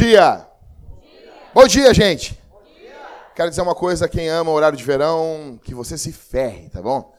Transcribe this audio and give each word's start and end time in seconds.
Bom 0.00 0.06
dia. 0.06 0.46
Bom 1.52 1.66
dia, 1.66 1.92
gente. 1.92 2.42
Quero 3.36 3.50
dizer 3.50 3.60
uma 3.60 3.74
coisa 3.74 4.06
a 4.06 4.08
quem 4.08 4.30
ama 4.30 4.50
o 4.50 4.54
horário 4.54 4.78
de 4.78 4.82
verão, 4.82 5.60
que 5.62 5.74
você 5.74 5.98
se 5.98 6.10
ferre, 6.10 6.70
tá 6.70 6.80
bom? 6.80 7.14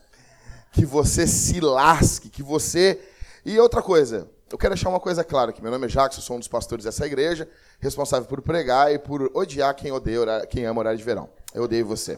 Que 0.72 0.84
você 0.84 1.28
se 1.28 1.60
lasque, 1.60 2.28
que 2.28 2.42
você... 2.42 3.00
E 3.46 3.60
outra 3.60 3.84
coisa, 3.84 4.28
eu 4.50 4.58
quero 4.58 4.74
deixar 4.74 4.90
uma 4.90 5.00
coisa 5.00 5.24
clara 5.24 5.52
aqui. 5.52 5.62
Meu 5.62 5.70
nome 5.70 5.86
é 5.86 5.90
eu 5.96 6.12
sou 6.24 6.38
um 6.38 6.40
dos 6.40 6.48
pastores 6.48 6.84
dessa 6.84 7.06
igreja, 7.06 7.48
responsável 7.80 8.28
por 8.28 8.42
pregar 8.42 8.92
e 8.92 8.98
por 8.98 9.30
odiar 9.36 9.76
quem 9.76 9.92
odeia, 9.92 10.48
quem 10.48 10.66
ama 10.66 10.80
horário 10.80 10.98
de 10.98 11.06
verão. 11.06 11.30
Eu 11.54 11.66
odeio 11.66 11.86
você. 11.86 12.18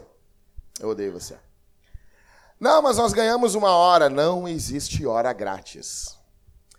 Eu 0.79 0.87
odeio 0.87 1.11
você. 1.11 1.35
Não, 2.57 2.81
mas 2.81 2.95
nós 2.95 3.11
ganhamos 3.11 3.53
uma 3.53 3.71
hora. 3.71 4.09
Não 4.09 4.47
existe 4.47 5.05
hora 5.05 5.33
grátis. 5.33 6.17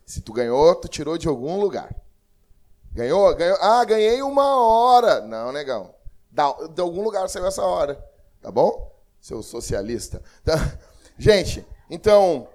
Se 0.06 0.22
tu 0.22 0.32
ganhou, 0.32 0.74
tu 0.74 0.88
tirou 0.88 1.18
de 1.18 1.28
algum 1.28 1.60
lugar. 1.60 1.94
Ganhou? 2.94 3.34
Ganhou? 3.34 3.58
Ah, 3.60 3.84
ganhei 3.84 4.22
uma 4.22 4.56
hora. 4.56 5.20
Não, 5.20 5.50
negão. 5.50 5.92
De 6.30 6.80
algum 6.80 7.02
lugar 7.02 7.28
saiu 7.28 7.46
essa 7.46 7.62
hora. 7.62 8.02
Tá 8.40 8.50
bom? 8.50 8.92
Seu 9.20 9.42
socialista. 9.42 10.22
Tá? 10.44 10.54
Gente, 11.18 11.66
então, 11.90 12.46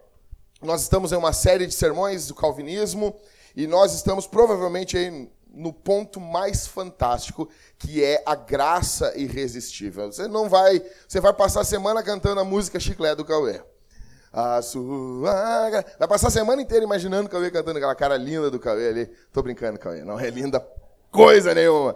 nós 0.61 0.81
estamos 0.81 1.11
em 1.11 1.16
uma 1.16 1.33
série 1.33 1.67
de 1.67 1.73
sermões 1.73 2.28
do 2.28 2.36
calvinismo 2.36 3.16
e 3.55 3.67
nós 3.67 3.94
estamos 3.94 4.25
provavelmente 4.25 4.97
aí 4.97 5.30
no 5.52 5.73
ponto 5.73 6.22
mais 6.22 6.67
fantástico, 6.67 7.50
que 7.78 8.03
é 8.03 8.22
a 8.25 8.35
graça 8.35 9.17
irresistível. 9.17 10.11
Você 10.11 10.28
não 10.28 10.47
vai, 10.47 10.81
você 11.08 11.19
vai 11.19 11.33
passar 11.33 11.61
a 11.61 11.66
semana 11.66 12.03
cantando 12.03 12.39
a 12.39 12.45
música 12.45 12.80
Chiclete 12.80 13.17
do 13.17 13.25
Cauê. 13.25 13.61
A 14.31 14.61
sua 14.61 15.72
Vai 15.97 16.08
passar 16.08 16.27
a 16.27 16.31
semana 16.31 16.61
inteira 16.61 16.85
imaginando 16.85 17.27
o 17.27 17.30
Cauê 17.30 17.49
cantando 17.49 17.77
aquela 17.77 17.95
cara 17.95 18.16
linda 18.16 18.52
do 18.52 18.59
Cauê 18.59 18.89
ali. 18.89 19.05
Tô 19.33 19.41
brincando, 19.41 19.80
Cauê. 19.80 20.03
Não 20.03 20.19
é 20.19 20.30
linda 20.30 20.66
coisa 21.11 21.53
nenhuma. 21.55 21.95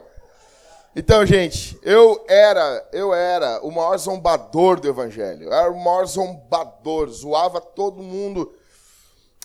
Então, 0.95 1.26
gente, 1.26 1.78
eu 1.81 2.23
era, 2.28 2.88
eu 2.92 3.14
era 3.14 3.59
o 3.61 3.72
maior 3.72 3.98
zombador 3.98 4.80
do 4.80 4.88
evangelho. 4.88 5.45
Eu 5.45 5.54
era 5.54 5.72
o 5.72 5.80
maior 5.80 6.06
zombador, 6.06 7.09
zoava 7.09 7.59
todo 7.59 8.02
mundo. 8.02 8.54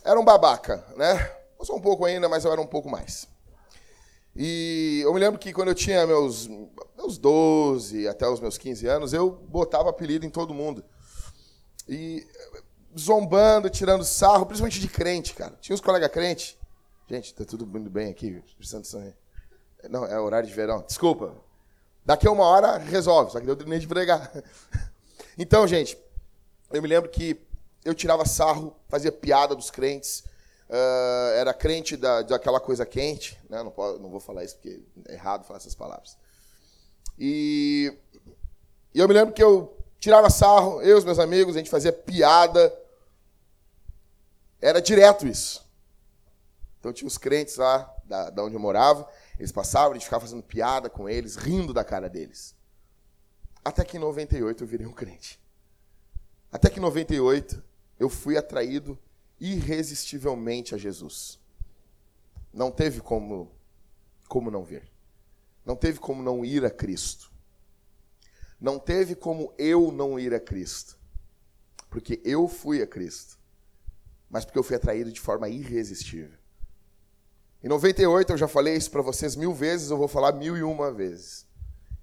Era 0.04 0.18
um 0.20 0.24
babaca, 0.24 0.84
né? 0.96 1.30
Eu 1.58 1.64
sou 1.64 1.76
um 1.76 1.80
pouco 1.80 2.04
ainda, 2.04 2.28
mas 2.28 2.44
eu 2.44 2.52
era 2.52 2.60
um 2.60 2.66
pouco 2.66 2.88
mais. 2.88 3.26
E 4.36 5.00
eu 5.02 5.12
me 5.12 5.20
lembro 5.20 5.38
que 5.38 5.52
quando 5.52 5.68
eu 5.68 5.74
tinha 5.74 6.06
meus, 6.06 6.46
meus 6.96 7.18
12 7.18 8.06
até 8.06 8.28
os 8.28 8.40
meus 8.40 8.56
15 8.56 8.86
anos, 8.86 9.12
eu 9.12 9.30
botava 9.30 9.90
apelido 9.90 10.24
em 10.24 10.30
todo 10.30 10.54
mundo. 10.54 10.84
E 11.88 12.26
zombando, 12.96 13.68
tirando 13.68 14.04
sarro, 14.04 14.46
principalmente 14.46 14.80
de 14.80 14.88
crente, 14.88 15.34
cara. 15.34 15.56
Tinha 15.60 15.74
uns 15.74 15.80
colegas 15.80 16.10
crentes. 16.10 16.56
Gente, 17.08 17.34
tá 17.34 17.44
tudo 17.44 17.64
indo 17.78 17.90
bem 17.90 18.10
aqui, 18.10 18.42
Não, 19.88 20.04
é 20.04 20.20
horário 20.20 20.48
de 20.48 20.54
verão. 20.54 20.84
Desculpa. 20.86 21.34
Daqui 22.04 22.26
a 22.26 22.30
uma 22.30 22.44
hora 22.44 22.78
resolve, 22.78 23.32
só 23.32 23.40
que 23.40 23.46
deu 23.46 23.56
nem 23.66 23.78
de 23.78 23.86
pregar. 23.86 24.30
Então, 25.40 25.68
gente, 25.68 25.96
eu 26.72 26.82
me 26.82 26.88
lembro 26.88 27.08
que 27.08 27.40
eu 27.84 27.94
tirava 27.94 28.26
sarro, 28.26 28.74
fazia 28.88 29.12
piada 29.12 29.54
dos 29.54 29.70
crentes. 29.70 30.24
Uh, 30.68 31.32
era 31.36 31.54
crente 31.54 31.96
da, 31.96 32.22
daquela 32.22 32.58
coisa 32.58 32.84
quente. 32.84 33.38
Né? 33.48 33.62
Não, 33.62 33.70
posso, 33.70 34.00
não 34.00 34.10
vou 34.10 34.18
falar 34.18 34.42
isso 34.42 34.56
porque 34.56 34.82
é 35.06 35.14
errado 35.14 35.44
falar 35.44 35.58
essas 35.58 35.76
palavras. 35.76 36.18
E, 37.16 37.96
e 38.92 38.98
eu 38.98 39.06
me 39.06 39.14
lembro 39.14 39.32
que 39.32 39.42
eu 39.42 39.77
tirava 39.98 40.30
sarro, 40.30 40.80
eu 40.82 40.96
e 40.96 40.98
os 40.98 41.04
meus 41.04 41.18
amigos, 41.18 41.56
a 41.56 41.58
gente 41.58 41.70
fazia 41.70 41.92
piada. 41.92 42.76
Era 44.60 44.80
direto 44.80 45.26
isso. 45.26 45.66
Então 46.78 46.92
tinha 46.92 47.08
os 47.08 47.18
crentes 47.18 47.56
lá 47.56 47.92
da, 48.04 48.30
da 48.30 48.44
onde 48.44 48.54
eu 48.54 48.60
morava, 48.60 49.08
eles 49.38 49.52
passavam, 49.52 49.92
a 49.92 49.94
gente 49.94 50.04
ficava 50.04 50.24
fazendo 50.24 50.42
piada 50.42 50.88
com 50.88 51.08
eles, 51.08 51.36
rindo 51.36 51.72
da 51.72 51.84
cara 51.84 52.08
deles. 52.08 52.54
Até 53.64 53.84
que 53.84 53.96
em 53.96 54.00
98 54.00 54.62
eu 54.62 54.66
virei 54.66 54.86
um 54.86 54.92
crente. 54.92 55.40
Até 56.50 56.70
que 56.70 56.78
em 56.78 56.82
98 56.82 57.62
eu 57.98 58.08
fui 58.08 58.36
atraído 58.36 58.98
irresistivelmente 59.38 60.74
a 60.74 60.78
Jesus. 60.78 61.38
Não 62.52 62.70
teve 62.70 63.00
como 63.00 63.52
como 64.26 64.50
não 64.50 64.62
ver. 64.62 64.88
Não 65.64 65.74
teve 65.74 65.98
como 65.98 66.22
não 66.22 66.44
ir 66.44 66.64
a 66.64 66.70
Cristo. 66.70 67.32
Não 68.60 68.78
teve 68.78 69.14
como 69.14 69.52
eu 69.56 69.92
não 69.92 70.18
ir 70.18 70.34
a 70.34 70.40
Cristo. 70.40 70.98
Porque 71.88 72.20
eu 72.24 72.48
fui 72.48 72.82
a 72.82 72.86
Cristo. 72.86 73.38
Mas 74.28 74.44
porque 74.44 74.58
eu 74.58 74.62
fui 74.62 74.76
atraído 74.76 75.12
de 75.12 75.20
forma 75.20 75.48
irresistível. 75.48 76.36
Em 77.62 77.68
98, 77.68 78.32
eu 78.32 78.36
já 78.36 78.46
falei 78.46 78.76
isso 78.76 78.90
para 78.90 79.02
vocês 79.02 79.34
mil 79.34 79.52
vezes, 79.52 79.90
eu 79.90 79.96
vou 79.96 80.06
falar 80.06 80.32
mil 80.32 80.56
e 80.56 80.62
uma 80.62 80.92
vezes. 80.92 81.46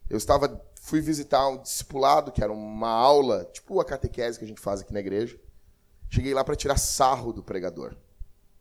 Eu 0.09 0.17
estava, 0.17 0.61
fui 0.81 0.99
visitar 0.99 1.47
um 1.47 1.61
discipulado, 1.61 2.31
que 2.31 2.43
era 2.43 2.51
uma 2.51 2.89
aula, 2.89 3.45
tipo 3.53 3.79
a 3.79 3.85
catequese 3.85 4.37
que 4.37 4.45
a 4.45 4.47
gente 4.47 4.59
faz 4.59 4.81
aqui 4.81 4.93
na 4.93 4.99
igreja. 4.99 5.39
Cheguei 6.09 6.33
lá 6.33 6.43
para 6.43 6.55
tirar 6.55 6.77
sarro 6.77 7.31
do 7.31 7.43
pregador. 7.43 7.95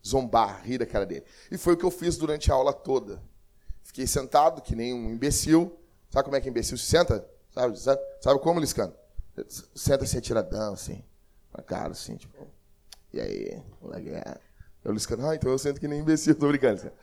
Zombar, 0.05 0.61
rir 0.63 0.77
da 0.77 0.85
cara 0.85 1.05
dele. 1.05 1.25
E 1.51 1.57
foi 1.57 1.73
o 1.73 1.77
que 1.77 1.83
eu 1.83 1.91
fiz 1.91 2.17
durante 2.17 2.51
a 2.51 2.55
aula 2.55 2.71
toda. 2.71 3.21
Fiquei 3.83 4.07
sentado, 4.07 4.61
que 4.61 4.75
nem 4.75 4.93
um 4.93 5.11
imbecil. 5.11 5.77
Sabe 6.09 6.25
como 6.25 6.35
é 6.35 6.41
que 6.41 6.49
imbecil 6.49 6.77
se 6.77 6.85
senta? 6.85 7.27
Sabe, 7.55 7.79
sabe, 7.79 8.01
sabe 8.19 8.39
como, 8.41 8.59
Liscano? 8.59 8.93
Senta 9.73 10.03
assim, 10.03 10.17
atiradão, 10.17 10.73
assim. 10.73 11.03
Com 11.51 11.61
a 11.61 11.63
cara, 11.63 11.91
assim, 11.91 12.17
tipo... 12.17 12.47
E 13.13 13.19
aí, 13.21 13.63
moleque? 13.81 14.09
É. 14.09 14.37
Eu, 14.83 14.91
Liscano, 14.91 15.27
ah, 15.27 15.35
então 15.35 15.49
eu 15.49 15.57
sento 15.57 15.79
que 15.79 15.87
nem 15.87 16.01
imbecil. 16.01 16.35
Tô 16.35 16.49
brincando, 16.49 16.73
Liscano. 16.73 16.95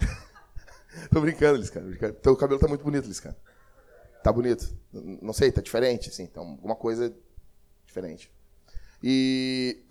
Tô 1.12 1.20
brincando, 1.20 1.58
Liscano. 1.58 1.88
Brincando. 1.88 2.14
Teu 2.14 2.36
cabelo 2.36 2.60
tá 2.60 2.68
muito 2.68 2.84
bonito, 2.84 3.08
Liscano. 3.08 3.34
Tá 4.22 4.32
bonito. 4.32 4.72
Não 4.92 5.32
sei, 5.32 5.50
tá 5.50 5.60
diferente, 5.60 6.08
assim. 6.08 6.22
Então, 6.22 6.44
alguma 6.44 6.76
coisa 6.76 7.12
diferente. 7.84 8.32
E 9.02 9.84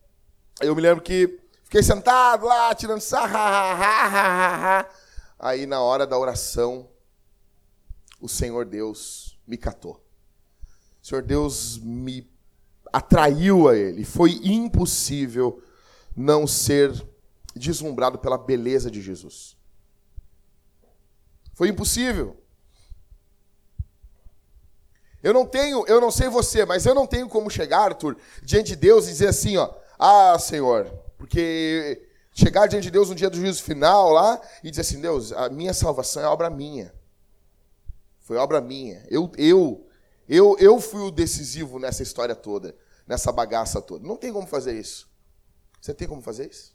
eu 0.62 0.74
me 0.74 0.80
lembro 0.80 1.04
que 1.04 1.38
fiquei 1.62 1.82
sentado 1.82 2.46
lá, 2.46 2.74
tirando 2.74 3.02
sarra. 3.02 4.88
Aí, 5.38 5.66
na 5.66 5.82
hora 5.82 6.06
da 6.06 6.18
oração, 6.18 6.88
o 8.24 8.28
Senhor 8.28 8.64
Deus 8.64 9.38
me 9.46 9.58
catou. 9.58 10.02
O 11.02 11.06
Senhor 11.06 11.20
Deus 11.20 11.76
me 11.76 12.26
atraiu 12.90 13.68
a 13.68 13.76
Ele. 13.76 14.02
Foi 14.02 14.40
impossível 14.42 15.62
não 16.16 16.46
ser 16.46 16.90
deslumbrado 17.54 18.18
pela 18.18 18.38
beleza 18.38 18.90
de 18.90 19.02
Jesus. 19.02 19.58
Foi 21.52 21.68
impossível. 21.68 22.42
Eu 25.22 25.34
não 25.34 25.44
tenho, 25.44 25.86
eu 25.86 26.00
não 26.00 26.10
sei 26.10 26.30
você, 26.30 26.64
mas 26.64 26.86
eu 26.86 26.94
não 26.94 27.06
tenho 27.06 27.28
como 27.28 27.50
chegar, 27.50 27.80
Arthur, 27.80 28.16
diante 28.42 28.68
de 28.68 28.76
Deus 28.76 29.04
e 29.04 29.10
dizer 29.10 29.28
assim, 29.28 29.58
ó, 29.58 29.70
ah, 29.98 30.38
Senhor, 30.38 30.86
porque 31.18 32.08
chegar 32.32 32.68
diante 32.68 32.84
de 32.84 32.90
Deus 32.90 33.10
no 33.10 33.14
dia 33.14 33.28
do 33.28 33.36
juízo 33.36 33.62
final 33.62 34.08
lá 34.12 34.40
e 34.62 34.70
dizer 34.70 34.80
assim, 34.80 34.98
Deus, 34.98 35.30
a 35.30 35.50
minha 35.50 35.74
salvação 35.74 36.22
é 36.22 36.26
obra 36.26 36.48
minha. 36.48 36.90
Foi 38.24 38.38
obra 38.38 38.58
minha. 38.58 39.06
Eu, 39.10 39.30
eu, 39.36 39.86
eu, 40.26 40.56
eu 40.58 40.80
fui 40.80 41.02
o 41.02 41.10
decisivo 41.10 41.78
nessa 41.78 42.02
história 42.02 42.34
toda, 42.34 42.74
nessa 43.06 43.30
bagaça 43.30 43.82
toda. 43.82 44.06
Não 44.08 44.16
tem 44.16 44.32
como 44.32 44.46
fazer 44.46 44.78
isso. 44.80 45.06
Você 45.78 45.92
tem 45.92 46.08
como 46.08 46.22
fazer 46.22 46.50
isso? 46.50 46.74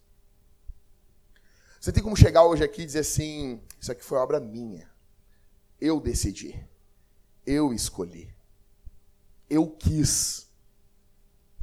Você 1.82 1.92
tem 1.92 2.04
como 2.04 2.16
chegar 2.16 2.44
hoje 2.44 2.64
aqui 2.64 2.84
e 2.84 2.86
dizer 2.86 3.00
assim: 3.00 3.60
Isso 3.82 3.92
aqui 3.92 4.04
foi 4.04 4.20
obra 4.20 4.40
minha. 4.40 4.88
Eu 5.82 6.00
decidi. 6.00 6.64
Eu 7.44 7.74
escolhi. 7.74 8.32
Eu 9.50 9.72
quis. 9.72 10.48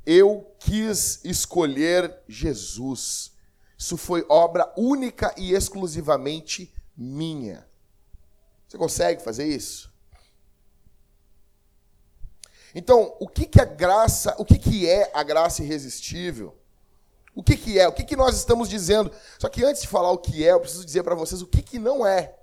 Eu 0.05 0.53
quis 0.59 1.25
escolher 1.25 2.25
Jesus. 2.27 3.37
Isso 3.79 3.97
foi 3.97 4.27
obra 4.29 4.73
única 4.77 5.33
e 5.37 5.53
exclusivamente 5.53 6.75
minha. 6.97 7.69
Você 8.77 8.79
consegue 8.79 9.23
fazer 9.23 9.47
isso? 9.47 9.91
Então, 12.75 13.17
o 13.19 13.27
que, 13.27 13.47
que 13.47 13.59
a 13.59 13.65
graça, 13.65 14.35
o 14.39 14.45
que, 14.45 14.59
que 14.59 14.87
é 14.87 15.11
a 15.15 15.23
graça 15.23 15.63
irresistível? 15.63 16.55
O 17.35 17.43
que, 17.43 17.57
que 17.57 17.79
é? 17.79 17.89
O 17.89 17.93
que, 17.93 18.05
que 18.05 18.17
nós 18.17 18.37
estamos 18.37 18.69
dizendo? 18.69 19.11
Só 19.39 19.49
que 19.49 19.65
antes 19.65 19.83
de 19.83 19.89
falar 19.89 20.11
o 20.11 20.19
que 20.19 20.47
é, 20.47 20.53
eu 20.53 20.61
preciso 20.61 20.85
dizer 20.85 21.03
para 21.03 21.15
vocês 21.15 21.41
o 21.41 21.47
que, 21.47 21.63
que 21.63 21.79
não 21.79 22.07
é. 22.07 22.35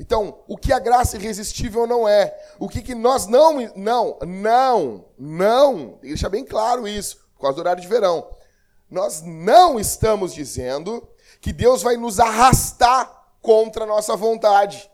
Então, 0.00 0.42
o 0.48 0.56
que 0.56 0.72
a 0.72 0.78
graça 0.78 1.16
irresistível 1.16 1.86
não 1.86 2.08
é? 2.08 2.34
O 2.58 2.68
que, 2.68 2.80
que 2.80 2.94
nós 2.94 3.26
não. 3.26 3.60
Não, 3.76 4.18
não, 4.22 5.04
não. 5.18 5.98
Deixa 6.00 6.30
bem 6.30 6.44
claro 6.44 6.88
isso, 6.88 7.18
por 7.34 7.42
causa 7.42 7.56
do 7.56 7.60
horário 7.60 7.82
de 7.82 7.88
verão. 7.88 8.30
Nós 8.90 9.20
não 9.20 9.78
estamos 9.78 10.32
dizendo 10.32 11.06
que 11.38 11.52
Deus 11.52 11.82
vai 11.82 11.98
nos 11.98 12.18
arrastar 12.18 13.26
contra 13.42 13.84
a 13.84 13.86
nossa 13.86 14.16
vontade 14.16 14.90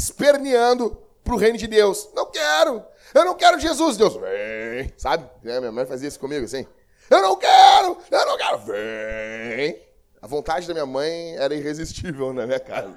esperneando 0.00 0.96
para 1.22 1.34
o 1.34 1.36
reino 1.36 1.58
de 1.58 1.66
Deus. 1.66 2.08
Não 2.14 2.30
quero. 2.30 2.82
Eu 3.14 3.24
não 3.24 3.34
quero 3.34 3.60
Jesus. 3.60 3.96
Deus, 3.96 4.16
vem. 4.16 4.92
Sabe? 4.96 5.28
É, 5.44 5.60
minha 5.60 5.72
mãe 5.72 5.86
fazia 5.86 6.08
isso 6.08 6.18
comigo 6.18 6.44
assim. 6.44 6.66
Eu 7.08 7.20
não 7.20 7.36
quero. 7.36 7.98
Eu 8.10 8.26
não 8.26 8.36
quero. 8.36 8.58
Vem. 8.58 9.82
A 10.22 10.26
vontade 10.26 10.66
da 10.66 10.74
minha 10.74 10.86
mãe 10.86 11.36
era 11.36 11.54
irresistível 11.54 12.32
na 12.32 12.46
minha 12.46 12.60
casa. 12.60 12.96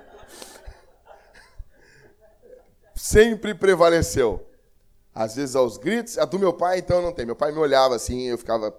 sempre 2.95 3.53
prevaleceu. 3.53 4.47
Às 5.13 5.35
vezes 5.35 5.56
aos 5.56 5.77
gritos, 5.77 6.17
a 6.17 6.25
do 6.25 6.39
meu 6.39 6.53
pai 6.53 6.79
então 6.79 7.01
não 7.01 7.11
tem. 7.11 7.25
Meu 7.25 7.35
pai 7.35 7.51
me 7.51 7.59
olhava 7.59 7.95
assim, 7.95 8.23
eu 8.23 8.38
ficava, 8.38 8.75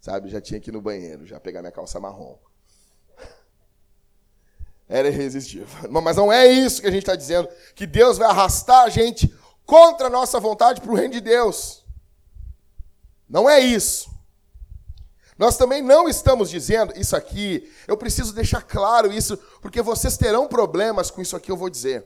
sabe, 0.00 0.28
já 0.28 0.40
tinha 0.40 0.60
que 0.60 0.70
ir 0.70 0.72
no 0.72 0.82
banheiro, 0.82 1.24
já 1.24 1.40
pegar 1.40 1.60
minha 1.60 1.72
calça 1.72 1.98
marrom. 1.98 2.36
Era 4.88 5.08
irresistível. 5.08 5.68
Mas 5.90 6.16
não 6.16 6.32
é 6.32 6.46
isso 6.46 6.80
que 6.80 6.86
a 6.86 6.90
gente 6.90 7.02
está 7.02 7.14
dizendo, 7.14 7.48
que 7.74 7.86
Deus 7.86 8.18
vai 8.18 8.28
arrastar 8.28 8.84
a 8.84 8.88
gente 8.88 9.32
contra 9.66 10.06
a 10.06 10.10
nossa 10.10 10.40
vontade 10.40 10.80
para 10.80 10.90
o 10.90 10.94
reino 10.94 11.12
de 11.12 11.20
Deus. 11.20 11.84
Não 13.28 13.48
é 13.48 13.60
isso. 13.60 14.08
Nós 15.36 15.56
também 15.56 15.82
não 15.82 16.08
estamos 16.08 16.50
dizendo 16.50 16.92
isso 16.96 17.14
aqui, 17.14 17.70
eu 17.86 17.96
preciso 17.96 18.32
deixar 18.32 18.62
claro 18.62 19.12
isso, 19.12 19.36
porque 19.60 19.80
vocês 19.80 20.16
terão 20.16 20.48
problemas 20.48 21.12
com 21.12 21.22
isso 21.22 21.36
aqui, 21.36 21.50
eu 21.52 21.56
vou 21.56 21.70
dizer. 21.70 22.04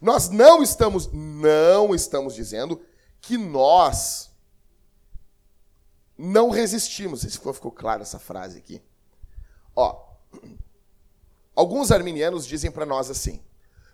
Nós 0.00 0.28
não 0.28 0.60
estamos, 0.60 1.08
não 1.12 1.94
estamos 1.94 2.34
dizendo 2.34 2.82
que 3.20 3.38
nós 3.38 4.30
não 6.18 6.50
resistimos. 6.50 7.24
Ficou, 7.24 7.54
ficou 7.54 7.70
claro 7.70 8.02
essa 8.02 8.18
frase 8.18 8.58
aqui. 8.58 8.82
Ó, 9.76 10.02
alguns 11.54 11.90
arminianos 11.90 12.46
dizem 12.46 12.70
para 12.70 12.86
nós 12.86 13.10
assim: 13.10 13.40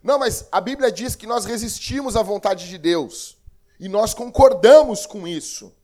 não, 0.03 0.19
mas 0.19 0.47
a 0.51 0.61
Bíblia 0.61 0.91
diz 0.91 1.15
que 1.15 1.27
nós 1.27 1.45
resistimos 1.45 2.17
à 2.17 2.23
vontade 2.23 2.69
de 2.69 2.79
Deus. 2.79 3.39
E 3.79 3.89
nós 3.89 4.13
concordamos 4.13 5.07
com 5.07 5.27
isso. 5.27 5.75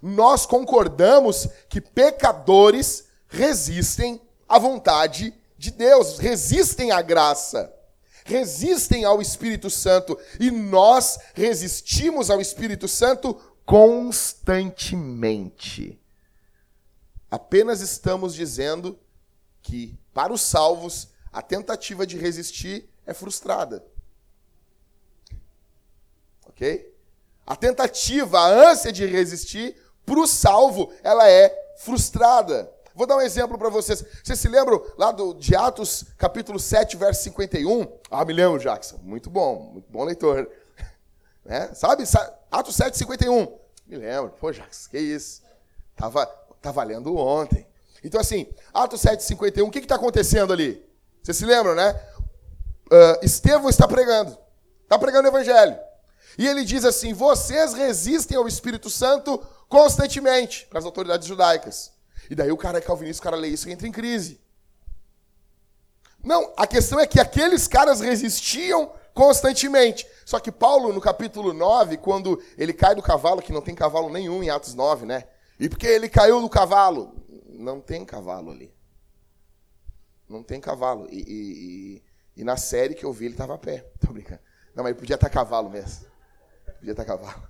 Nós 0.00 0.46
concordamos 0.46 1.48
que 1.68 1.80
pecadores 1.80 3.06
resistem 3.28 4.20
à 4.48 4.58
vontade 4.58 5.34
de 5.56 5.70
Deus, 5.70 6.18
resistem 6.18 6.92
à 6.92 7.00
graça 7.00 7.72
resistem 8.24 9.04
ao 9.04 9.20
Espírito 9.20 9.68
Santo 9.68 10.18
e 10.40 10.50
nós 10.50 11.18
resistimos 11.34 12.30
ao 12.30 12.40
Espírito 12.40 12.88
Santo 12.88 13.34
constantemente. 13.66 16.00
Apenas 17.30 17.82
estamos 17.82 18.34
dizendo 18.34 18.98
que, 19.62 19.94
para 20.14 20.32
os 20.32 20.40
salvos, 20.40 21.08
a 21.32 21.42
tentativa 21.42 22.06
de 22.06 22.16
resistir 22.16 22.88
é 23.04 23.12
frustrada. 23.12 23.84
Ok? 26.46 26.94
A 27.44 27.56
tentativa, 27.56 28.38
a 28.38 28.70
ânsia 28.70 28.92
de 28.92 29.04
resistir, 29.04 29.76
para 30.06 30.20
o 30.20 30.26
salvo, 30.26 30.92
ela 31.02 31.28
é 31.28 31.74
frustrada. 31.78 32.72
Vou 32.94 33.06
dar 33.06 33.16
um 33.16 33.20
exemplo 33.20 33.58
para 33.58 33.68
vocês. 33.68 34.04
Vocês 34.22 34.38
se 34.38 34.48
lembram 34.48 34.80
lá 34.96 35.10
do, 35.10 35.34
de 35.34 35.56
Atos, 35.56 36.04
capítulo 36.16 36.60
7, 36.60 36.96
verso 36.96 37.24
51? 37.24 37.86
Ah, 38.08 38.24
me 38.24 38.32
lembro, 38.32 38.60
Jackson. 38.60 38.98
Muito 39.02 39.28
bom, 39.28 39.72
muito 39.72 39.90
bom 39.90 40.04
leitor. 40.04 40.48
Né? 41.44 41.74
Sabe? 41.74 42.04
Atos 42.50 42.74
7, 42.74 42.96
51. 42.96 43.58
Me 43.86 43.98
lembro. 43.98 44.30
Pô, 44.40 44.50
Jackson, 44.50 44.88
que 44.88 44.98
isso? 44.98 45.42
Tava, 45.94 46.24
tava 46.62 46.82
lendo 46.82 47.14
ontem. 47.14 47.66
Então, 48.04 48.20
assim, 48.20 48.46
Atos 48.72 49.00
7, 49.00 49.24
51, 49.24 49.66
o 49.66 49.70
que 49.70 49.78
está 49.78 49.94
acontecendo 49.94 50.52
ali? 50.52 50.84
Vocês 51.22 51.38
se 51.38 51.46
lembram, 51.46 51.74
né? 51.74 51.98
Uh, 52.92 53.24
Estevão 53.24 53.70
está 53.70 53.88
pregando. 53.88 54.36
Está 54.82 54.98
pregando 54.98 55.26
o 55.26 55.30
evangelho. 55.30 55.76
E 56.36 56.46
ele 56.46 56.64
diz 56.64 56.84
assim: 56.84 57.14
vocês 57.14 57.72
resistem 57.72 58.36
ao 58.36 58.46
Espírito 58.46 58.90
Santo 58.90 59.38
constantemente 59.68 60.66
para 60.68 60.78
as 60.78 60.84
autoridades 60.84 61.26
judaicas. 61.26 61.92
E 62.28 62.34
daí 62.34 62.52
o 62.52 62.56
cara 62.56 62.78
é 62.78 62.82
calvinista, 62.82 63.22
o 63.22 63.24
cara 63.24 63.36
lê 63.36 63.48
isso 63.48 63.68
e 63.68 63.72
entra 63.72 63.88
em 63.88 63.92
crise. 63.92 64.40
Não, 66.22 66.52
a 66.56 66.66
questão 66.66 67.00
é 67.00 67.06
que 67.06 67.20
aqueles 67.20 67.66
caras 67.66 68.00
resistiam 68.00 68.92
constantemente. 69.12 70.06
Só 70.24 70.38
que 70.38 70.50
Paulo, 70.50 70.92
no 70.92 71.00
capítulo 71.00 71.52
9, 71.52 71.98
quando 71.98 72.42
ele 72.56 72.72
cai 72.72 72.94
do 72.94 73.02
cavalo, 73.02 73.42
que 73.42 73.52
não 73.52 73.60
tem 73.62 73.74
cavalo 73.74 74.10
nenhum 74.10 74.42
em 74.42 74.50
Atos 74.50 74.74
9, 74.74 75.06
né? 75.06 75.24
E 75.58 75.68
porque 75.68 75.86
ele 75.86 76.08
caiu 76.08 76.40
do 76.40 76.48
cavalo? 76.48 77.14
Não 77.58 77.80
tem 77.80 78.04
cavalo 78.04 78.50
ali. 78.50 78.74
Não 80.28 80.42
tem 80.42 80.60
cavalo. 80.60 81.08
E, 81.10 81.16
e, 81.16 81.22
e, 81.96 82.02
e 82.40 82.44
na 82.44 82.56
série 82.56 82.94
que 82.94 83.04
eu 83.04 83.12
vi, 83.12 83.26
ele 83.26 83.34
estava 83.34 83.54
a 83.54 83.58
pé. 83.58 83.86
Tô 84.00 84.12
brincando. 84.12 84.40
Não, 84.74 84.82
mas 84.82 84.90
ele 84.90 85.00
podia 85.00 85.14
estar 85.14 85.30
cavalo 85.30 85.70
mesmo. 85.70 86.06
Podia 86.78 86.92
estar 86.92 87.04
cavalo. 87.04 87.42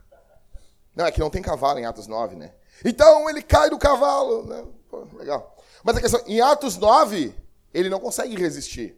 Não, 0.95 1.07
é 1.07 1.13
que 1.13 1.21
não 1.21 1.31
tem 1.31 1.43
cavalo 1.43 1.79
em 1.79 1.87
Atos 1.87 2.07
9, 2.07 2.37
né? 2.37 2.55
Então 2.85 3.29
ele 3.29 3.43
cai 3.43 3.71
do 3.71 3.79
cavalo. 3.79 4.45
Né? 4.45 4.65
Pô, 4.89 5.07
legal. 5.15 5.57
Mas 5.83 5.97
a 5.97 6.01
questão, 6.01 6.23
em 6.27 6.41
Atos 6.41 6.77
9, 6.77 7.35
ele 7.73 7.89
não 7.89 7.99
consegue 7.99 8.37
resistir. 8.37 8.97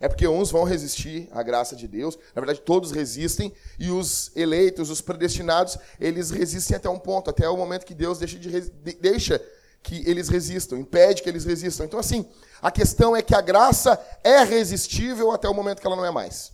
É 0.00 0.08
porque 0.08 0.26
uns 0.26 0.50
vão 0.50 0.64
resistir 0.64 1.28
à 1.32 1.42
graça 1.42 1.74
de 1.74 1.86
Deus, 1.86 2.18
na 2.34 2.40
verdade 2.40 2.60
todos 2.60 2.90
resistem, 2.90 3.52
e 3.78 3.90
os 3.90 4.30
eleitos, 4.36 4.90
os 4.90 5.00
predestinados, 5.00 5.78
eles 6.00 6.30
resistem 6.30 6.76
até 6.76 6.90
um 6.90 6.98
ponto, 6.98 7.30
até 7.30 7.48
o 7.48 7.56
momento 7.56 7.86
que 7.86 7.94
Deus 7.94 8.18
deixa, 8.18 8.38
de, 8.38 8.60
deixa 8.96 9.40
que 9.84 10.02
eles 10.08 10.30
resistam, 10.30 10.78
impede 10.78 11.22
que 11.22 11.28
eles 11.28 11.44
resistam. 11.44 11.84
Então, 11.84 12.00
assim, 12.00 12.26
a 12.60 12.70
questão 12.70 13.14
é 13.14 13.20
que 13.20 13.34
a 13.34 13.42
graça 13.42 14.02
é 14.24 14.42
resistível 14.42 15.30
até 15.30 15.46
o 15.46 15.52
momento 15.52 15.80
que 15.80 15.86
ela 15.86 15.94
não 15.94 16.06
é 16.06 16.10
mais. 16.10 16.52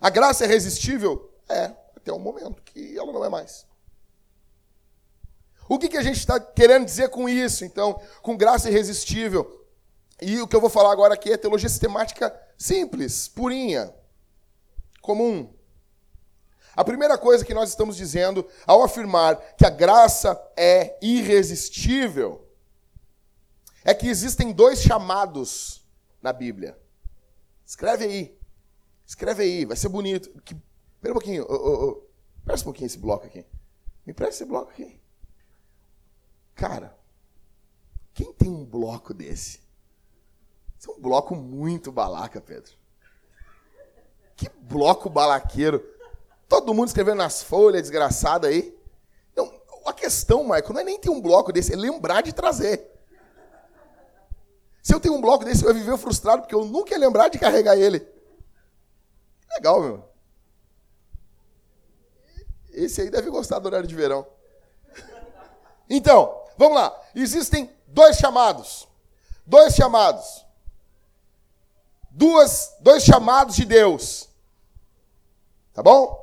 A 0.00 0.08
graça 0.08 0.44
é 0.44 0.46
resistível? 0.46 1.34
É, 1.48 1.72
até 1.96 2.12
o 2.12 2.18
momento 2.18 2.62
que 2.62 2.96
ela 2.96 3.12
não 3.12 3.24
é 3.24 3.28
mais. 3.28 3.66
O 5.68 5.80
que, 5.80 5.88
que 5.88 5.96
a 5.96 6.02
gente 6.02 6.18
está 6.18 6.38
querendo 6.38 6.84
dizer 6.84 7.08
com 7.08 7.28
isso, 7.28 7.64
então, 7.64 8.00
com 8.22 8.36
graça 8.36 8.70
irresistível? 8.70 9.66
E 10.20 10.40
o 10.40 10.46
que 10.46 10.54
eu 10.54 10.60
vou 10.60 10.70
falar 10.70 10.92
agora 10.92 11.14
aqui 11.14 11.32
é 11.32 11.36
teologia 11.36 11.68
sistemática 11.68 12.32
simples, 12.56 13.26
purinha, 13.26 13.92
comum. 15.00 15.52
A 16.74 16.84
primeira 16.84 17.18
coisa 17.18 17.44
que 17.44 17.52
nós 17.52 17.68
estamos 17.68 17.96
dizendo 17.96 18.48
ao 18.66 18.82
afirmar 18.82 19.36
que 19.56 19.66
a 19.66 19.70
graça 19.70 20.40
é 20.56 20.98
irresistível 21.02 22.48
é 23.84 23.92
que 23.92 24.08
existem 24.08 24.52
dois 24.52 24.80
chamados 24.80 25.84
na 26.22 26.32
Bíblia. 26.32 26.78
Escreve 27.66 28.04
aí. 28.04 28.38
Escreve 29.04 29.42
aí, 29.42 29.64
vai 29.64 29.76
ser 29.76 29.88
bonito. 29.88 30.28
Espera 30.28 31.10
um 31.10 31.12
pouquinho. 31.12 31.46
Oh, 31.48 31.54
oh, 31.54 31.84
oh. 31.88 32.06
Presta 32.44 32.64
um 32.64 32.72
pouquinho 32.72 32.86
esse 32.86 32.98
bloco 32.98 33.26
aqui. 33.26 33.44
Me 34.06 34.12
presta 34.14 34.42
esse 34.42 34.44
bloco 34.44 34.70
aqui. 34.70 35.00
Cara, 36.54 36.96
quem 38.14 38.32
tem 38.32 38.48
um 38.48 38.64
bloco 38.64 39.12
desse? 39.12 39.60
Isso 40.78 40.90
é 40.90 40.94
um 40.94 41.00
bloco 41.00 41.34
muito 41.34 41.92
balaca, 41.92 42.40
Pedro. 42.40 42.72
Que 44.36 44.48
bloco 44.48 45.08
balaqueiro. 45.10 45.78
Todo 46.52 46.74
mundo 46.74 46.88
escrevendo 46.88 47.16
nas 47.16 47.42
folhas, 47.42 47.80
desgraçado 47.80 48.46
aí. 48.46 48.78
Então, 49.32 49.50
a 49.86 49.92
questão, 49.94 50.42
Michael, 50.42 50.74
não 50.74 50.80
é 50.80 50.84
nem 50.84 51.00
ter 51.00 51.08
um 51.08 51.18
bloco 51.18 51.50
desse, 51.50 51.72
é 51.72 51.76
lembrar 51.76 52.20
de 52.20 52.32
trazer. 52.32 52.90
Se 54.82 54.94
eu 54.94 55.00
tenho 55.00 55.14
um 55.14 55.20
bloco 55.22 55.46
desse, 55.46 55.64
eu 55.64 55.70
ia 55.70 55.74
viver 55.74 55.96
frustrado, 55.96 56.42
porque 56.42 56.54
eu 56.54 56.66
nunca 56.66 56.92
ia 56.92 56.98
lembrar 56.98 57.28
de 57.28 57.38
carregar 57.38 57.78
ele. 57.78 58.06
Legal, 59.54 59.80
meu. 59.80 60.04
Esse 62.70 63.00
aí 63.00 63.08
deve 63.08 63.30
gostar 63.30 63.58
do 63.58 63.66
horário 63.66 63.88
de 63.88 63.94
verão. 63.94 64.26
Então, 65.88 66.42
Vamos 66.56 66.76
lá. 66.76 66.96
Existem 67.14 67.74
dois 67.86 68.16
chamados. 68.16 68.86
Dois 69.46 69.74
chamados. 69.74 70.46
Duas, 72.10 72.76
dois 72.80 73.02
chamados 73.02 73.56
de 73.56 73.64
Deus. 73.64 74.28
Tá 75.72 75.82
bom? 75.82 76.21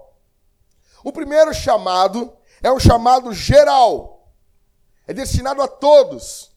O 1.03 1.11
primeiro 1.11 1.53
chamado 1.53 2.31
é 2.61 2.71
um 2.71 2.79
chamado 2.79 3.33
geral. 3.33 4.31
É 5.07 5.13
destinado 5.13 5.61
a 5.61 5.67
todos. 5.67 6.51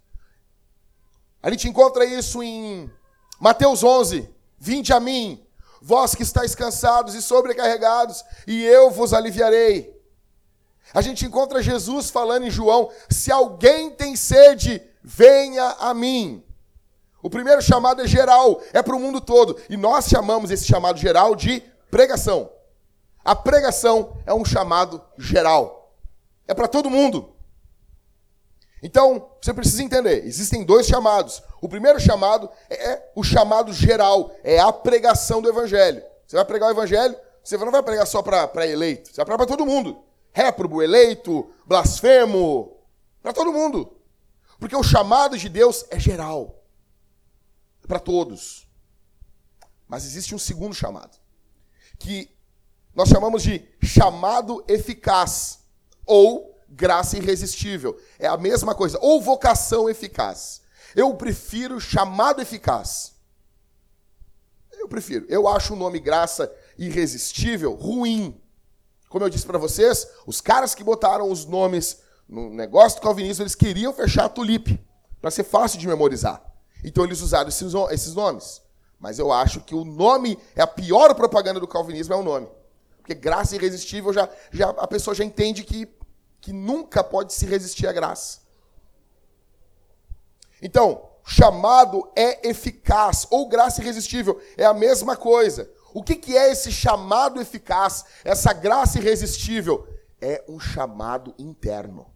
A 1.43 1.51
gente 1.51 1.69
encontra 1.69 2.05
isso 2.05 2.43
em 2.43 2.91
Mateus 3.41 3.83
11. 3.83 4.29
Vinde 4.59 4.93
a 4.93 5.01
mim, 5.01 5.45
vós 5.81 6.15
que 6.15 6.23
estáis 6.23 6.55
cansados 6.55 7.15
e 7.15 7.23
sobrecarregados, 7.23 8.25
e 8.47 8.65
eu 8.65 8.91
vos 8.91 9.13
aliviarei. 9.13 10.01
A 10.95 11.01
gente 11.01 11.25
encontra 11.25 11.63
Jesus 11.63 12.11
falando 12.11 12.47
em 12.47 12.51
João: 12.51 12.91
se 13.11 13.33
alguém 13.33 13.91
tem 13.91 14.15
sede, 14.15 14.83
venha 15.03 15.77
a 15.81 15.93
mim. 15.93 16.45
O 17.23 17.31
primeiro 17.31 17.63
chamado 17.63 18.03
é 18.03 18.07
geral, 18.07 18.61
é 18.73 18.83
para 18.83 18.97
o 18.97 19.01
mundo 19.01 19.21
todo. 19.21 19.59
E 19.71 19.77
nós 19.77 20.07
chamamos 20.07 20.51
esse 20.51 20.65
chamado 20.65 20.99
geral 20.99 21.35
de 21.35 21.61
pregação. 21.91 22.51
A 23.25 23.35
pregação 23.37 24.17
é 24.27 24.35
um 24.35 24.45
chamado 24.45 25.03
geral. 25.19 25.95
É 26.47 26.55
para 26.55 26.69
todo 26.69 26.91
mundo. 26.91 27.35
Então, 28.83 29.31
você 29.41 29.55
precisa 29.55 29.83
entender: 29.83 30.25
existem 30.27 30.65
dois 30.65 30.87
chamados. 30.87 31.43
O 31.61 31.69
primeiro 31.69 32.01
chamado 32.01 32.51
é 32.69 33.11
o 33.15 33.23
chamado 33.23 33.73
geral, 33.73 34.33
é 34.43 34.59
a 34.59 34.73
pregação 34.73 35.41
do 35.41 35.49
evangelho. 35.49 36.03
Você 36.27 36.37
vai 36.37 36.45
pregar 36.45 36.69
o 36.69 36.73
evangelho, 36.73 37.17
você 37.43 37.57
não 37.57 37.71
vai 37.71 37.83
pregar 37.83 38.07
só 38.07 38.23
para 38.23 38.67
eleito, 38.67 39.11
você 39.11 39.17
vai 39.17 39.27
pregar 39.27 39.39
para 39.39 39.57
todo 39.57 39.67
mundo 39.67 40.03
réprobo, 40.33 40.83
eleito, 40.83 41.53
blasfemo, 41.67 42.77
para 43.23 43.33
todo 43.33 43.53
mundo. 43.53 43.97
Porque 44.59 44.75
o 44.75 44.83
chamado 44.83 45.37
de 45.37 45.49
Deus 45.49 45.85
é 45.91 45.99
geral, 45.99 46.65
é 47.85 47.87
para 47.87 48.01
todos. 48.01 48.67
Mas 49.87 50.05
existe 50.05 50.35
um 50.35 50.39
segundo 50.39 50.75
chamado, 50.75 51.19
que 51.99 52.35
nós 52.95 53.09
chamamos 53.09 53.43
de 53.43 53.67
chamado 53.83 54.65
eficaz 54.69 55.61
ou 56.07 56.59
graça 56.69 57.17
irresistível. 57.17 57.99
É 58.19 58.27
a 58.27 58.37
mesma 58.37 58.75
coisa, 58.75 58.99
ou 59.01 59.21
vocação 59.21 59.89
eficaz. 59.89 60.63
Eu 60.95 61.15
prefiro 61.15 61.81
chamado 61.81 62.41
eficaz. 62.41 63.13
Eu 64.73 64.89
prefiro. 64.89 65.25
Eu 65.29 65.47
acho 65.49 65.75
o 65.75 65.77
nome 65.77 66.01
graça 66.01 66.53
irresistível 66.79 67.75
ruim. 67.75 68.41
Como 69.09 69.25
eu 69.25 69.31
disse 69.31 69.47
para 69.47 69.59
vocês, 69.59 70.07
os 70.27 70.41
caras 70.41 70.75
que 70.75 70.83
botaram 70.83 71.31
os 71.31 71.45
nomes 71.45 71.99
no 72.29 72.51
negócio 72.51 72.99
do 72.99 73.03
calvinismo, 73.03 73.43
eles 73.43 73.55
queriam 73.55 73.93
fechar 73.93 74.25
a 74.25 74.29
tulipe, 74.29 74.81
para 75.21 75.31
ser 75.31 75.45
fácil 75.45 75.79
de 75.79 75.87
memorizar. 75.87 76.43
Então 76.83 77.05
eles 77.05 77.21
usaram 77.21 77.49
esses, 77.49 78.15
nomes. 78.15 78.63
Mas 78.99 79.19
eu 79.19 79.31
acho 79.31 79.61
que 79.61 79.75
o 79.75 79.85
nome 79.85 80.39
é 80.57 80.63
a 80.63 80.67
pior 80.67 81.15
propaganda 81.15 81.61
do 81.61 81.69
calvinismo, 81.69 82.15
é 82.15 82.17
o 82.17 82.23
nome. 82.23 82.49
Porque 83.03 83.15
graça 83.15 83.57
irresistível, 83.57 84.13
já, 84.13 84.29
já, 84.53 84.71
a 84.71 84.87
pessoa 84.87 85.13
já 85.13 85.25
entende 85.25 85.65
que, 85.65 85.89
que 86.41 86.53
nunca 86.53 87.03
pode 87.03 87.35
se 87.35 87.45
resistir 87.45 87.89
à 87.89 87.93
graça. 87.93 88.41
Então, 90.63 91.11
chamado 91.25 92.09
é 92.15 92.49
eficaz, 92.49 93.27
ou 93.29 93.49
graça 93.49 93.83
irresistível, 93.83 94.41
é 94.57 94.65
a 94.65 94.73
mesma 94.73 95.17
coisa. 95.17 95.69
O 95.93 96.01
que, 96.01 96.15
que 96.15 96.37
é 96.37 96.53
esse 96.53 96.71
chamado 96.71 97.41
eficaz, 97.41 98.05
essa 98.25 98.53
graça 98.53 98.99
irresistível? 98.99 99.87
É 100.21 100.45
um 100.49 100.61
chamado 100.61 101.35
interno. 101.37 102.07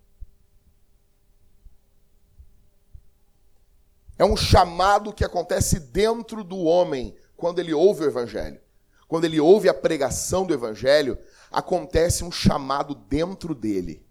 É 4.16 4.24
um 4.24 4.36
chamado 4.36 5.12
que 5.12 5.24
acontece 5.24 5.80
dentro 5.80 6.44
do 6.44 6.58
homem 6.58 7.16
quando 7.36 7.58
ele 7.58 7.74
ouve 7.74 8.04
o 8.04 8.08
Evangelho. 8.08 8.60
Quando 9.08 9.24
ele 9.24 9.40
ouve 9.40 9.68
a 9.68 9.74
pregação 9.74 10.44
do 10.44 10.54
Evangelho, 10.54 11.18
acontece 11.50 12.24
um 12.24 12.32
chamado 12.32 12.94
dentro 12.94 13.54
dele. 13.54 14.04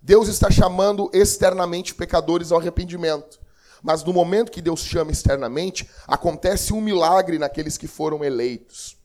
Deus 0.00 0.28
está 0.28 0.50
chamando 0.50 1.10
externamente 1.12 1.94
pecadores 1.94 2.52
ao 2.52 2.58
arrependimento. 2.58 3.40
Mas 3.82 4.02
no 4.02 4.12
momento 4.12 4.52
que 4.52 4.62
Deus 4.62 4.80
chama 4.80 5.12
externamente, 5.12 5.88
acontece 6.06 6.72
um 6.72 6.80
milagre 6.80 7.38
naqueles 7.38 7.76
que 7.76 7.86
foram 7.86 8.24
eleitos. 8.24 8.96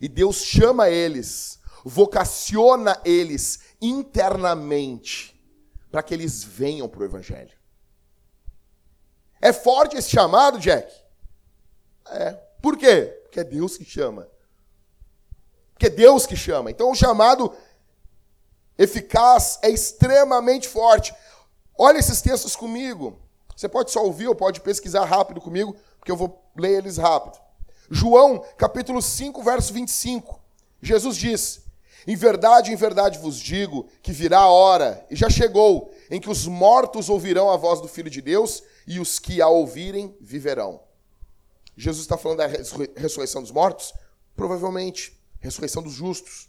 E 0.00 0.08
Deus 0.08 0.36
chama 0.36 0.88
eles, 0.88 1.58
vocaciona 1.84 3.00
eles 3.04 3.60
internamente, 3.80 5.38
para 5.90 6.02
que 6.02 6.14
eles 6.14 6.42
venham 6.42 6.88
para 6.88 7.00
o 7.00 7.04
Evangelho. 7.04 7.56
É 9.40 9.52
forte 9.52 9.96
esse 9.96 10.10
chamado, 10.10 10.58
Jack? 10.58 10.92
É. 12.06 12.38
Por 12.64 12.78
quê? 12.78 13.14
Porque 13.24 13.40
é 13.40 13.44
Deus 13.44 13.76
que 13.76 13.84
chama. 13.84 14.26
Porque 15.74 15.84
é 15.84 15.90
Deus 15.90 16.24
que 16.24 16.34
chama. 16.34 16.70
Então 16.70 16.90
o 16.90 16.94
chamado 16.94 17.54
eficaz 18.78 19.58
é 19.60 19.68
extremamente 19.68 20.66
forte. 20.66 21.14
Olha 21.76 21.98
esses 21.98 22.22
textos 22.22 22.56
comigo. 22.56 23.20
Você 23.54 23.68
pode 23.68 23.90
só 23.90 24.02
ouvir 24.02 24.28
ou 24.28 24.34
pode 24.34 24.62
pesquisar 24.62 25.04
rápido 25.04 25.42
comigo, 25.42 25.76
porque 25.98 26.10
eu 26.10 26.16
vou 26.16 26.42
ler 26.56 26.78
eles 26.78 26.96
rápido. 26.96 27.38
João, 27.90 28.42
capítulo 28.56 29.02
5, 29.02 29.42
verso 29.42 29.70
25. 29.74 30.40
Jesus 30.80 31.18
diz: 31.18 31.60
Em 32.06 32.16
verdade, 32.16 32.72
em 32.72 32.76
verdade 32.76 33.18
vos 33.18 33.38
digo 33.38 33.86
que 34.02 34.10
virá 34.10 34.38
a 34.38 34.48
hora, 34.48 35.04
e 35.10 35.14
já 35.14 35.28
chegou, 35.28 35.92
em 36.10 36.18
que 36.18 36.30
os 36.30 36.46
mortos 36.46 37.10
ouvirão 37.10 37.50
a 37.50 37.58
voz 37.58 37.82
do 37.82 37.88
Filho 37.88 38.08
de 38.08 38.22
Deus, 38.22 38.62
e 38.86 39.00
os 39.00 39.18
que 39.18 39.42
a 39.42 39.48
ouvirem 39.48 40.16
viverão. 40.18 40.80
Jesus 41.76 42.04
está 42.04 42.16
falando 42.16 42.38
da 42.38 42.46
ressurreição 42.46 43.42
dos 43.42 43.50
mortos? 43.50 43.92
Provavelmente, 44.36 45.18
ressurreição 45.40 45.82
dos 45.82 45.92
justos. 45.92 46.48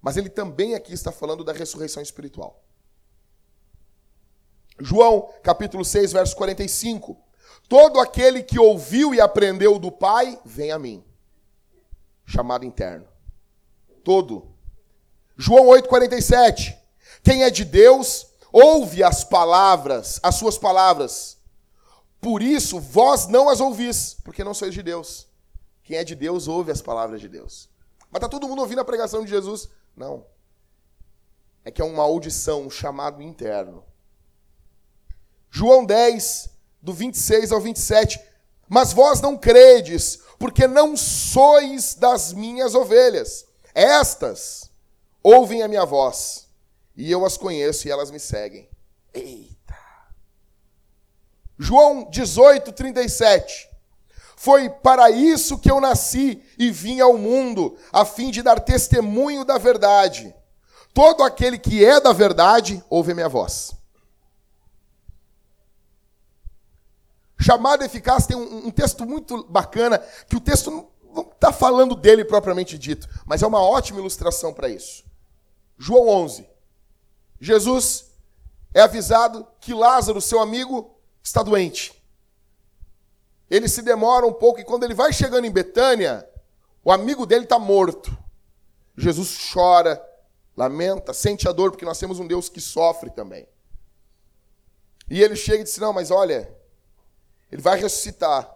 Mas 0.00 0.16
ele 0.16 0.28
também 0.28 0.74
aqui 0.74 0.92
está 0.92 1.12
falando 1.12 1.44
da 1.44 1.52
ressurreição 1.52 2.02
espiritual. 2.02 2.62
João, 4.80 5.32
capítulo 5.42 5.84
6, 5.84 6.12
verso 6.12 6.34
45. 6.36 7.16
Todo 7.68 8.00
aquele 8.00 8.42
que 8.42 8.58
ouviu 8.58 9.14
e 9.14 9.20
aprendeu 9.20 9.78
do 9.78 9.92
Pai, 9.92 10.38
vem 10.44 10.72
a 10.72 10.78
mim. 10.78 11.04
Chamado 12.26 12.64
interno. 12.64 13.06
Todo. 14.02 14.52
João 15.36 15.68
8, 15.68 15.88
47. 15.88 16.76
Quem 17.22 17.44
é 17.44 17.50
de 17.50 17.64
Deus, 17.64 18.26
ouve 18.52 19.02
as 19.02 19.22
palavras, 19.22 20.18
as 20.22 20.34
suas 20.34 20.58
palavras. 20.58 21.38
Por 22.22 22.40
isso, 22.40 22.78
vós 22.78 23.26
não 23.26 23.48
as 23.48 23.60
ouvis, 23.60 24.16
porque 24.22 24.44
não 24.44 24.54
sois 24.54 24.72
de 24.72 24.80
Deus. 24.80 25.26
Quem 25.82 25.96
é 25.96 26.04
de 26.04 26.14
Deus, 26.14 26.46
ouve 26.46 26.70
as 26.70 26.80
palavras 26.80 27.20
de 27.20 27.28
Deus. 27.28 27.68
Mas 28.12 28.20
está 28.20 28.28
todo 28.28 28.46
mundo 28.46 28.60
ouvindo 28.60 28.80
a 28.80 28.84
pregação 28.84 29.24
de 29.24 29.30
Jesus? 29.30 29.68
Não. 29.96 30.24
É 31.64 31.70
que 31.72 31.82
é 31.82 31.84
uma 31.84 32.04
audição, 32.04 32.62
um 32.62 32.70
chamado 32.70 33.20
interno. 33.20 33.84
João 35.50 35.84
10, 35.84 36.48
do 36.80 36.94
26 36.94 37.50
ao 37.50 37.60
27. 37.60 38.20
Mas 38.68 38.92
vós 38.92 39.20
não 39.20 39.36
credes, 39.36 40.20
porque 40.38 40.68
não 40.68 40.96
sois 40.96 41.96
das 41.96 42.32
minhas 42.32 42.76
ovelhas. 42.76 43.46
Estas 43.74 44.70
ouvem 45.20 45.60
a 45.60 45.68
minha 45.68 45.84
voz, 45.84 46.48
e 46.96 47.10
eu 47.10 47.26
as 47.26 47.36
conheço 47.36 47.88
e 47.88 47.90
elas 47.90 48.12
me 48.12 48.20
seguem. 48.20 48.68
Eita! 49.12 49.51
João 51.58 52.08
18, 52.10 52.72
37. 52.72 53.70
Foi 54.36 54.68
para 54.68 55.10
isso 55.10 55.58
que 55.58 55.70
eu 55.70 55.80
nasci 55.80 56.42
e 56.58 56.70
vim 56.70 57.00
ao 57.00 57.16
mundo, 57.16 57.76
a 57.92 58.04
fim 58.04 58.30
de 58.30 58.42
dar 58.42 58.58
testemunho 58.58 59.44
da 59.44 59.56
verdade. 59.56 60.34
Todo 60.92 61.22
aquele 61.22 61.58
que 61.58 61.84
é 61.84 62.00
da 62.00 62.12
verdade 62.12 62.82
ouve 62.90 63.12
a 63.12 63.14
minha 63.14 63.28
voz. 63.28 63.72
Chamada 67.38 67.84
eficaz 67.84 68.26
tem 68.26 68.36
um, 68.36 68.66
um, 68.66 68.70
texto 68.70 69.04
muito 69.04 69.44
bacana, 69.44 69.98
que 70.28 70.36
o 70.36 70.40
texto 70.40 70.70
não 70.70 71.22
está 71.22 71.52
falando 71.52 71.94
dele 71.94 72.24
propriamente 72.24 72.78
dito, 72.78 73.08
mas 73.26 73.42
é 73.42 73.46
uma 73.46 73.60
ótima 73.60 73.98
ilustração 73.98 74.52
para 74.52 74.68
isso. 74.68 75.04
João 75.78 76.08
11. 76.08 76.48
Jesus 77.40 78.10
é 78.72 78.80
avisado 78.80 79.46
que 79.60 79.74
Lázaro, 79.74 80.20
seu 80.20 80.40
amigo, 80.40 80.91
está 81.22 81.42
doente. 81.42 81.92
Ele 83.50 83.68
se 83.68 83.82
demora 83.82 84.26
um 84.26 84.32
pouco 84.32 84.60
e 84.60 84.64
quando 84.64 84.84
ele 84.84 84.94
vai 84.94 85.12
chegando 85.12 85.44
em 85.44 85.50
Betânia, 85.50 86.28
o 86.82 86.90
amigo 86.90 87.26
dele 87.26 87.44
está 87.44 87.58
morto. 87.58 88.16
Jesus 88.96 89.50
chora, 89.52 90.02
lamenta, 90.56 91.12
sente 91.12 91.48
a 91.48 91.52
dor, 91.52 91.70
porque 91.70 91.84
nós 91.84 91.98
temos 91.98 92.18
um 92.18 92.26
Deus 92.26 92.48
que 92.48 92.60
sofre 92.60 93.10
também. 93.10 93.46
E 95.08 95.22
ele 95.22 95.36
chega 95.36 95.60
e 95.60 95.64
diz: 95.64 95.76
Não, 95.78 95.92
mas 95.92 96.10
olha, 96.10 96.50
ele 97.50 97.60
vai 97.60 97.78
ressuscitar. 97.78 98.50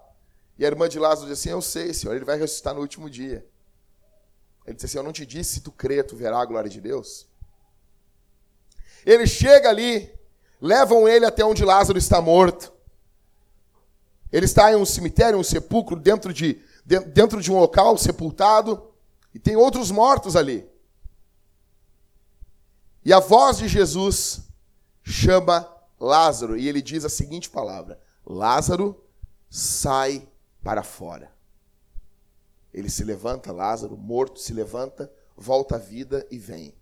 E 0.58 0.64
a 0.64 0.68
irmã 0.68 0.88
de 0.88 0.98
Lázaro 0.98 1.28
diz 1.28 1.38
assim: 1.38 1.50
Eu 1.50 1.60
sei, 1.60 1.92
Senhor, 1.92 2.14
ele 2.14 2.24
vai 2.24 2.38
ressuscitar 2.38 2.74
no 2.74 2.80
último 2.80 3.10
dia. 3.10 3.46
Ele 4.66 4.74
disse 4.74 4.86
assim: 4.86 4.98
Eu 4.98 5.02
não 5.02 5.12
te 5.12 5.26
disse, 5.26 5.54
se 5.54 5.60
tu 5.60 5.70
crê, 5.70 6.02
tu 6.02 6.16
verá 6.16 6.40
a 6.40 6.44
glória 6.46 6.70
de 6.70 6.80
Deus. 6.80 7.26
Ele 9.04 9.26
chega 9.26 9.68
ali, 9.68 10.15
levam 10.60 11.08
ele 11.08 11.24
até 11.24 11.44
onde 11.44 11.64
Lázaro 11.64 11.98
está 11.98 12.20
morto. 12.20 12.72
Ele 14.32 14.44
está 14.44 14.72
em 14.72 14.76
um 14.76 14.84
cemitério, 14.84 15.38
um 15.38 15.44
sepulcro, 15.44 15.96
dentro 15.96 16.32
de, 16.32 16.60
dentro 16.84 17.40
de 17.40 17.50
um 17.52 17.58
local 17.58 17.96
sepultado, 17.96 18.92
e 19.32 19.38
tem 19.38 19.56
outros 19.56 19.90
mortos 19.90 20.36
ali. 20.36 20.68
E 23.04 23.12
a 23.12 23.20
voz 23.20 23.58
de 23.58 23.68
Jesus 23.68 24.40
chama 25.02 25.72
Lázaro, 25.98 26.56
e 26.56 26.68
ele 26.68 26.82
diz 26.82 27.04
a 27.04 27.08
seguinte 27.08 27.48
palavra: 27.48 28.00
Lázaro, 28.26 29.00
sai 29.48 30.28
para 30.62 30.82
fora. 30.82 31.30
Ele 32.74 32.90
se 32.90 33.04
levanta, 33.04 33.52
Lázaro, 33.52 33.96
morto, 33.96 34.40
se 34.40 34.52
levanta, 34.52 35.10
volta 35.36 35.76
à 35.76 35.78
vida 35.78 36.26
e 36.30 36.38
vem. 36.38 36.74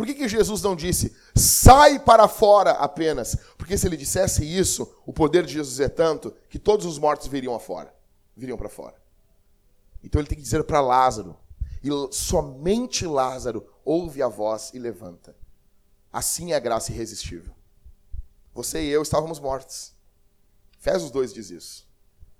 Por 0.00 0.06
que, 0.06 0.14
que 0.14 0.26
Jesus 0.26 0.62
não 0.62 0.74
disse, 0.74 1.14
sai 1.34 1.98
para 1.98 2.26
fora 2.26 2.70
apenas? 2.70 3.36
Porque 3.58 3.76
se 3.76 3.86
ele 3.86 3.98
dissesse 3.98 4.42
isso, 4.42 4.90
o 5.04 5.12
poder 5.12 5.44
de 5.44 5.52
Jesus 5.52 5.78
é 5.78 5.90
tanto 5.90 6.34
que 6.48 6.58
todos 6.58 6.86
os 6.86 6.98
mortos 6.98 7.26
viriam 7.26 7.54
afora, 7.54 7.94
viriam 8.34 8.56
para 8.56 8.70
fora. 8.70 8.94
Então 10.02 10.18
ele 10.18 10.26
tem 10.26 10.38
que 10.38 10.42
dizer 10.42 10.64
para 10.64 10.80
Lázaro, 10.80 11.36
e 11.84 11.90
somente 12.12 13.06
Lázaro 13.06 13.68
ouve 13.84 14.22
a 14.22 14.28
voz 14.28 14.70
e 14.72 14.78
levanta. 14.78 15.36
Assim 16.10 16.52
é 16.52 16.56
a 16.56 16.60
graça 16.60 16.90
irresistível. 16.90 17.52
Você 18.54 18.82
e 18.82 18.88
eu 18.88 19.02
estávamos 19.02 19.38
mortos. 19.38 19.92
Efésios 20.80 21.10
2 21.10 21.34
diz 21.34 21.50
isso. 21.50 21.86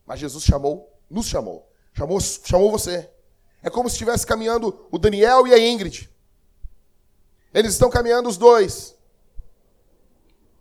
Mas 0.07 0.19
Jesus 0.19 0.45
chamou, 0.45 0.99
nos 1.11 1.27
chamou. 1.27 1.71
Chamou, 1.93 2.19
chamou 2.21 2.71
você. 2.71 3.11
É 3.63 3.69
como 3.69 3.91
se 3.91 3.97
estivesse 3.97 4.27
caminhando 4.27 4.89
o 4.91 4.97
Daniel 4.97 5.47
e 5.47 5.53
a 5.53 5.59
Ingrid. 5.59 6.09
Eles 7.53 7.73
estão 7.73 7.91
caminhando 7.91 8.29
os 8.29 8.37
dois. 8.37 8.97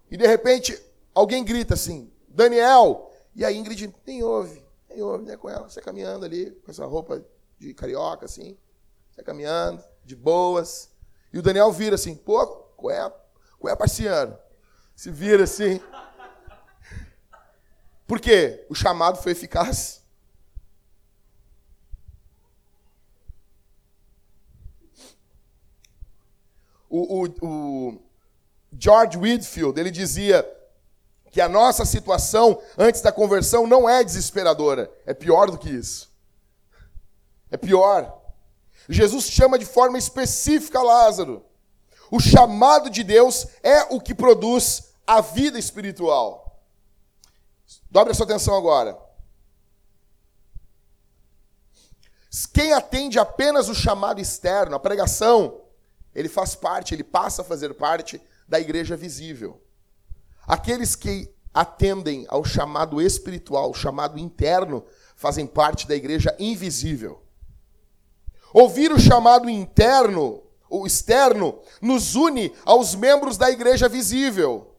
E 0.09 0.17
de 0.17 0.25
repente, 0.25 0.79
alguém 1.13 1.43
grita 1.43 1.73
assim: 1.73 2.11
Daniel. 2.27 3.07
E 3.35 3.45
a 3.45 3.51
Ingrid 3.51 3.93
nem 4.05 4.23
ouve. 4.23 4.65
Aí 4.89 4.99
eu 4.99 5.17
vinha 5.19 5.37
com 5.37 5.49
ela, 5.49 5.69
você 5.69 5.79
caminhando 5.79 6.25
ali, 6.25 6.51
com 6.65 6.71
essa 6.71 6.85
roupa 6.85 7.23
de 7.57 7.73
carioca, 7.73 8.25
assim. 8.25 8.57
Você 9.11 9.23
caminhando, 9.23 9.83
de 10.03 10.15
boas. 10.15 10.89
E 11.31 11.37
o 11.37 11.41
Daniel 11.41 11.71
vira 11.71 11.95
assim, 11.95 12.15
pô, 12.15 12.45
qual 12.75 12.91
é, 12.91 13.13
qual 13.59 13.71
é 13.71 13.75
parceiro? 13.75 14.37
Se 14.95 15.11
vira 15.11 15.43
assim. 15.43 15.79
Por 18.07 18.19
quê? 18.19 18.65
O 18.69 18.75
chamado 18.75 19.21
foi 19.21 19.33
eficaz. 19.33 19.98
O, 26.89 27.23
o, 27.23 27.47
o 27.47 28.01
George 28.77 29.17
Whitfield, 29.17 29.79
ele 29.79 29.91
dizia 29.91 30.47
que 31.31 31.39
a 31.39 31.47
nossa 31.47 31.85
situação 31.85 32.61
antes 32.77 33.01
da 33.01 33.11
conversão 33.11 33.67
não 33.67 33.87
é 33.87 34.03
desesperadora, 34.03 34.91
é 35.05 35.13
pior 35.13 35.51
do 35.51 35.57
que 35.57 35.69
isso. 35.69 36.11
É 37.51 37.57
pior. 37.57 38.19
Jesus 38.87 39.25
chama 39.25 39.59
de 39.59 39.65
forma 39.65 39.97
específica 39.97 40.81
Lázaro. 40.81 41.45
O 42.11 42.19
chamado 42.19 42.89
de 42.89 43.03
Deus 43.03 43.47
é 43.61 43.83
o 43.93 44.01
que 44.01 44.15
produz 44.15 44.93
a 45.05 45.21
vida 45.21 45.59
espiritual. 45.59 46.59
Dobre 47.89 48.11
a 48.11 48.15
sua 48.15 48.25
atenção 48.25 48.55
agora. 48.55 48.97
Quem 52.53 52.73
atende 52.73 53.19
apenas 53.19 53.69
o 53.69 53.75
chamado 53.75 54.19
externo, 54.19 54.75
a 54.75 54.79
pregação, 54.79 55.61
ele 56.13 56.29
faz 56.29 56.55
parte, 56.55 56.93
ele 56.93 57.03
passa 57.03 57.41
a 57.41 57.45
fazer 57.45 57.73
parte 57.73 58.21
da 58.47 58.59
igreja 58.59 58.97
visível. 58.97 59.61
Aqueles 60.47 60.95
que 60.95 61.33
atendem 61.53 62.25
ao 62.29 62.43
chamado 62.43 63.01
espiritual, 63.01 63.73
chamado 63.73 64.17
interno, 64.17 64.83
fazem 65.15 65.45
parte 65.45 65.87
da 65.87 65.95
igreja 65.95 66.35
invisível. 66.39 67.21
Ouvir 68.53 68.91
o 68.91 68.99
chamado 68.99 69.49
interno, 69.49 70.41
o 70.69 70.87
externo, 70.87 71.59
nos 71.81 72.15
une 72.15 72.53
aos 72.65 72.95
membros 72.95 73.37
da 73.37 73.49
igreja 73.49 73.87
visível. 73.87 74.75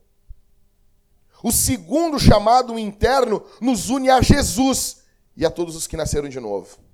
O 1.43 1.53
segundo 1.53 2.19
chamado 2.19 2.79
interno 2.79 3.43
nos 3.61 3.89
une 3.89 4.11
a 4.11 4.21
Jesus 4.21 5.03
e 5.37 5.47
a 5.47 5.51
todos 5.51 5.77
os 5.77 5.87
que 5.87 5.97
nasceram 5.97 6.29
de 6.29 6.41
novo. 6.41 6.90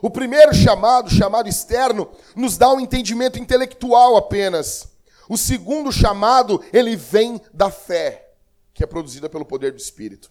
O 0.00 0.10
primeiro 0.10 0.54
chamado, 0.54 1.10
chamado 1.10 1.48
externo, 1.48 2.08
nos 2.36 2.56
dá 2.56 2.72
um 2.72 2.80
entendimento 2.80 3.38
intelectual 3.38 4.16
apenas. 4.16 4.88
O 5.28 5.36
segundo 5.36 5.92
chamado, 5.92 6.62
ele 6.72 6.94
vem 6.96 7.40
da 7.52 7.70
fé, 7.70 8.30
que 8.72 8.84
é 8.84 8.86
produzida 8.86 9.28
pelo 9.28 9.44
poder 9.44 9.72
do 9.72 9.78
Espírito. 9.78 10.30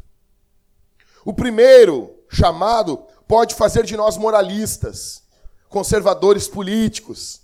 O 1.25 1.33
primeiro 1.33 2.15
chamado 2.29 3.05
pode 3.27 3.53
fazer 3.55 3.83
de 3.83 3.97
nós 3.97 4.17
moralistas, 4.17 5.24
conservadores 5.67 6.47
políticos. 6.47 7.41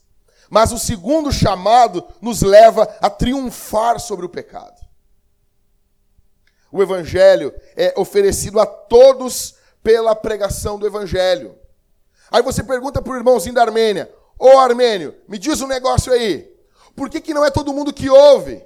Mas 0.49 0.71
o 0.71 0.79
segundo 0.79 1.31
chamado 1.31 2.07
nos 2.21 2.41
leva 2.41 2.83
a 3.01 3.09
triunfar 3.09 3.99
sobre 3.99 4.25
o 4.25 4.29
pecado. 4.29 4.81
O 6.71 6.81
evangelho 6.81 7.53
é 7.75 7.93
oferecido 7.97 8.59
a 8.59 8.65
todos 8.65 9.55
pela 9.83 10.15
pregação 10.15 10.79
do 10.79 10.87
evangelho. 10.87 11.57
Aí 12.33 12.41
você 12.41 12.63
pergunta 12.63 12.99
para 12.99 13.13
o 13.13 13.15
irmãozinho 13.15 13.53
da 13.53 13.61
Armênia: 13.61 14.11
Ô 14.39 14.57
Armênio, 14.57 15.15
me 15.27 15.37
diz 15.37 15.61
um 15.61 15.67
negócio 15.67 16.11
aí. 16.11 16.51
Por 16.95 17.07
que, 17.07 17.21
que 17.21 17.33
não 17.33 17.45
é 17.45 17.51
todo 17.51 17.71
mundo 17.71 17.93
que 17.93 18.09
ouve? 18.09 18.63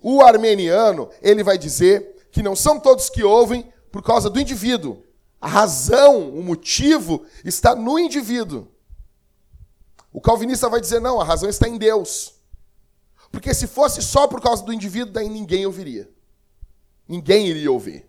O 0.00 0.22
armeniano, 0.22 1.10
ele 1.20 1.42
vai 1.42 1.58
dizer 1.58 2.28
que 2.30 2.40
não 2.40 2.54
são 2.54 2.78
todos 2.78 3.10
que 3.10 3.24
ouvem 3.24 3.72
por 3.90 4.00
causa 4.00 4.30
do 4.30 4.38
indivíduo. 4.38 5.02
A 5.40 5.48
razão, 5.48 6.30
o 6.30 6.40
motivo 6.40 7.26
está 7.44 7.74
no 7.74 7.98
indivíduo. 7.98 8.68
O 10.12 10.20
calvinista 10.20 10.68
vai 10.68 10.80
dizer: 10.80 11.00
não, 11.00 11.20
a 11.20 11.24
razão 11.24 11.48
está 11.48 11.68
em 11.68 11.76
Deus. 11.76 12.34
Porque 13.32 13.52
se 13.52 13.66
fosse 13.66 14.00
só 14.00 14.28
por 14.28 14.40
causa 14.40 14.62
do 14.62 14.72
indivíduo, 14.72 15.12
daí 15.12 15.28
ninguém 15.28 15.66
ouviria. 15.66 16.08
Ninguém 17.08 17.48
iria 17.48 17.72
ouvir. 17.72 18.08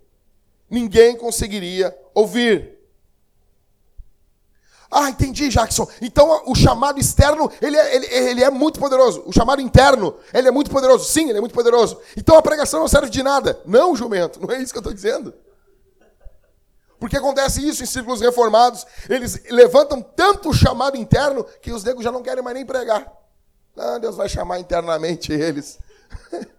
Ninguém 0.70 1.18
conseguiria 1.18 1.98
ouvir. 2.14 2.79
Ah, 4.92 5.10
entendi, 5.10 5.50
Jackson. 5.50 5.88
Então 6.02 6.44
o 6.48 6.56
chamado 6.56 7.00
externo, 7.00 7.52
ele 7.62 7.78
é, 7.78 7.96
ele, 7.96 8.06
ele 8.08 8.44
é 8.44 8.50
muito 8.50 8.80
poderoso. 8.80 9.24
O 9.26 9.32
chamado 9.32 9.62
interno, 9.62 10.16
ele 10.34 10.48
é 10.48 10.52
muito 10.52 10.72
poderoso. 10.72 11.06
Sim, 11.06 11.30
ele 11.30 11.38
é 11.38 11.42
muito 11.42 11.54
poderoso. 11.54 12.00
Então 12.18 12.36
a 12.36 12.42
pregação 12.42 12.80
não 12.80 12.88
serve 12.88 13.10
de 13.10 13.22
nada. 13.22 13.60
Não, 13.66 13.96
jumento, 13.96 14.42
não 14.42 14.52
é 14.54 14.62
isso 14.62 14.74
que 14.74 14.78
eu 14.78 14.82
estou 14.82 14.94
dizendo. 14.94 15.34
Porque 17.00 17.16
acontece 17.16 17.66
isso 17.66 17.84
em 17.84 17.86
círculos 17.86 18.20
reformados. 18.20 18.86
Eles 19.08 19.42
levantam 19.50 20.02
tanto 20.02 20.50
o 20.50 20.54
chamado 20.54 20.98
interno 20.98 21.46
que 21.62 21.72
os 21.72 21.84
negros 21.84 22.04
já 22.04 22.12
não 22.12 22.24
querem 22.24 22.44
mais 22.44 22.56
nem 22.56 22.66
pregar. 22.66 23.12
Ah, 23.78 23.98
Deus 24.00 24.18
vai 24.18 24.28
chamar 24.28 24.60
internamente 24.60 25.32
eles. 25.32 25.78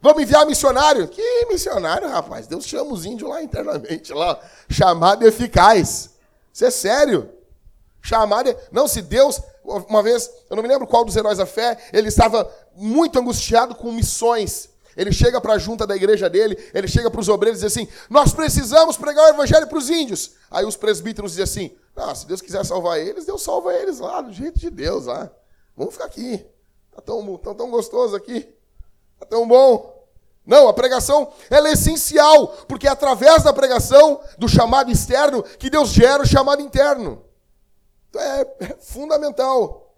Vamos 0.00 0.22
enviar 0.22 0.46
missionário? 0.46 1.06
Que 1.08 1.44
missionário, 1.46 2.08
rapaz? 2.08 2.46
Deus 2.46 2.64
chama 2.64 2.92
os 2.92 3.04
índios 3.04 3.28
lá 3.28 3.42
internamente, 3.42 4.14
lá. 4.14 4.40
Chamado 4.70 5.26
eficaz. 5.26 6.10
Isso 6.50 6.64
é 6.64 6.70
sério. 6.70 7.39
Chamar. 8.02 8.44
Não, 8.72 8.88
se 8.88 9.02
Deus. 9.02 9.40
Uma 9.62 10.02
vez, 10.02 10.28
eu 10.48 10.56
não 10.56 10.62
me 10.62 10.68
lembro 10.68 10.86
qual 10.86 11.04
dos 11.04 11.16
heróis 11.16 11.38
da 11.38 11.46
fé, 11.46 11.78
ele 11.92 12.08
estava 12.08 12.50
muito 12.74 13.18
angustiado 13.18 13.74
com 13.74 13.92
missões. 13.92 14.70
Ele 14.96 15.12
chega 15.12 15.40
para 15.40 15.54
a 15.54 15.58
junta 15.58 15.86
da 15.86 15.94
igreja 15.94 16.28
dele, 16.28 16.58
ele 16.74 16.88
chega 16.88 17.10
para 17.10 17.20
os 17.20 17.28
obreiros 17.28 17.60
e 17.60 17.66
diz 17.66 17.72
assim: 17.72 17.88
Nós 18.08 18.32
precisamos 18.32 18.96
pregar 18.96 19.26
o 19.26 19.28
evangelho 19.28 19.66
para 19.66 19.78
os 19.78 19.88
índios. 19.88 20.32
Aí 20.50 20.64
os 20.64 20.76
presbíteros 20.76 21.32
dizem 21.32 21.44
assim: 21.44 21.76
Não, 21.94 22.14
se 22.14 22.26
Deus 22.26 22.40
quiser 22.40 22.64
salvar 22.64 22.98
eles, 22.98 23.24
Deus 23.24 23.42
salva 23.42 23.72
eles 23.74 24.00
lá, 24.00 24.20
do 24.20 24.32
jeito 24.32 24.58
de 24.58 24.70
Deus 24.70 25.06
lá. 25.06 25.30
Vamos 25.76 25.94
ficar 25.94 26.06
aqui. 26.06 26.44
Está 26.90 27.00
tão, 27.00 27.36
tão, 27.38 27.54
tão 27.54 27.70
gostoso 27.70 28.16
aqui. 28.16 28.52
Está 29.14 29.26
tão 29.26 29.46
bom. 29.46 30.00
Não, 30.44 30.68
a 30.68 30.72
pregação 30.72 31.32
ela 31.48 31.68
é 31.68 31.72
essencial, 31.72 32.48
porque 32.66 32.88
é 32.88 32.90
através 32.90 33.42
da 33.42 33.52
pregação, 33.52 34.20
do 34.36 34.48
chamado 34.48 34.90
externo, 34.90 35.42
que 35.42 35.70
Deus 35.70 35.90
gera 35.90 36.22
o 36.22 36.26
chamado 36.26 36.60
interno. 36.60 37.22
É, 38.14 38.64
é 38.64 38.76
fundamental. 38.80 39.96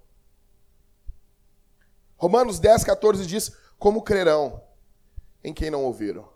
Romanos 2.17 2.59
10, 2.59 2.85
14 2.85 3.27
diz: 3.27 3.53
Como 3.79 4.03
crerão 4.03 4.63
em 5.43 5.53
quem 5.53 5.71
não 5.71 5.85
ouviram? 5.85 6.29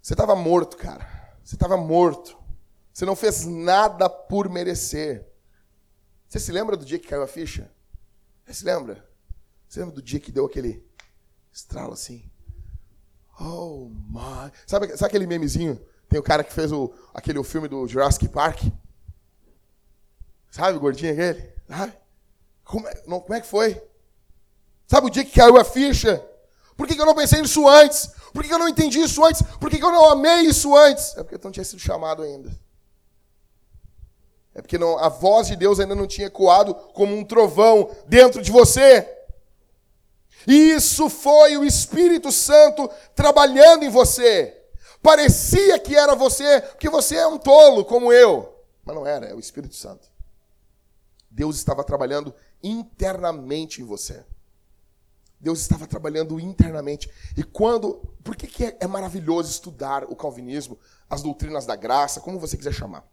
Você 0.00 0.14
estava 0.14 0.34
morto, 0.34 0.76
cara. 0.76 1.36
Você 1.44 1.56
estava 1.56 1.76
morto. 1.76 2.38
Você 2.92 3.04
não 3.04 3.14
fez 3.14 3.44
nada 3.44 4.08
por 4.08 4.48
merecer. 4.48 5.26
Você 6.28 6.40
se 6.40 6.52
lembra 6.52 6.76
do 6.76 6.84
dia 6.84 6.98
que 6.98 7.08
caiu 7.08 7.22
a 7.22 7.26
ficha? 7.26 7.70
Você 8.44 8.54
se 8.54 8.64
lembra? 8.64 9.06
Você 9.68 9.80
lembra 9.80 9.94
do 9.94 10.02
dia 10.02 10.18
que 10.18 10.32
deu 10.32 10.46
aquele 10.46 10.86
estralo 11.52 11.92
assim? 11.92 12.30
Oh 13.40 13.88
my. 13.90 14.50
Sabe, 14.66 14.88
sabe 14.96 15.04
aquele 15.06 15.26
memezinho? 15.26 15.80
Tem 16.08 16.18
o 16.18 16.22
cara 16.22 16.42
que 16.42 16.52
fez 16.52 16.72
o, 16.72 16.92
aquele 17.14 17.38
o 17.38 17.44
filme 17.44 17.68
do 17.68 17.86
Jurassic 17.86 18.28
Park. 18.28 18.62
Sabe 20.50 20.76
o 20.76 20.80
gordinho 20.80 21.12
aquele? 21.12 21.52
Sabe? 21.68 21.92
Como 22.64 22.86
é, 22.88 23.02
não, 23.06 23.20
como 23.20 23.34
é 23.34 23.40
que 23.40 23.46
foi? 23.46 23.80
Sabe 24.86 25.06
o 25.06 25.10
dia 25.10 25.24
que 25.24 25.32
caiu 25.32 25.56
a 25.58 25.64
ficha? 25.64 26.24
Por 26.76 26.86
que, 26.86 26.94
que 26.94 27.00
eu 27.00 27.06
não 27.06 27.14
pensei 27.14 27.40
nisso 27.42 27.66
antes? 27.68 28.10
Por 28.32 28.42
que, 28.42 28.48
que 28.48 28.54
eu 28.54 28.58
não 28.58 28.68
entendi 28.68 29.00
isso 29.00 29.24
antes? 29.24 29.42
Por 29.42 29.70
que, 29.70 29.78
que 29.78 29.84
eu 29.84 29.90
não 29.90 30.10
amei 30.10 30.42
isso 30.42 30.76
antes? 30.76 31.16
É 31.16 31.22
porque 31.22 31.34
eu 31.34 31.40
não 31.42 31.50
tinha 31.50 31.64
sido 31.64 31.80
chamado 31.80 32.22
ainda. 32.22 32.50
É 34.54 34.62
porque 34.62 34.78
não, 34.78 34.98
a 34.98 35.08
voz 35.08 35.46
de 35.46 35.56
Deus 35.56 35.78
ainda 35.78 35.94
não 35.94 36.06
tinha 36.06 36.26
ecoado 36.26 36.74
como 36.74 37.16
um 37.16 37.24
trovão 37.24 37.90
dentro 38.06 38.42
de 38.42 38.50
você. 38.50 39.06
Isso 40.46 41.08
foi 41.08 41.56
o 41.56 41.64
Espírito 41.64 42.32
Santo 42.32 42.88
trabalhando 43.14 43.84
em 43.84 43.88
você. 43.88 44.56
Parecia 45.02 45.78
que 45.78 45.94
era 45.94 46.14
você, 46.14 46.60
porque 46.60 46.88
você 46.88 47.16
é 47.16 47.26
um 47.26 47.38
tolo 47.38 47.84
como 47.84 48.12
eu. 48.12 48.54
Mas 48.84 48.96
não 48.96 49.06
era, 49.06 49.26
é 49.26 49.34
o 49.34 49.38
Espírito 49.38 49.74
Santo. 49.74 50.08
Deus 51.30 51.56
estava 51.56 51.84
trabalhando 51.84 52.34
internamente 52.62 53.82
em 53.82 53.84
você. 53.84 54.24
Deus 55.40 55.60
estava 55.60 55.86
trabalhando 55.86 56.40
internamente. 56.40 57.10
E 57.36 57.42
quando. 57.42 57.96
Por 58.24 58.36
que, 58.36 58.46
que 58.46 58.64
é, 58.64 58.76
é 58.80 58.86
maravilhoso 58.86 59.50
estudar 59.50 60.04
o 60.04 60.16
calvinismo, 60.16 60.78
as 61.08 61.22
doutrinas 61.22 61.64
da 61.64 61.76
graça, 61.76 62.20
como 62.20 62.38
você 62.38 62.56
quiser 62.56 62.72
chamar? 62.72 63.06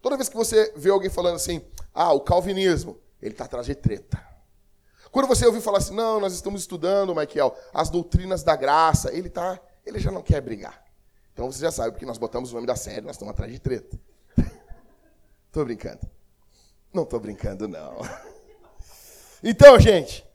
Toda 0.00 0.16
vez 0.16 0.28
que 0.28 0.36
você 0.36 0.72
vê 0.76 0.90
alguém 0.90 1.10
falando 1.10 1.36
assim, 1.36 1.60
ah, 1.92 2.12
o 2.12 2.20
calvinismo, 2.20 3.00
ele 3.20 3.32
está 3.32 3.44
atrás 3.44 3.66
de 3.66 3.74
treta. 3.74 4.24
Quando 5.10 5.26
você 5.26 5.44
ouvir 5.46 5.60
falar 5.60 5.78
assim, 5.78 5.94
não, 5.94 6.20
nós 6.20 6.32
estamos 6.32 6.60
estudando, 6.60 7.14
Michael, 7.14 7.56
as 7.74 7.90
doutrinas 7.90 8.42
da 8.42 8.54
graça, 8.54 9.12
ele 9.12 9.28
tá, 9.28 9.60
ele 9.84 9.98
já 9.98 10.12
não 10.12 10.22
quer 10.22 10.40
brigar. 10.40 10.84
Então 11.32 11.50
você 11.50 11.60
já 11.60 11.72
sabe, 11.72 11.90
porque 11.90 12.06
nós 12.06 12.18
botamos 12.18 12.52
o 12.52 12.54
nome 12.54 12.66
da 12.66 12.76
série, 12.76 13.00
nós 13.00 13.16
estamos 13.16 13.32
atrás 13.32 13.50
de 13.50 13.58
treta. 13.58 13.98
Estou 15.48 15.64
brincando. 15.64 16.00
Não 16.96 17.04
estou 17.04 17.20
brincando, 17.20 17.68
não. 17.68 18.00
Então, 19.44 19.78
gente, 19.78 20.26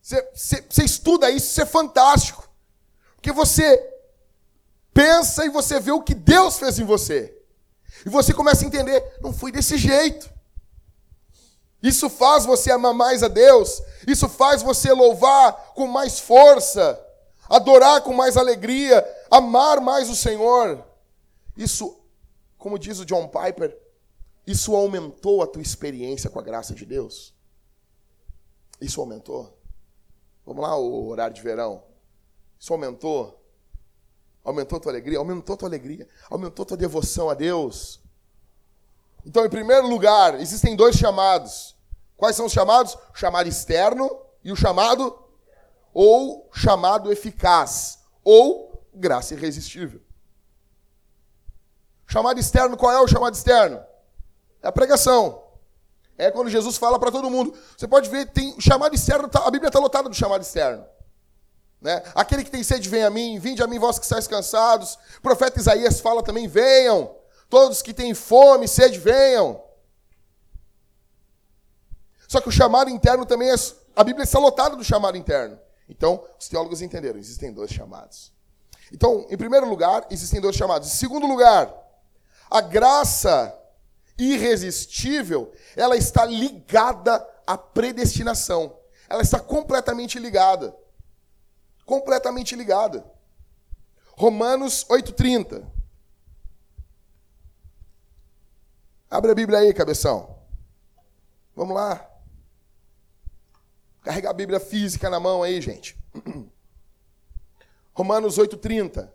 você, 0.00 0.84
estuda 0.84 1.28
isso, 1.28 1.48
isso 1.48 1.60
é 1.60 1.66
fantástico. 1.66 2.48
Porque 3.16 3.32
você 3.32 3.94
Pensa 4.94 5.44
e 5.44 5.48
você 5.48 5.80
vê 5.80 5.90
o 5.90 6.00
que 6.00 6.14
Deus 6.14 6.56
fez 6.56 6.78
em 6.78 6.84
você. 6.84 7.36
E 8.06 8.08
você 8.08 8.32
começa 8.32 8.64
a 8.64 8.68
entender, 8.68 9.18
não 9.20 9.32
foi 9.32 9.50
desse 9.50 9.76
jeito. 9.76 10.32
Isso 11.82 12.08
faz 12.08 12.46
você 12.46 12.70
amar 12.70 12.94
mais 12.94 13.24
a 13.24 13.28
Deus, 13.28 13.82
isso 14.06 14.28
faz 14.28 14.62
você 14.62 14.92
louvar 14.92 15.72
com 15.74 15.86
mais 15.88 16.20
força, 16.20 16.98
adorar 17.50 18.02
com 18.02 18.14
mais 18.14 18.36
alegria, 18.36 19.04
amar 19.30 19.80
mais 19.80 20.08
o 20.08 20.14
Senhor. 20.14 20.82
Isso, 21.56 21.98
como 22.64 22.78
diz 22.78 22.98
o 22.98 23.04
John 23.04 23.28
Piper, 23.28 23.78
isso 24.46 24.74
aumentou 24.74 25.42
a 25.42 25.46
tua 25.46 25.60
experiência 25.60 26.30
com 26.30 26.38
a 26.38 26.42
graça 26.42 26.74
de 26.74 26.86
Deus? 26.86 27.34
Isso 28.80 29.02
aumentou? 29.02 29.54
Vamos 30.46 30.62
lá, 30.62 30.74
o 30.74 31.08
horário 31.08 31.34
de 31.34 31.42
verão. 31.42 31.84
Isso 32.58 32.72
aumentou? 32.72 33.38
Aumentou 34.42 34.78
a 34.78 34.80
tua 34.80 34.92
alegria? 34.92 35.18
Aumentou 35.18 35.52
a 35.52 35.56
tua 35.58 35.68
alegria? 35.68 36.08
Aumentou 36.30 36.62
a 36.62 36.66
tua 36.66 36.76
devoção 36.78 37.28
a 37.28 37.34
Deus? 37.34 38.00
Então, 39.26 39.44
em 39.44 39.50
primeiro 39.50 39.86
lugar, 39.86 40.40
existem 40.40 40.74
dois 40.74 40.96
chamados. 40.96 41.76
Quais 42.16 42.34
são 42.34 42.46
os 42.46 42.52
chamados? 42.52 42.94
O 42.94 43.14
chamado 43.14 43.46
externo 43.46 44.22
e 44.42 44.50
o 44.50 44.56
chamado 44.56 45.22
ou 45.92 46.48
chamado 46.50 47.12
eficaz, 47.12 47.98
ou 48.24 48.82
graça 48.94 49.34
irresistível. 49.34 50.00
Chamado 52.14 52.38
externo, 52.38 52.76
qual 52.76 52.92
é 52.92 53.00
o 53.00 53.08
chamado 53.08 53.34
externo? 53.34 53.84
É 54.62 54.68
a 54.68 54.72
pregação. 54.72 55.42
É 56.16 56.30
quando 56.30 56.48
Jesus 56.48 56.76
fala 56.76 56.96
para 56.96 57.10
todo 57.10 57.28
mundo. 57.28 57.52
Você 57.76 57.88
pode 57.88 58.08
ver, 58.08 58.26
tem 58.26 58.54
o 58.56 58.60
chamado 58.60 58.94
externo, 58.94 59.26
tá, 59.26 59.40
a 59.44 59.50
Bíblia 59.50 59.66
está 59.66 59.80
lotada 59.80 60.08
do 60.08 60.14
chamado 60.14 60.42
externo. 60.42 60.86
Né? 61.80 62.00
Aquele 62.14 62.44
que 62.44 62.52
tem 62.52 62.62
sede, 62.62 62.88
vem 62.88 63.02
a 63.02 63.10
mim, 63.10 63.40
vinde 63.40 63.64
a 63.64 63.66
mim, 63.66 63.80
vós 63.80 63.98
que 63.98 64.04
estáis 64.04 64.28
cansados. 64.28 64.96
O 65.18 65.22
profeta 65.22 65.58
Isaías 65.58 65.98
fala 65.98 66.22
também: 66.22 66.46
venham. 66.46 67.16
Todos 67.50 67.82
que 67.82 67.92
têm 67.92 68.14
fome, 68.14 68.68
sede, 68.68 69.00
venham. 69.00 69.60
Só 72.28 72.40
que 72.40 72.48
o 72.48 72.52
chamado 72.52 72.90
interno 72.90 73.26
também 73.26 73.50
é. 73.50 73.56
A 73.96 74.04
Bíblia 74.04 74.22
está 74.22 74.38
lotada 74.38 74.76
do 74.76 74.84
chamado 74.84 75.18
interno. 75.18 75.58
Então, 75.88 76.24
os 76.38 76.48
teólogos 76.48 76.80
entenderam: 76.80 77.18
existem 77.18 77.52
dois 77.52 77.72
chamados. 77.72 78.32
Então, 78.92 79.26
em 79.28 79.36
primeiro 79.36 79.68
lugar, 79.68 80.06
existem 80.12 80.40
dois 80.40 80.54
chamados. 80.54 80.86
Em 80.86 80.96
segundo 80.96 81.26
lugar, 81.26 81.82
a 82.54 82.60
graça 82.60 83.52
irresistível, 84.16 85.52
ela 85.74 85.96
está 85.96 86.24
ligada 86.24 87.18
à 87.44 87.58
predestinação. 87.58 88.78
Ela 89.08 89.22
está 89.22 89.40
completamente 89.40 90.20
ligada. 90.20 90.72
Completamente 91.84 92.54
ligada. 92.54 93.04
Romanos 94.12 94.86
8,30. 94.86 95.66
Abre 99.10 99.32
a 99.32 99.34
Bíblia 99.34 99.58
aí, 99.58 99.74
cabeção. 99.74 100.38
Vamos 101.56 101.74
lá. 101.74 102.08
Carrega 104.00 104.30
a 104.30 104.32
Bíblia 104.32 104.60
física 104.60 105.10
na 105.10 105.18
mão 105.18 105.42
aí, 105.42 105.60
gente. 105.60 105.98
Romanos 107.92 108.38
8,30. 108.38 109.12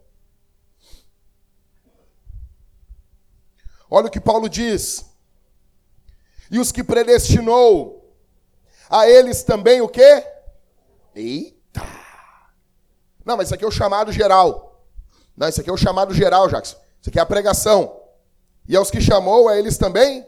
Olha 3.89 4.07
o 4.07 4.11
que 4.11 4.19
Paulo 4.19 4.47
diz. 4.47 5.05
E 6.51 6.59
os 6.59 6.71
que 6.71 6.83
predestinou, 6.83 8.15
a 8.89 9.07
eles 9.07 9.43
também 9.43 9.81
o 9.81 9.87
quê? 9.87 10.25
Eita! 11.15 11.81
Não, 13.23 13.37
mas 13.37 13.47
isso 13.47 13.55
aqui 13.55 13.63
é 13.63 13.67
o 13.67 13.71
chamado 13.71 14.11
geral. 14.11 14.83
Não, 15.35 15.47
isso 15.47 15.61
aqui 15.61 15.69
é 15.69 15.73
o 15.73 15.77
chamado 15.77 16.13
geral, 16.13 16.47
Jackson. 16.47 16.77
Isso 16.99 17.09
aqui 17.09 17.19
é 17.19 17.21
a 17.21 17.25
pregação. 17.25 17.99
E 18.67 18.75
aos 18.75 18.91
que 18.91 18.99
chamou, 18.99 19.47
a 19.47 19.57
eles 19.57 19.77
também? 19.77 20.25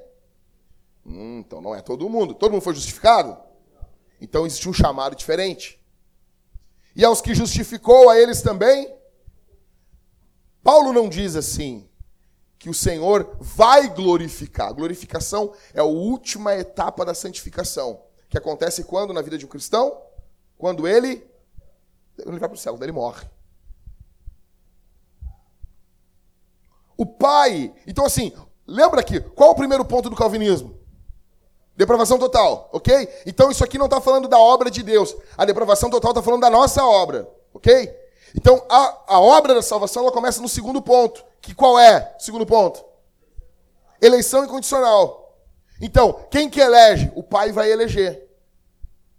Hum, 1.05 1.39
então 1.39 1.61
não 1.61 1.75
é 1.75 1.81
todo 1.81 2.09
mundo. 2.09 2.33
Todo 2.33 2.51
mundo 2.51 2.61
foi 2.61 2.73
justificado? 2.73 3.37
Então 4.19 4.45
existe 4.45 4.69
um 4.69 4.73
chamado 4.73 5.15
diferente. 5.15 5.79
E 6.95 7.03
aos 7.03 7.21
que 7.21 7.33
justificou, 7.33 8.09
a 8.09 8.19
eles 8.19 8.41
também? 8.41 8.93
Paulo 10.63 10.93
não 10.93 11.09
diz 11.09 11.35
assim, 11.35 11.89
que 12.61 12.69
o 12.69 12.75
Senhor 12.75 13.37
vai 13.39 13.89
glorificar. 13.89 14.67
A 14.67 14.71
glorificação 14.71 15.51
é 15.73 15.79
a 15.79 15.83
última 15.83 16.53
etapa 16.53 17.03
da 17.03 17.15
santificação, 17.15 18.03
que 18.29 18.37
acontece 18.37 18.83
quando 18.83 19.11
na 19.11 19.21
vida 19.23 19.35
de 19.35 19.47
um 19.47 19.49
cristão? 19.49 19.99
Quando 20.59 20.87
ele 20.87 21.27
ele 22.19 22.37
vai 22.37 22.47
para 22.47 22.55
o 22.55 22.57
céu, 22.57 22.73
quando 22.73 22.83
ele 22.83 22.91
morre. 22.91 23.27
O 26.95 27.03
Pai, 27.03 27.73
então 27.87 28.05
assim, 28.05 28.31
lembra 28.67 28.99
aqui, 28.99 29.19
qual 29.19 29.49
o 29.49 29.55
primeiro 29.55 29.83
ponto 29.83 30.07
do 30.07 30.15
calvinismo? 30.15 30.79
Depravação 31.75 32.19
total, 32.19 32.69
ok? 32.71 33.09
Então 33.25 33.49
isso 33.49 33.63
aqui 33.63 33.79
não 33.79 33.85
está 33.85 33.99
falando 33.99 34.27
da 34.27 34.37
obra 34.37 34.69
de 34.69 34.83
Deus. 34.83 35.15
A 35.35 35.45
depravação 35.45 35.89
total 35.89 36.11
está 36.11 36.21
falando 36.21 36.41
da 36.41 36.49
nossa 36.51 36.85
obra, 36.85 37.27
ok? 37.55 37.91
Então 38.35 38.63
a, 38.69 39.15
a 39.15 39.19
obra 39.19 39.55
da 39.55 39.63
salvação 39.63 40.03
ela 40.03 40.11
começa 40.11 40.39
no 40.43 40.47
segundo 40.47 40.79
ponto. 40.79 41.30
Que 41.41 41.55
qual 41.55 41.79
é? 41.79 42.15
Segundo 42.19 42.45
ponto. 42.45 42.83
Eleição 44.01 44.43
incondicional. 44.45 45.35
Então, 45.81 46.27
quem 46.29 46.49
que 46.49 46.59
elege? 46.59 47.11
O 47.15 47.23
pai 47.23 47.51
vai 47.51 47.71
eleger. 47.71 48.29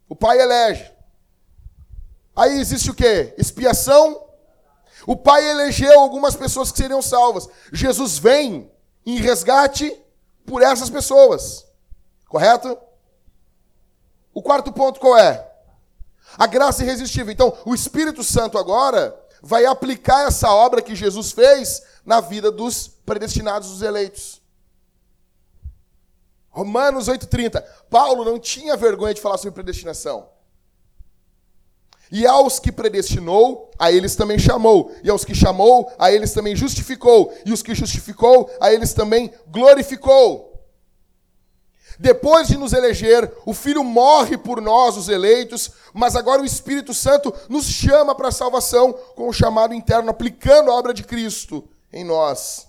O 0.08 0.14
pai 0.14 0.40
elege. 0.40 0.90
Aí 2.34 2.58
existe 2.60 2.90
o 2.90 2.94
quê? 2.94 3.34
Expiação. 3.36 4.24
O 5.06 5.16
pai 5.16 5.44
elegeu 5.50 5.98
algumas 5.98 6.36
pessoas 6.36 6.70
que 6.70 6.78
seriam 6.78 7.02
salvas. 7.02 7.48
Jesus 7.72 8.18
vem 8.18 8.70
em 9.04 9.16
resgate 9.16 10.00
por 10.46 10.62
essas 10.62 10.88
pessoas. 10.88 11.66
Correto? 12.28 12.78
O 14.32 14.42
quarto 14.42 14.72
ponto 14.72 15.00
qual 15.00 15.18
é? 15.18 15.50
A 16.38 16.46
graça 16.46 16.82
irresistível. 16.82 17.32
Então, 17.32 17.56
o 17.64 17.74
Espírito 17.74 18.22
Santo 18.22 18.56
agora 18.56 19.18
vai 19.42 19.66
aplicar 19.66 20.28
essa 20.28 20.48
obra 20.50 20.80
que 20.80 20.94
Jesus 20.94 21.32
fez 21.32 21.82
na 22.06 22.20
vida 22.20 22.50
dos 22.50 22.86
predestinados, 22.86 23.70
dos 23.70 23.82
eleitos. 23.82 24.40
Romanos 26.48 27.08
8,30. 27.08 27.62
Paulo 27.90 28.24
não 28.24 28.38
tinha 28.38 28.76
vergonha 28.76 29.12
de 29.12 29.20
falar 29.20 29.38
sobre 29.38 29.52
predestinação. 29.52 30.28
E 32.10 32.26
aos 32.26 32.58
que 32.58 32.70
predestinou, 32.70 33.70
a 33.78 33.90
eles 33.90 34.14
também 34.14 34.38
chamou. 34.38 34.94
E 35.02 35.08
aos 35.08 35.24
que 35.24 35.34
chamou, 35.34 35.90
a 35.98 36.12
eles 36.12 36.32
também 36.32 36.54
justificou. 36.54 37.34
E 37.44 37.52
os 37.52 37.62
que 37.62 37.74
justificou, 37.74 38.50
a 38.60 38.70
eles 38.70 38.92
também 38.92 39.32
glorificou. 39.48 40.51
Depois 41.98 42.48
de 42.48 42.56
nos 42.56 42.72
eleger, 42.72 43.32
o 43.44 43.52
Filho 43.52 43.84
morre 43.84 44.36
por 44.36 44.60
nós, 44.60 44.96
os 44.96 45.08
eleitos, 45.08 45.70
mas 45.92 46.16
agora 46.16 46.42
o 46.42 46.46
Espírito 46.46 46.94
Santo 46.94 47.32
nos 47.48 47.66
chama 47.66 48.14
para 48.14 48.28
a 48.28 48.32
salvação 48.32 48.92
com 49.14 49.28
o 49.28 49.32
chamado 49.32 49.74
interno, 49.74 50.10
aplicando 50.10 50.70
a 50.70 50.74
obra 50.74 50.94
de 50.94 51.04
Cristo 51.04 51.68
em 51.92 52.04
nós. 52.04 52.68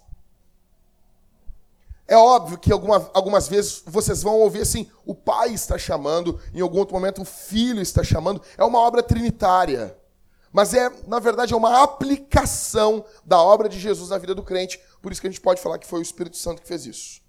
É 2.07 2.17
óbvio 2.17 2.57
que 2.57 2.71
alguma, 2.71 3.09
algumas 3.13 3.47
vezes 3.47 3.81
vocês 3.85 4.21
vão 4.21 4.39
ouvir 4.39 4.61
assim: 4.61 4.89
o 5.05 5.15
Pai 5.15 5.53
está 5.53 5.77
chamando, 5.77 6.39
em 6.53 6.61
algum 6.61 6.79
outro 6.79 6.93
momento 6.93 7.21
o 7.21 7.25
Filho 7.25 7.81
está 7.81 8.03
chamando. 8.03 8.41
É 8.57 8.63
uma 8.63 8.79
obra 8.79 9.01
trinitária. 9.01 9.97
Mas 10.51 10.75
é, 10.75 10.91
na 11.07 11.17
verdade, 11.17 11.53
é 11.53 11.57
uma 11.57 11.81
aplicação 11.81 13.03
da 13.25 13.41
obra 13.41 13.67
de 13.67 13.79
Jesus 13.79 14.11
na 14.11 14.19
vida 14.19 14.35
do 14.35 14.43
crente. 14.43 14.79
Por 15.01 15.11
isso 15.11 15.19
que 15.19 15.25
a 15.25 15.29
gente 15.29 15.41
pode 15.41 15.59
falar 15.59 15.79
que 15.79 15.87
foi 15.87 15.99
o 15.99 16.03
Espírito 16.03 16.37
Santo 16.37 16.61
que 16.61 16.67
fez 16.67 16.85
isso. 16.85 17.22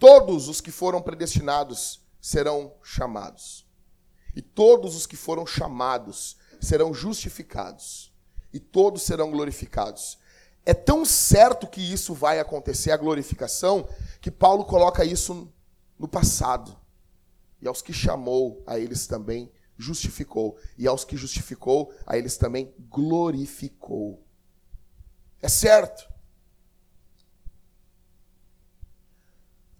Todos 0.00 0.48
os 0.48 0.62
que 0.62 0.70
foram 0.70 1.02
predestinados 1.02 2.00
serão 2.18 2.72
chamados. 2.82 3.66
E 4.34 4.40
todos 4.40 4.96
os 4.96 5.06
que 5.06 5.14
foram 5.14 5.46
chamados 5.46 6.38
serão 6.58 6.94
justificados. 6.94 8.10
E 8.50 8.58
todos 8.58 9.02
serão 9.02 9.30
glorificados. 9.30 10.18
É 10.64 10.72
tão 10.72 11.04
certo 11.04 11.66
que 11.66 11.82
isso 11.82 12.14
vai 12.14 12.40
acontecer, 12.40 12.92
a 12.92 12.96
glorificação, 12.96 13.86
que 14.22 14.30
Paulo 14.30 14.64
coloca 14.64 15.04
isso 15.04 15.52
no 15.98 16.08
passado. 16.08 16.74
E 17.60 17.68
aos 17.68 17.82
que 17.82 17.92
chamou, 17.92 18.62
a 18.66 18.78
eles 18.78 19.06
também 19.06 19.52
justificou. 19.76 20.56
E 20.78 20.88
aos 20.88 21.04
que 21.04 21.14
justificou, 21.14 21.92
a 22.06 22.16
eles 22.16 22.38
também 22.38 22.74
glorificou. 22.88 24.24
É 25.42 25.48
certo. 25.48 26.09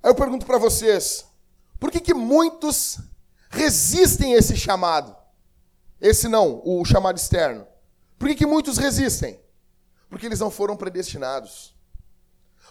Aí 0.03 0.11
eu 0.11 0.15
pergunto 0.15 0.47
para 0.47 0.59
vocês, 0.59 1.27
por 1.79 1.91
que, 1.91 2.01
que 2.01 2.15
muitos 2.15 2.99
resistem 3.51 4.35
a 4.35 4.39
esse 4.39 4.57
chamado? 4.57 5.15
Esse 6.01 6.29
não, 6.29 6.63
o 6.65 6.85
chamado 6.85 7.19
externo. 7.19 7.67
Por 8.19 8.29
que, 8.29 8.35
que 8.37 8.47
muitos 8.47 8.79
resistem? 8.79 9.41
Porque 10.09 10.27
eles 10.27 10.41
não 10.41 10.51
foram 10.51 10.77
predestinados. 10.77 11.75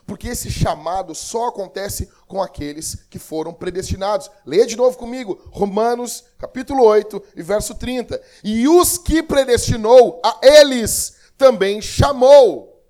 Porque 0.05 0.27
esse 0.27 0.49
chamado 0.49 1.13
só 1.13 1.49
acontece 1.49 2.09
com 2.27 2.41
aqueles 2.41 2.95
que 3.09 3.19
foram 3.19 3.53
predestinados. 3.53 4.29
Leia 4.45 4.65
de 4.65 4.75
novo 4.75 4.97
comigo, 4.97 5.39
Romanos, 5.51 6.23
capítulo 6.39 6.83
8 6.83 7.21
e 7.35 7.43
verso 7.43 7.75
30. 7.75 8.19
E 8.43 8.67
os 8.67 8.97
que 8.97 9.21
predestinou, 9.21 10.19
a 10.25 10.39
eles 10.41 11.15
também 11.37 11.81
chamou. 11.81 12.83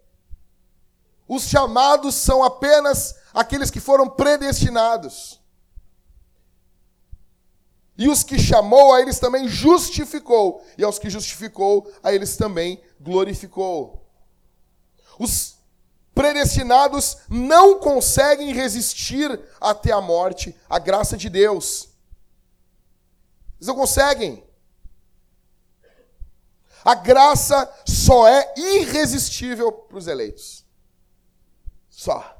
Os 1.27 1.43
chamados 1.43 2.15
são 2.15 2.43
apenas 2.43 3.15
aqueles 3.33 3.69
que 3.69 3.79
foram 3.79 4.09
predestinados. 4.09 5.39
E 7.97 8.07
os 8.07 8.23
que 8.23 8.39
chamou, 8.39 8.93
a 8.93 9.01
eles 9.01 9.19
também 9.19 9.47
justificou. 9.47 10.65
E 10.77 10.83
aos 10.85 10.97
que 10.97 11.09
justificou, 11.09 11.91
a 12.01 12.13
eles 12.13 12.37
também 12.37 12.81
glorificou. 12.99 14.09
Os 15.19 15.57
predestinados 16.15 17.17
não 17.29 17.79
conseguem 17.79 18.53
resistir 18.53 19.37
até 19.59 19.91
a 19.91 19.99
morte, 19.99 20.57
a 20.69 20.79
graça 20.79 21.17
de 21.17 21.29
Deus. 21.29 21.89
Eles 23.57 23.67
não 23.67 23.75
conseguem. 23.75 24.47
A 26.85 26.95
graça 26.95 27.69
só 27.85 28.25
é 28.27 28.53
irresistível 28.55 29.73
para 29.73 29.97
os 29.97 30.07
eleitos. 30.07 30.65
Só. 31.89 32.38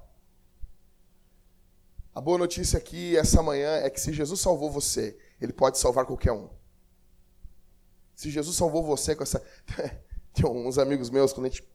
A 2.13 2.21
boa 2.21 2.37
notícia 2.37 2.77
aqui 2.77 3.15
essa 3.15 3.41
manhã 3.43 3.75
é 3.77 3.89
que 3.89 3.99
se 3.99 4.11
Jesus 4.11 4.41
salvou 4.41 4.71
você, 4.71 5.17
ele 5.39 5.53
pode 5.53 5.77
salvar 5.77 6.05
qualquer 6.05 6.31
um. 6.31 6.49
Se 8.15 8.29
Jesus 8.29 8.57
salvou 8.57 8.83
você 8.83 9.15
com 9.15 9.23
essa. 9.23 9.41
Tem 10.33 10.45
uns 10.45 10.77
amigos 10.77 11.09
meus, 11.09 11.31
quando 11.31 11.45
a 11.45 11.49
gente 11.49 11.67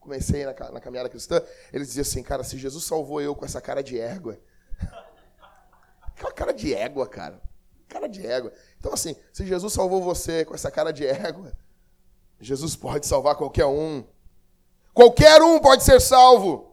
comecei 0.00 0.44
na, 0.44 0.54
caminhada 0.54 1.08
cristã, 1.08 1.40
eles 1.72 1.88
diziam 1.88 2.02
assim, 2.02 2.22
cara, 2.22 2.42
se 2.42 2.58
Jesus 2.58 2.84
salvou 2.84 3.20
eu 3.20 3.34
com 3.34 3.44
essa 3.44 3.60
cara 3.60 3.82
de 3.82 3.98
égua. 3.98 4.38
Aquela 6.02 6.32
cara 6.32 6.52
de 6.52 6.74
égua, 6.74 7.06
cara. 7.06 7.40
Cara 7.88 8.08
de 8.08 8.26
égua. 8.26 8.52
Então, 8.78 8.92
assim, 8.92 9.14
se 9.32 9.46
Jesus 9.46 9.72
salvou 9.72 10.02
você 10.02 10.44
com 10.44 10.54
essa 10.54 10.70
cara 10.70 10.92
de 10.92 11.06
égua, 11.06 11.52
Jesus 12.40 12.74
pode 12.74 13.06
salvar 13.06 13.36
qualquer 13.36 13.66
um. 13.66 14.04
Qualquer 14.94 15.40
um 15.42 15.60
pode 15.60 15.84
ser 15.84 16.00
salvo. 16.00 16.71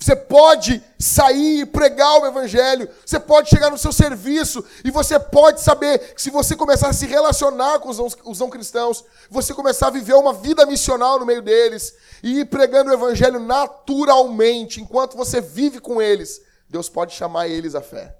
Você 0.00 0.16
pode 0.16 0.82
sair 0.98 1.60
e 1.60 1.66
pregar 1.66 2.22
o 2.22 2.26
evangelho. 2.26 2.88
Você 3.04 3.20
pode 3.20 3.50
chegar 3.50 3.70
no 3.70 3.76
seu 3.76 3.92
serviço 3.92 4.64
e 4.82 4.90
você 4.90 5.20
pode 5.20 5.60
saber 5.60 6.14
que 6.14 6.22
se 6.22 6.30
você 6.30 6.56
começar 6.56 6.88
a 6.88 6.92
se 6.94 7.06
relacionar 7.06 7.80
com 7.80 7.90
os 7.90 7.98
não, 7.98 8.08
os 8.24 8.40
não 8.40 8.48
cristãos, 8.48 9.04
você 9.28 9.52
começar 9.52 9.88
a 9.88 9.90
viver 9.90 10.14
uma 10.14 10.32
vida 10.32 10.64
missional 10.64 11.18
no 11.18 11.26
meio 11.26 11.42
deles 11.42 11.94
e 12.22 12.40
ir 12.40 12.46
pregando 12.46 12.90
o 12.90 12.94
evangelho 12.94 13.38
naturalmente, 13.38 14.80
enquanto 14.80 15.18
você 15.18 15.38
vive 15.38 15.80
com 15.80 16.00
eles, 16.00 16.40
Deus 16.66 16.88
pode 16.88 17.12
chamar 17.12 17.48
eles 17.48 17.74
à 17.74 17.82
fé. 17.82 18.16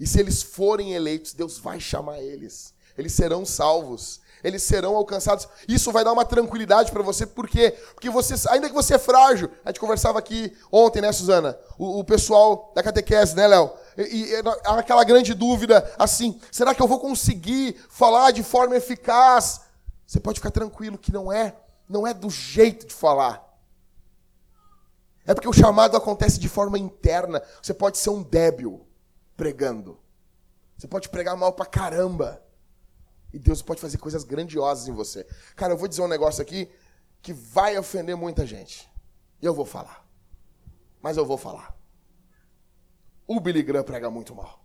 E 0.00 0.06
se 0.06 0.18
eles 0.18 0.42
forem 0.42 0.94
eleitos, 0.94 1.32
Deus 1.32 1.58
vai 1.58 1.78
chamar 1.78 2.18
eles. 2.18 2.74
Eles 2.98 3.12
serão 3.12 3.46
salvos 3.46 4.20
eles 4.42 4.62
serão 4.62 4.96
alcançados. 4.96 5.48
Isso 5.68 5.92
vai 5.92 6.04
dar 6.04 6.12
uma 6.12 6.24
tranquilidade 6.24 6.90
para 6.92 7.02
você, 7.02 7.26
por 7.26 7.48
quê? 7.48 7.72
Porque 7.94 8.10
você, 8.10 8.34
ainda 8.48 8.68
que 8.68 8.74
você 8.74 8.94
é 8.94 8.98
frágil, 8.98 9.50
a 9.64 9.70
gente 9.70 9.80
conversava 9.80 10.18
aqui 10.18 10.56
ontem, 10.70 11.02
né, 11.02 11.12
Suzana? 11.12 11.58
O, 11.78 12.00
o 12.00 12.04
pessoal 12.04 12.72
da 12.74 12.82
catequese, 12.82 13.34
né, 13.36 13.46
Léo? 13.46 13.72
E, 13.96 14.32
e 14.32 14.42
aquela 14.64 15.04
grande 15.04 15.34
dúvida, 15.34 15.92
assim, 15.98 16.40
será 16.50 16.74
que 16.74 16.82
eu 16.82 16.88
vou 16.88 17.00
conseguir 17.00 17.76
falar 17.88 18.30
de 18.30 18.42
forma 18.42 18.76
eficaz? 18.76 19.60
Você 20.06 20.18
pode 20.18 20.40
ficar 20.40 20.50
tranquilo 20.50 20.98
que 20.98 21.12
não 21.12 21.32
é, 21.32 21.54
não 21.88 22.06
é 22.06 22.12
do 22.12 22.30
jeito 22.30 22.86
de 22.86 22.94
falar. 22.94 23.48
É 25.26 25.34
porque 25.34 25.48
o 25.48 25.52
chamado 25.52 25.96
acontece 25.96 26.40
de 26.40 26.48
forma 26.48 26.78
interna. 26.78 27.42
Você 27.62 27.72
pode 27.72 27.98
ser 27.98 28.10
um 28.10 28.22
débil 28.22 28.86
pregando. 29.36 29.98
Você 30.76 30.88
pode 30.88 31.08
pregar 31.08 31.36
mal 31.36 31.52
pra 31.52 31.66
caramba. 31.66 32.42
E 33.32 33.38
Deus 33.38 33.62
pode 33.62 33.80
fazer 33.80 33.98
coisas 33.98 34.24
grandiosas 34.24 34.88
em 34.88 34.92
você. 34.92 35.26
Cara, 35.54 35.72
eu 35.72 35.76
vou 35.76 35.88
dizer 35.88 36.02
um 36.02 36.08
negócio 36.08 36.42
aqui 36.42 36.70
que 37.22 37.32
vai 37.32 37.78
ofender 37.78 38.16
muita 38.16 38.46
gente. 38.46 38.90
E 39.40 39.46
eu 39.46 39.54
vou 39.54 39.64
falar. 39.64 40.04
Mas 41.00 41.16
eu 41.16 41.24
vou 41.24 41.36
falar. 41.38 41.76
O 43.26 43.40
Billy 43.40 43.62
Graham 43.62 43.84
prega 43.84 44.10
muito 44.10 44.34
mal. 44.34 44.64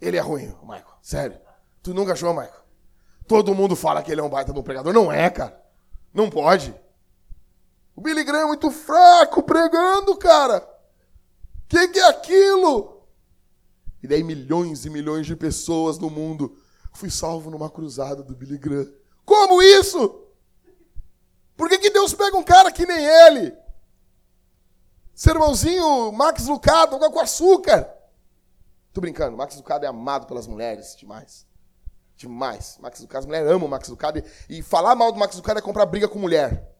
Ele 0.00 0.16
é 0.16 0.20
ruim, 0.20 0.46
Michael. 0.62 0.98
Sério. 1.02 1.40
Tu 1.82 1.92
nunca 1.92 2.12
achou, 2.12 2.32
Michael? 2.32 2.64
Todo 3.26 3.54
mundo 3.54 3.76
fala 3.76 4.02
que 4.02 4.10
ele 4.10 4.20
é 4.20 4.24
um 4.24 4.28
baita 4.28 4.52
de 4.52 4.58
um 4.58 4.62
pregador. 4.62 4.92
Não 4.92 5.10
é, 5.10 5.28
cara. 5.30 5.62
Não 6.12 6.30
pode. 6.30 6.74
O 7.96 8.00
Billy 8.00 8.24
Graham 8.24 8.42
é 8.42 8.46
muito 8.46 8.70
fraco 8.70 9.42
pregando, 9.42 10.16
cara. 10.16 10.58
O 10.58 11.68
que, 11.68 11.88
que 11.88 11.98
é 11.98 12.08
aquilo? 12.08 12.93
E 14.04 14.06
daí 14.06 14.22
milhões 14.22 14.84
e 14.84 14.90
milhões 14.90 15.26
de 15.26 15.34
pessoas 15.34 15.98
no 15.98 16.10
mundo. 16.10 16.58
Fui 16.92 17.08
salvo 17.08 17.50
numa 17.50 17.70
cruzada 17.70 18.22
do 18.22 18.36
Billy 18.36 18.58
Graham. 18.58 18.86
Como 19.24 19.62
isso? 19.62 20.28
Por 21.56 21.70
que, 21.70 21.78
que 21.78 21.88
Deus 21.88 22.12
pega 22.12 22.36
um 22.36 22.42
cara 22.42 22.70
que 22.70 22.84
nem 22.84 23.02
ele? 23.02 23.56
Seu 25.14 25.32
irmãozinho 25.32 26.12
Max 26.12 26.46
Lucado, 26.46 26.96
água 26.96 27.10
com 27.10 27.18
açúcar. 27.18 27.90
Tô 28.92 29.00
brincando, 29.00 29.38
Max 29.38 29.56
Lucado 29.56 29.86
é 29.86 29.88
amado 29.88 30.26
pelas 30.26 30.46
mulheres 30.46 30.94
demais. 30.94 31.46
Demais. 32.14 32.76
Max 32.82 33.00
Lucado, 33.00 33.20
as 33.20 33.26
mulheres 33.26 33.50
amam 33.50 33.66
o 33.66 33.70
Max 33.70 33.88
Lucado. 33.88 34.18
E, 34.18 34.58
e 34.58 34.62
falar 34.62 34.94
mal 34.94 35.12
do 35.12 35.18
Max 35.18 35.34
Lucado 35.34 35.60
é 35.60 35.62
comprar 35.62 35.86
briga 35.86 36.08
com 36.08 36.18
mulher. 36.18 36.70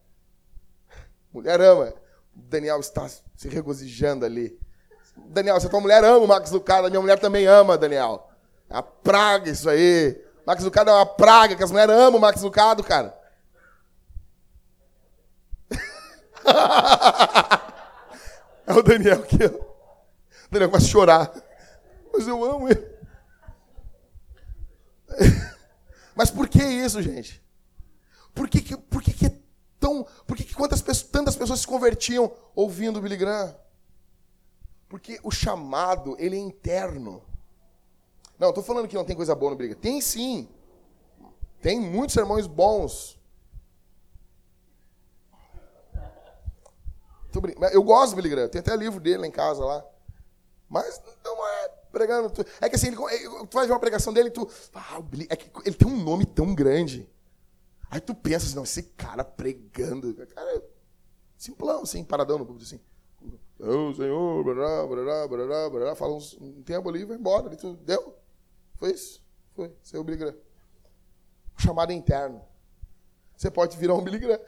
Mulher 1.33 1.59
ama. 1.59 1.91
Daniel 2.35 2.79
está 2.79 3.09
se 3.09 3.49
regozijando 3.49 4.25
ali. 4.25 4.63
Daniel, 5.17 5.59
se 5.59 5.67
a 5.67 5.69
tua 5.69 5.81
mulher 5.81 6.03
ama 6.03 6.25
o 6.25 6.27
Max 6.27 6.51
Lucado, 6.51 6.87
a 6.87 6.89
minha 6.89 7.01
mulher 7.01 7.19
também 7.19 7.45
ama, 7.45 7.77
Daniel. 7.77 8.29
É 8.69 8.73
uma 8.73 8.83
praga 8.83 9.49
isso 9.49 9.69
aí. 9.69 10.21
Max 10.45 10.63
Lucado 10.63 10.89
é 10.89 10.93
uma 10.93 11.05
praga, 11.05 11.55
que 11.55 11.63
as 11.63 11.71
mulheres 11.71 11.95
amam 11.95 12.17
o 12.17 12.21
Max 12.21 12.41
Lucado, 12.41 12.83
cara. 12.83 13.17
é 18.67 18.73
o 18.73 18.83
Daniel 18.83 19.23
que 19.23 19.45
O 19.45 20.51
Daniel 20.51 20.69
começa 20.69 20.85
a 20.85 20.89
chorar. 20.89 21.31
Mas 22.13 22.27
eu 22.27 22.43
amo 22.43 22.69
ele. 22.69 22.95
Mas 26.15 26.31
por 26.31 26.47
que 26.47 26.63
isso, 26.63 27.01
gente? 27.01 27.43
Por 28.33 28.47
que, 28.47 28.61
que, 28.61 28.77
por 28.77 29.01
que, 29.01 29.13
que 29.13 29.25
é 29.25 29.37
tão. 29.79 30.05
Por 30.25 30.37
que, 30.37 30.43
que 30.43 30.53
quantas 30.53 30.81
tantas 31.03 31.35
pessoas 31.35 31.61
se 31.61 31.67
convertiam 31.67 32.31
ouvindo 32.55 33.01
Billy 33.01 33.17
Graham? 33.17 33.55
Porque 34.95 35.19
o 35.23 35.29
chamado, 35.29 36.15
ele 36.17 36.37
é 36.37 36.39
interno. 36.39 37.21
Não, 38.39 38.47
estou 38.47 38.63
falando 38.63 38.87
que 38.87 38.95
não 38.95 39.03
tem 39.03 39.13
coisa 39.13 39.35
boa 39.35 39.51
no 39.51 39.57
Briga. 39.57 39.75
Tem 39.75 39.99
sim. 39.99 40.47
Tem 41.61 41.81
muitos 41.81 42.13
sermões 42.13 42.47
bons. 42.47 43.19
Eu 47.73 47.83
gosto 47.83 48.11
do 48.11 48.15
Billy 48.15 48.29
Graham. 48.29 48.47
Tem 48.47 48.61
até 48.61 48.73
livro 48.73 49.01
dele 49.01 49.17
lá 49.17 49.27
em 49.27 49.31
casa 49.31 49.65
lá. 49.65 49.85
Mas 50.69 51.01
não 51.25 51.45
é 51.45 51.67
pregando. 51.91 52.31
É 52.61 52.69
que 52.69 52.77
assim, 52.77 52.87
ele, 52.87 52.95
tu 53.47 53.55
vai 53.55 53.67
ver 53.67 53.73
uma 53.73 53.79
pregação 53.81 54.13
dele 54.13 54.29
e 54.29 54.31
tu. 54.31 54.49
Ah, 54.73 55.01
Billy, 55.01 55.27
é 55.29 55.35
que 55.35 55.51
ele 55.65 55.75
tem 55.75 55.89
um 55.89 56.01
nome 56.01 56.25
tão 56.25 56.55
grande. 56.55 57.05
Aí 57.91 57.99
tu 57.99 58.15
pensa 58.15 58.45
assim, 58.45 58.55
não, 58.55 58.63
esse 58.63 58.83
cara 58.83 59.25
pregando. 59.25 60.13
Cara, 60.27 60.63
simplão, 61.37 61.81
assim, 61.81 62.01
paradão 62.01 62.37
no 62.37 62.45
público 62.45 62.65
assim. 62.65 62.79
Oh, 63.59 63.93
Senhor, 63.93 64.43
barará, 64.43 64.85
barará, 64.85 65.27
barará, 65.27 65.69
barará, 65.69 65.95
fala 65.95 66.13
uns, 66.13 66.33
um 66.41 66.61
tempo 66.63 66.89
ali 66.89 67.01
e 67.01 67.05
vai 67.05 67.17
embora. 67.17 67.47
Ali, 67.47 67.55
tudo, 67.55 67.77
deu? 67.83 68.17
Foi 68.75 68.91
isso? 68.91 69.23
Foi. 69.55 69.73
Você 69.81 69.95
é 69.95 69.99
o 69.99 70.03
Graham. 70.03 70.35
O 71.57 71.61
chamado 71.61 71.91
é 71.91 71.95
interno. 71.95 72.41
Você 73.35 73.49
pode 73.49 73.77
virar 73.77 73.95
um 73.95 74.03
Graham. 74.03 74.39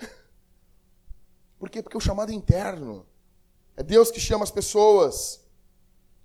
Por 1.57 1.69
quê? 1.69 1.81
Porque 1.81 1.97
o 1.97 2.01
chamado 2.01 2.31
é 2.31 2.35
interno. 2.35 3.05
É 3.75 3.83
Deus 3.83 4.11
que 4.11 4.19
chama 4.19 4.43
as 4.43 4.51
pessoas. 4.51 5.39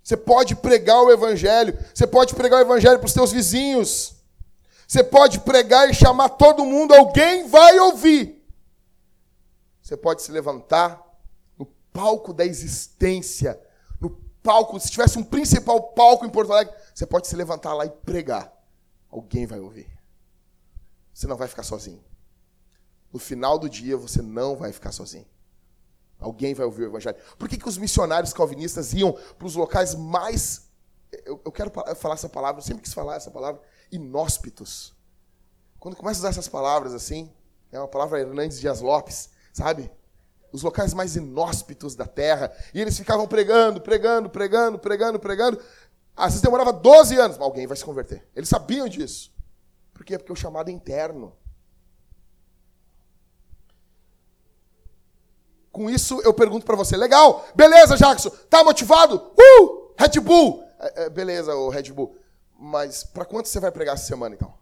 Você 0.03 0.17
pode 0.17 0.55
pregar 0.55 1.01
o 1.01 1.11
evangelho. 1.11 1.77
Você 1.93 2.05
pode 2.05 2.35
pregar 2.35 2.59
o 2.59 2.63
evangelho 2.63 2.99
para 2.99 3.05
os 3.05 3.13
seus 3.13 3.31
vizinhos. 3.31 4.15
Você 4.85 5.03
pode 5.03 5.39
pregar 5.39 5.89
e 5.89 5.93
chamar 5.93 6.29
todo 6.29 6.65
mundo. 6.65 6.93
Alguém 6.93 7.47
vai 7.47 7.79
ouvir. 7.79 8.43
Você 9.81 9.95
pode 9.95 10.21
se 10.21 10.31
levantar 10.31 11.01
palco 11.93 12.33
da 12.33 12.43
existência, 12.43 13.61
no 14.01 14.09
palco, 14.41 14.79
se 14.79 14.89
tivesse 14.89 15.17
um 15.17 15.23
principal 15.23 15.93
palco 15.93 16.25
em 16.25 16.29
Porto 16.29 16.51
Alegre, 16.51 16.73
você 16.93 17.05
pode 17.05 17.27
se 17.27 17.35
levantar 17.35 17.73
lá 17.73 17.85
e 17.85 17.89
pregar. 17.89 18.51
Alguém 19.09 19.45
vai 19.45 19.59
ouvir. 19.59 19.87
Você 21.13 21.27
não 21.27 21.37
vai 21.37 21.47
ficar 21.47 21.63
sozinho. 21.63 22.03
No 23.11 23.19
final 23.19 23.59
do 23.59 23.69
dia, 23.69 23.95
você 23.95 24.21
não 24.21 24.55
vai 24.55 24.73
ficar 24.73 24.91
sozinho. 24.91 25.27
Alguém 26.19 26.53
vai 26.55 26.65
ouvir 26.65 26.83
o 26.83 26.87
evangelho. 26.87 27.17
Por 27.37 27.47
que, 27.47 27.57
que 27.57 27.69
os 27.69 27.77
missionários 27.77 28.33
calvinistas 28.33 28.93
iam 28.93 29.13
para 29.37 29.45
os 29.45 29.55
locais 29.55 29.93
mais. 29.93 30.67
Eu, 31.25 31.39
eu 31.45 31.51
quero 31.51 31.71
falar 31.95 32.15
essa 32.15 32.29
palavra, 32.29 32.59
eu 32.59 32.65
sempre 32.65 32.81
quis 32.81 32.93
falar 32.93 33.15
essa 33.15 33.29
palavra, 33.29 33.61
inóspitos. 33.91 34.95
Quando 35.79 35.95
começa 35.95 36.19
a 36.19 36.21
usar 36.21 36.29
essas 36.29 36.47
palavras 36.47 36.93
assim, 36.93 37.31
é 37.71 37.77
uma 37.77 37.87
palavra 37.87 38.19
Hernandes 38.19 38.59
Dias 38.59 38.81
Lopes, 38.81 39.29
sabe? 39.51 39.91
Os 40.53 40.61
locais 40.61 40.93
mais 40.93 41.15
inóspitos 41.15 41.95
da 41.95 42.05
terra. 42.05 42.55
E 42.73 42.79
eles 42.79 42.95
ficavam 42.95 43.27
pregando, 43.27 43.81
pregando, 43.81 44.29
pregando, 44.29 44.79
pregando, 44.79 45.19
pregando. 45.19 45.59
Às 46.15 46.33
vezes 46.33 46.41
demorava 46.41 46.71
12 46.71 47.17
anos, 47.17 47.37
mas 47.37 47.45
alguém 47.45 47.65
vai 47.65 47.75
se 47.75 47.83
converter. 47.83 48.25
Eles 48.35 48.47
sabiam 48.47 48.87
disso. 48.87 49.33
Por 49.91 50.05
quê? 50.05 50.17
Porque 50.17 50.31
o 50.31 50.35
chamado 50.35 50.69
é 50.69 50.71
interno. 50.71 51.35
Com 55.71 55.89
isso, 55.89 56.21
eu 56.21 56.33
pergunto 56.35 56.67
para 56.67 56.75
você: 56.75 56.95
legal, 56.95 57.43
beleza, 57.55 57.97
Jackson, 57.97 58.29
tá 58.47 58.63
motivado? 58.63 59.33
Uh! 59.35 59.91
Red 59.97 60.19
Bull! 60.19 60.63
É, 60.79 61.05
é, 61.05 61.09
beleza, 61.09 61.55
o 61.55 61.69
Red 61.69 61.91
Bull. 61.91 62.15
Mas 62.59 63.03
para 63.03 63.25
quantos 63.25 63.51
você 63.51 63.59
vai 63.59 63.71
pregar 63.71 63.95
essa 63.95 64.05
semana, 64.05 64.35
então? 64.35 64.53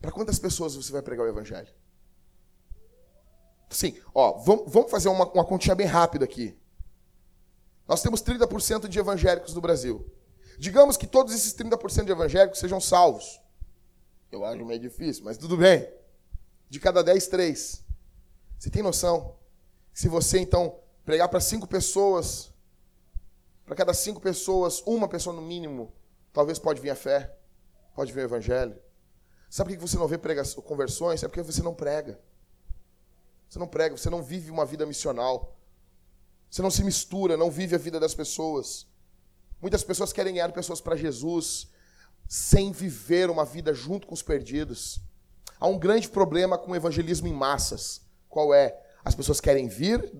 Para 0.00 0.10
quantas 0.10 0.38
pessoas 0.38 0.74
você 0.74 0.90
vai 0.90 1.00
pregar 1.00 1.24
o 1.24 1.28
Evangelho? 1.28 1.72
Sim, 3.74 3.98
ó, 4.14 4.38
vamos, 4.38 4.72
vamos 4.72 4.88
fazer 4.88 5.08
uma, 5.08 5.26
uma 5.32 5.44
continha 5.44 5.74
bem 5.74 5.86
rápida 5.86 6.24
aqui. 6.24 6.56
Nós 7.88 8.00
temos 8.00 8.22
30% 8.22 8.86
de 8.86 8.98
evangélicos 8.98 9.52
no 9.52 9.60
Brasil. 9.60 10.08
Digamos 10.58 10.96
que 10.96 11.08
todos 11.08 11.34
esses 11.34 11.52
30% 11.54 12.04
de 12.04 12.12
evangélicos 12.12 12.60
sejam 12.60 12.80
salvos. 12.80 13.40
Eu 14.30 14.44
acho 14.44 14.64
meio 14.64 14.78
difícil, 14.78 15.24
mas 15.24 15.36
tudo 15.36 15.56
bem. 15.56 15.92
De 16.68 16.78
cada 16.78 17.02
10, 17.02 17.26
3. 17.26 17.84
Você 18.58 18.70
tem 18.70 18.80
noção? 18.80 19.36
Se 19.92 20.08
você, 20.08 20.38
então, 20.38 20.78
pregar 21.04 21.28
para 21.28 21.40
cinco 21.40 21.66
pessoas, 21.66 22.52
para 23.66 23.74
cada 23.74 23.92
cinco 23.92 24.20
pessoas, 24.20 24.82
uma 24.86 25.08
pessoa 25.08 25.34
no 25.34 25.42
mínimo, 25.42 25.92
talvez 26.32 26.60
pode 26.60 26.80
vir 26.80 26.90
a 26.90 26.96
fé, 26.96 27.36
pode 27.92 28.12
vir 28.12 28.20
o 28.20 28.24
evangelho. 28.24 28.78
Sabe 29.50 29.70
por 29.70 29.80
que 29.80 29.88
você 29.88 29.96
não 29.96 30.06
vê 30.06 30.16
conversões? 30.64 31.24
É 31.24 31.28
porque 31.28 31.42
você 31.42 31.62
não 31.62 31.74
prega. 31.74 32.20
Você 33.54 33.58
não 33.60 33.68
prega, 33.68 33.96
você 33.96 34.10
não 34.10 34.20
vive 34.20 34.50
uma 34.50 34.66
vida 34.66 34.84
missional. 34.84 35.56
Você 36.50 36.60
não 36.60 36.72
se 36.72 36.82
mistura, 36.82 37.36
não 37.36 37.52
vive 37.52 37.76
a 37.76 37.78
vida 37.78 38.00
das 38.00 38.12
pessoas. 38.12 38.84
Muitas 39.62 39.84
pessoas 39.84 40.12
querem 40.12 40.34
ganhar 40.34 40.50
pessoas 40.50 40.80
para 40.80 40.96
Jesus 40.96 41.68
sem 42.26 42.72
viver 42.72 43.30
uma 43.30 43.44
vida 43.44 43.72
junto 43.72 44.08
com 44.08 44.14
os 44.14 44.22
perdidos. 44.22 45.00
Há 45.60 45.68
um 45.68 45.78
grande 45.78 46.08
problema 46.08 46.58
com 46.58 46.72
o 46.72 46.74
evangelismo 46.74 47.28
em 47.28 47.32
massas. 47.32 48.00
Qual 48.28 48.52
é? 48.52 48.76
As 49.04 49.14
pessoas 49.14 49.40
querem 49.40 49.68
vir, 49.68 50.12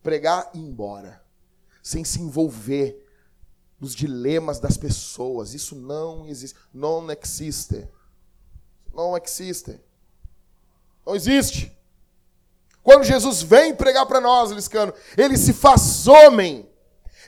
pregar 0.00 0.48
e 0.54 0.58
ir 0.58 0.62
embora, 0.62 1.20
sem 1.82 2.04
se 2.04 2.22
envolver 2.22 3.04
nos 3.80 3.92
dilemas 3.92 4.60
das 4.60 4.76
pessoas. 4.76 5.52
Isso 5.52 5.74
não 5.74 6.24
existe. 6.28 6.56
Não 6.72 7.10
existe. 7.10 7.88
Não 8.94 9.16
existe. 9.16 9.80
Não 11.04 11.16
existe. 11.16 11.76
Quando 12.86 13.02
Jesus 13.02 13.42
vem 13.42 13.74
pregar 13.74 14.06
para 14.06 14.20
nós, 14.20 14.52
Liscano, 14.52 14.94
ele 15.16 15.36
se 15.36 15.52
faz 15.52 16.06
homem. 16.06 16.70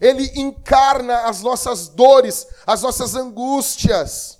Ele 0.00 0.30
encarna 0.36 1.22
as 1.22 1.42
nossas 1.42 1.88
dores, 1.88 2.46
as 2.64 2.80
nossas 2.80 3.16
angústias. 3.16 4.38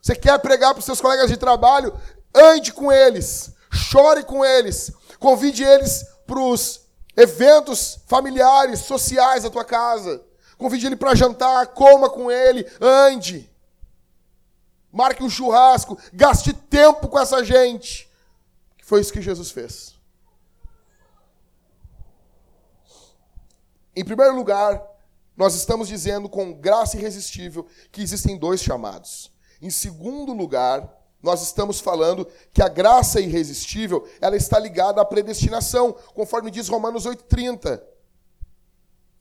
Você 0.00 0.14
quer 0.14 0.38
pregar 0.38 0.72
para 0.72 0.78
os 0.78 0.84
seus 0.84 1.00
colegas 1.00 1.28
de 1.28 1.36
trabalho? 1.36 1.92
Ande 2.32 2.72
com 2.72 2.92
eles, 2.92 3.50
chore 3.72 4.22
com 4.22 4.44
eles, 4.44 4.92
convide 5.18 5.64
eles 5.64 6.06
para 6.24 6.38
os 6.38 6.82
eventos 7.16 7.98
familiares, 8.06 8.78
sociais 8.78 9.42
da 9.42 9.50
tua 9.50 9.64
casa. 9.64 10.22
Convide 10.56 10.86
ele 10.86 10.94
para 10.94 11.16
jantar, 11.16 11.66
coma 11.66 12.08
com 12.08 12.30
ele, 12.30 12.64
ande. 12.80 13.50
Marque 14.92 15.24
um 15.24 15.28
churrasco, 15.28 15.98
gaste 16.12 16.52
tempo 16.52 17.08
com 17.08 17.18
essa 17.18 17.44
gente. 17.44 18.08
Foi 18.84 19.00
isso 19.00 19.12
que 19.12 19.20
Jesus 19.20 19.50
fez. 19.50 19.94
Em 23.96 24.04
primeiro 24.04 24.34
lugar, 24.34 24.82
nós 25.36 25.54
estamos 25.54 25.88
dizendo 25.88 26.28
com 26.28 26.52
graça 26.52 26.96
irresistível 26.96 27.66
que 27.90 28.02
existem 28.02 28.36
dois 28.36 28.60
chamados. 28.60 29.32
Em 29.60 29.70
segundo 29.70 30.32
lugar, 30.32 30.92
nós 31.22 31.42
estamos 31.42 31.80
falando 31.80 32.28
que 32.52 32.62
a 32.62 32.68
graça 32.68 33.20
irresistível, 33.20 34.06
ela 34.20 34.36
está 34.36 34.58
ligada 34.58 35.00
à 35.00 35.04
predestinação, 35.04 35.96
conforme 36.14 36.50
diz 36.50 36.68
Romanos 36.68 37.06
8:30. 37.06 37.82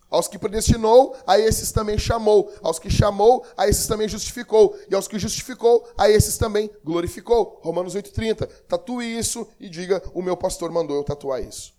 Aos 0.09 0.27
que 0.27 0.37
predestinou, 0.37 1.15
a 1.25 1.39
esses 1.39 1.71
também 1.71 1.97
chamou. 1.97 2.53
Aos 2.61 2.77
que 2.77 2.87
chamou, 2.87 3.43
a 3.57 3.67
esses 3.67 3.87
também 3.87 4.07
justificou. 4.07 4.77
E 4.87 4.93
aos 4.93 5.07
que 5.07 5.17
justificou, 5.17 5.89
a 5.97 6.07
esses 6.07 6.37
também 6.37 6.69
glorificou. 6.83 7.59
Romanos 7.63 7.95
8,30. 7.95 8.47
Tatue 8.67 9.17
isso 9.17 9.47
e 9.59 9.67
diga: 9.67 10.03
O 10.13 10.21
meu 10.21 10.37
pastor 10.37 10.71
mandou 10.71 10.95
eu 10.95 11.03
tatuar 11.03 11.41
isso. 11.41 11.73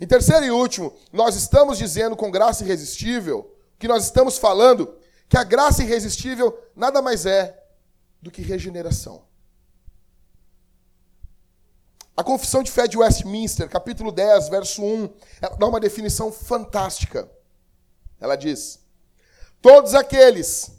Em 0.00 0.06
terceiro 0.06 0.44
e 0.44 0.50
último, 0.50 0.94
nós 1.12 1.34
estamos 1.34 1.76
dizendo 1.76 2.16
com 2.16 2.30
graça 2.30 2.64
irresistível, 2.64 3.54
que 3.78 3.88
nós 3.88 4.04
estamos 4.04 4.38
falando 4.38 4.96
que 5.28 5.36
a 5.36 5.44
graça 5.44 5.82
irresistível 5.82 6.56
nada 6.74 7.02
mais 7.02 7.26
é 7.26 7.64
do 8.22 8.30
que 8.30 8.42
regeneração. 8.42 9.26
A 12.16 12.24
Confissão 12.24 12.62
de 12.62 12.70
Fé 12.70 12.88
de 12.88 12.98
Westminster, 12.98 13.68
capítulo 13.68 14.10
10, 14.10 14.48
verso 14.48 14.82
1, 14.82 15.10
ela 15.40 15.56
dá 15.56 15.66
uma 15.66 15.78
definição 15.78 16.32
fantástica. 16.32 17.30
Ela 18.20 18.36
diz: 18.36 18.80
Todos 19.62 19.94
aqueles 19.94 20.72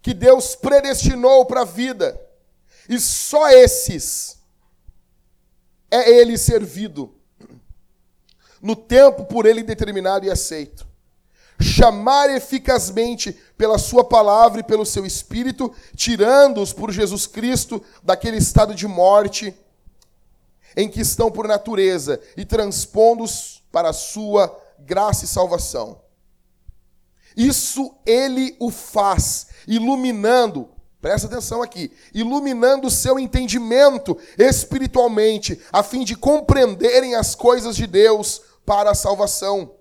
que 0.00 0.12
Deus 0.12 0.56
predestinou 0.56 1.46
para 1.46 1.60
a 1.60 1.64
vida, 1.64 2.20
e 2.88 2.98
só 2.98 3.48
esses 3.48 4.38
é 5.88 6.10
ele 6.10 6.36
servido 6.36 7.14
no 8.62 8.76
tempo 8.76 9.24
por 9.24 9.44
ele 9.44 9.62
determinado 9.62 10.24
e 10.24 10.30
aceito. 10.30 10.86
Chamar 11.60 12.30
eficazmente 12.30 13.36
pela 13.58 13.76
sua 13.76 14.04
palavra 14.04 14.60
e 14.60 14.64
pelo 14.64 14.86
seu 14.86 15.04
espírito, 15.04 15.72
tirando-os 15.96 16.72
por 16.72 16.90
Jesus 16.92 17.26
Cristo 17.26 17.82
daquele 18.02 18.36
estado 18.36 18.74
de 18.74 18.86
morte 18.86 19.54
em 20.76 20.88
que 20.88 21.00
estão 21.00 21.30
por 21.30 21.46
natureza 21.46 22.20
e 22.36 22.44
transpondo-os 22.44 23.62
para 23.70 23.90
a 23.90 23.92
sua 23.92 24.56
graça 24.78 25.24
e 25.24 25.28
salvação. 25.28 26.00
Isso 27.36 27.94
ele 28.04 28.56
o 28.58 28.70
faz, 28.70 29.48
iluminando, 29.66 30.68
presta 31.00 31.26
atenção 31.26 31.62
aqui, 31.62 31.90
iluminando 32.12 32.88
o 32.88 32.90
seu 32.90 33.18
entendimento 33.18 34.18
espiritualmente, 34.38 35.60
a 35.72 35.82
fim 35.82 36.04
de 36.04 36.14
compreenderem 36.14 37.14
as 37.14 37.34
coisas 37.34 37.76
de 37.76 37.86
Deus 37.86 38.42
para 38.64 38.90
a 38.90 38.94
salvação, 38.94 39.74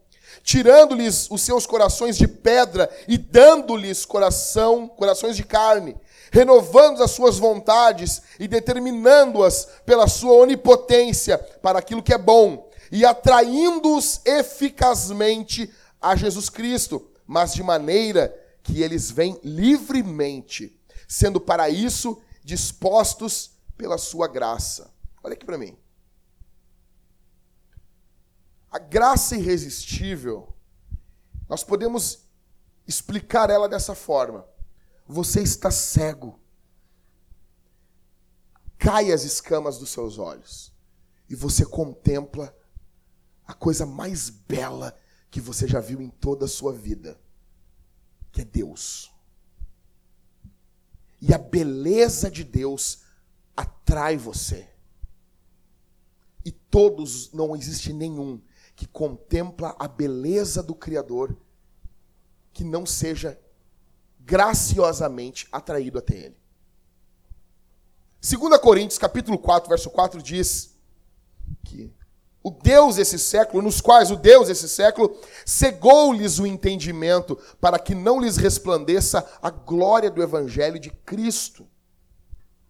tirando-lhes 0.44 1.30
os 1.30 1.42
seus 1.42 1.66
corações 1.66 2.18
de 2.18 2.28
pedra 2.28 2.90
e 3.08 3.18
dando-lhes 3.18 4.06
coração, 4.06 4.88
corações 4.88 5.36
de 5.36 5.44
carne, 5.44 5.96
renovando 6.32 7.04
as 7.04 7.12
suas 7.12 7.38
vontades 7.38 8.22
e 8.40 8.48
determinando-as 8.48 9.68
pela 9.86 10.08
sua 10.08 10.34
onipotência 10.34 11.38
para 11.38 11.80
aquilo 11.80 12.04
que 12.04 12.14
é 12.14 12.18
bom 12.18 12.70
e 12.92 13.06
atraindo-os 13.06 14.22
eficazmente 14.26 15.72
a 16.02 16.16
Jesus 16.16 16.50
Cristo, 16.50 17.10
mas 17.26 17.54
de 17.54 17.64
maneira 17.64 18.36
que 18.64 18.82
eles 18.82 19.10
vêm 19.10 19.40
livremente, 19.44 20.78
sendo 21.08 21.40
para 21.40 21.70
isso 21.70 22.22
dispostos 22.44 23.52
pela 23.78 23.98
sua 23.98 24.28
graça. 24.28 24.92
Olha 25.24 25.34
aqui 25.34 25.46
para 25.46 25.58
mim. 25.58 25.78
A 28.72 28.80
graça 28.80 29.36
irresistível, 29.36 30.56
nós 31.50 31.62
podemos 31.62 32.26
explicar 32.88 33.50
ela 33.50 33.68
dessa 33.68 33.94
forma. 33.94 34.48
Você 35.06 35.42
está 35.42 35.70
cego. 35.70 36.40
Cai 38.78 39.12
as 39.12 39.24
escamas 39.24 39.78
dos 39.78 39.90
seus 39.90 40.18
olhos 40.18 40.72
e 41.30 41.36
você 41.36 41.66
contempla 41.66 42.56
a 43.46 43.54
coisa 43.54 43.86
mais 43.86 44.30
bela 44.30 44.98
que 45.30 45.42
você 45.42 45.68
já 45.68 45.82
viu 45.82 46.02
em 46.02 46.10
toda 46.10 46.46
a 46.46 46.48
sua 46.48 46.74
vida, 46.74 47.20
que 48.32 48.42
é 48.42 48.46
Deus. 48.46 49.12
E 51.22 51.34
a 51.34 51.38
beleza 51.38 52.32
de 52.32 52.46
Deus 52.46 53.04
atrai 53.56 54.18
você. 54.18 54.68
E 56.44 56.52
todos, 56.52 57.32
não 57.34 57.56
existe 57.56 57.94
nenhum 57.94 58.42
que 58.82 58.88
contempla 58.88 59.76
a 59.78 59.88
beleza 59.88 60.64
do 60.64 60.74
Criador, 60.74 61.38
que 62.52 62.64
não 62.64 62.84
seja 62.84 63.40
graciosamente 64.20 65.48
atraído 65.52 66.00
até 66.00 66.16
ele. 66.16 66.38
2 68.28 68.58
Coríntios, 68.58 68.98
capítulo 68.98 69.38
4, 69.38 69.70
verso 69.70 69.88
4 69.92 70.20
diz 70.24 70.76
que 71.64 71.94
o 72.42 72.50
Deus 72.50 72.96
desse 72.96 73.20
século, 73.20 73.62
nos 73.62 73.82
quais 73.82 74.10
o 74.10 74.16
Deus 74.16 74.48
desse 74.48 74.68
século 74.68 75.16
cegou-lhes 75.46 76.40
o 76.40 76.48
entendimento 76.48 77.38
para 77.60 77.78
que 77.78 77.94
não 77.94 78.20
lhes 78.20 78.36
resplandeça 78.36 79.24
a 79.44 79.52
glória 79.52 80.10
do 80.10 80.24
evangelho 80.24 80.80
de 80.80 80.90
Cristo. 80.90 81.68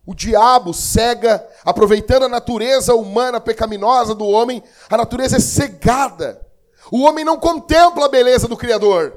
O 0.06 0.16
diabo 0.16 0.74
cega, 0.74 1.48
aproveitando 1.64 2.24
a 2.24 2.30
natureza 2.30 2.96
humana 2.96 3.40
pecaminosa 3.40 4.16
do 4.16 4.26
homem, 4.26 4.64
a 4.90 4.98
natureza 4.98 5.38
é 5.38 5.40
cegada. 5.40 6.46
O 6.92 7.04
homem 7.04 7.24
não 7.24 7.40
contempla 7.40 8.06
a 8.06 8.10
beleza 8.10 8.48
do 8.48 8.58
Criador. 8.58 9.16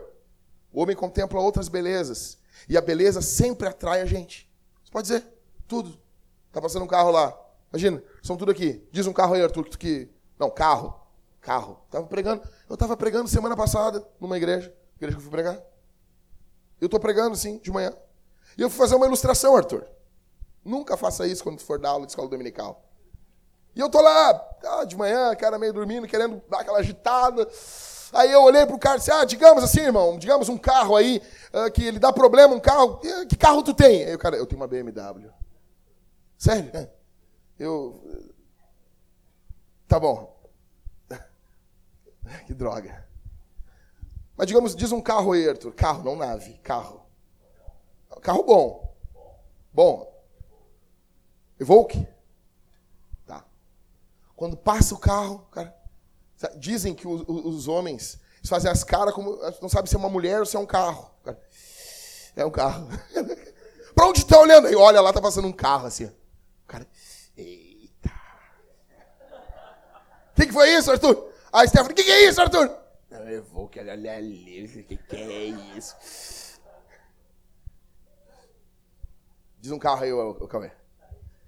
O 0.72 0.82
homem 0.82 0.95
contempla 0.95 1.41
outras 1.41 1.68
belezas. 1.68 2.39
E 2.68 2.76
a 2.76 2.80
beleza 2.80 3.22
sempre 3.22 3.66
atrai 3.66 4.03
a 4.03 4.07
gente. 4.07 4.51
Você 4.82 4.91
pode 4.91 5.09
dizer, 5.09 5.24
tudo. 5.66 5.99
Tá 6.53 6.61
passando 6.61 6.85
um 6.85 6.89
carro 6.89 7.11
lá. 7.11 7.35
Imagina, 7.72 8.03
são 8.22 8.37
tudo 8.37 8.51
aqui. 8.51 8.87
Diz 8.93 9.07
um 9.07 9.12
carro 9.12 9.35
aí, 9.35 9.43
Arthur, 9.43 9.64
que. 9.64 10.09
Não, 10.39 10.51
carro. 10.51 10.95
Carro. 11.41 11.80
Tava 11.91 12.07
pregando. 12.07 12.43
Eu 12.68 12.74
estava 12.74 12.97
pregando 12.97 13.28
semana 13.28 13.57
passada 13.57 14.07
numa 14.20 14.37
igreja. 14.37 14.72
Igreja 14.97 15.16
que 15.16 15.20
eu 15.20 15.22
fui 15.22 15.30
pregar. 15.30 15.61
Eu 16.80 16.87
estou 16.87 17.01
pregando, 17.01 17.37
sim, 17.37 17.59
de 17.59 17.70
manhã. 17.70 17.93
E 18.57 18.62
eu 18.62 18.70
fui 18.70 18.78
fazer 18.78 18.95
uma 18.95 19.07
ilustração, 19.07 19.57
Arthur. 19.57 19.85
Nunca 20.64 20.96
faça 20.96 21.26
isso 21.26 21.42
quando 21.42 21.60
for 21.60 21.78
dar 21.78 21.90
aula 21.90 22.06
de 22.06 22.12
escola 22.12 22.28
dominical. 22.28 22.82
E 23.74 23.80
eu 23.80 23.90
tô 23.90 24.00
lá, 24.00 24.56
ah, 24.64 24.84
de 24.84 24.96
manhã, 24.96 25.34
cara 25.34 25.58
meio 25.58 25.72
dormindo, 25.72 26.06
querendo 26.06 26.40
dar 26.48 26.60
aquela 26.60 26.78
agitada. 26.78 27.46
Aí 28.12 28.30
eu 28.30 28.42
olhei 28.42 28.64
pro 28.64 28.78
cara 28.78 28.96
e 28.96 28.98
disse, 28.98 29.10
ah, 29.10 29.24
digamos 29.24 29.64
assim, 29.64 29.80
irmão, 29.80 30.16
digamos 30.16 30.48
um 30.48 30.56
carro 30.56 30.94
aí, 30.94 31.20
uh, 31.52 31.70
que 31.72 31.84
ele 31.84 31.98
dá 31.98 32.12
problema, 32.12 32.54
um 32.54 32.60
carro. 32.60 33.00
Que 33.28 33.36
carro 33.36 33.62
tu 33.62 33.74
tem? 33.74 34.04
Aí 34.04 34.14
o 34.14 34.18
cara, 34.18 34.36
eu 34.36 34.46
tenho 34.46 34.60
uma 34.60 34.68
BMW. 34.68 35.28
Sério? 36.38 36.70
É. 36.72 36.88
Eu. 37.58 38.00
Tá 39.88 39.98
bom. 39.98 40.32
Que 42.46 42.54
droga. 42.54 43.04
Mas 44.36 44.46
digamos, 44.46 44.74
diz 44.74 44.92
um 44.92 45.00
carro 45.00 45.32
aí, 45.32 45.48
Arthur. 45.48 45.72
Carro, 45.72 46.02
não 46.04 46.16
nave. 46.16 46.54
Carro. 46.62 47.04
Carro 48.22 48.42
bom. 48.44 48.96
Bom. 49.72 50.13
Evoque? 51.59 52.07
Tá. 53.26 53.44
Quando 54.36 54.57
passa 54.57 54.94
o 54.94 54.98
carro, 54.98 55.46
cara, 55.50 55.74
dizem 56.57 56.94
que 56.94 57.07
os, 57.07 57.22
os 57.26 57.68
homens 57.68 58.18
fazem 58.48 58.70
as 58.70 58.84
caras 58.84 59.14
como. 59.14 59.38
Não 59.61 59.68
sabe 59.68 59.88
se 59.88 59.94
é 59.94 59.98
uma 59.98 60.11
mulher 60.11 60.40
ou 60.40 60.46
se 60.46 60.57
é 60.57 60.59
um 60.59 60.66
carro. 60.66 61.11
Cara. 61.24 61.40
É 62.36 62.44
um 62.44 62.50
carro. 62.50 62.88
pra 63.94 64.07
onde 64.07 64.26
tá 64.26 64.38
olhando? 64.38 64.66
Aí 64.66 64.74
olha 64.74 65.00
lá, 65.00 65.12
tá 65.12 65.20
passando 65.20 65.48
um 65.48 65.52
carro 65.52 65.86
assim. 65.86 66.11
Cara, 66.66 66.86
eita. 67.36 68.11
O 70.32 70.34
que, 70.34 70.46
que 70.46 70.52
foi 70.52 70.70
isso, 70.70 70.90
Arthur? 70.90 71.32
A 71.52 71.66
Stephanie, 71.66 71.92
o 71.92 71.94
que, 71.94 72.05
que 72.05 72.11
é 72.11 72.28
isso, 72.28 72.40
Arthur? 72.40 72.84
Eu 73.11 73.44
vou, 73.44 73.68
que 73.68 73.78
olha 73.78 73.92
ali, 73.92 74.64
o 74.64 74.84
que, 74.84 74.96
que 74.96 75.16
é 75.16 75.44
isso? 75.76 75.94
Diz 79.61 79.70
um 79.70 79.78
carro 79.78 80.02
aí, 80.02 80.12
o, 80.12 80.30
o 80.30 80.48
Cauê. 80.48 80.72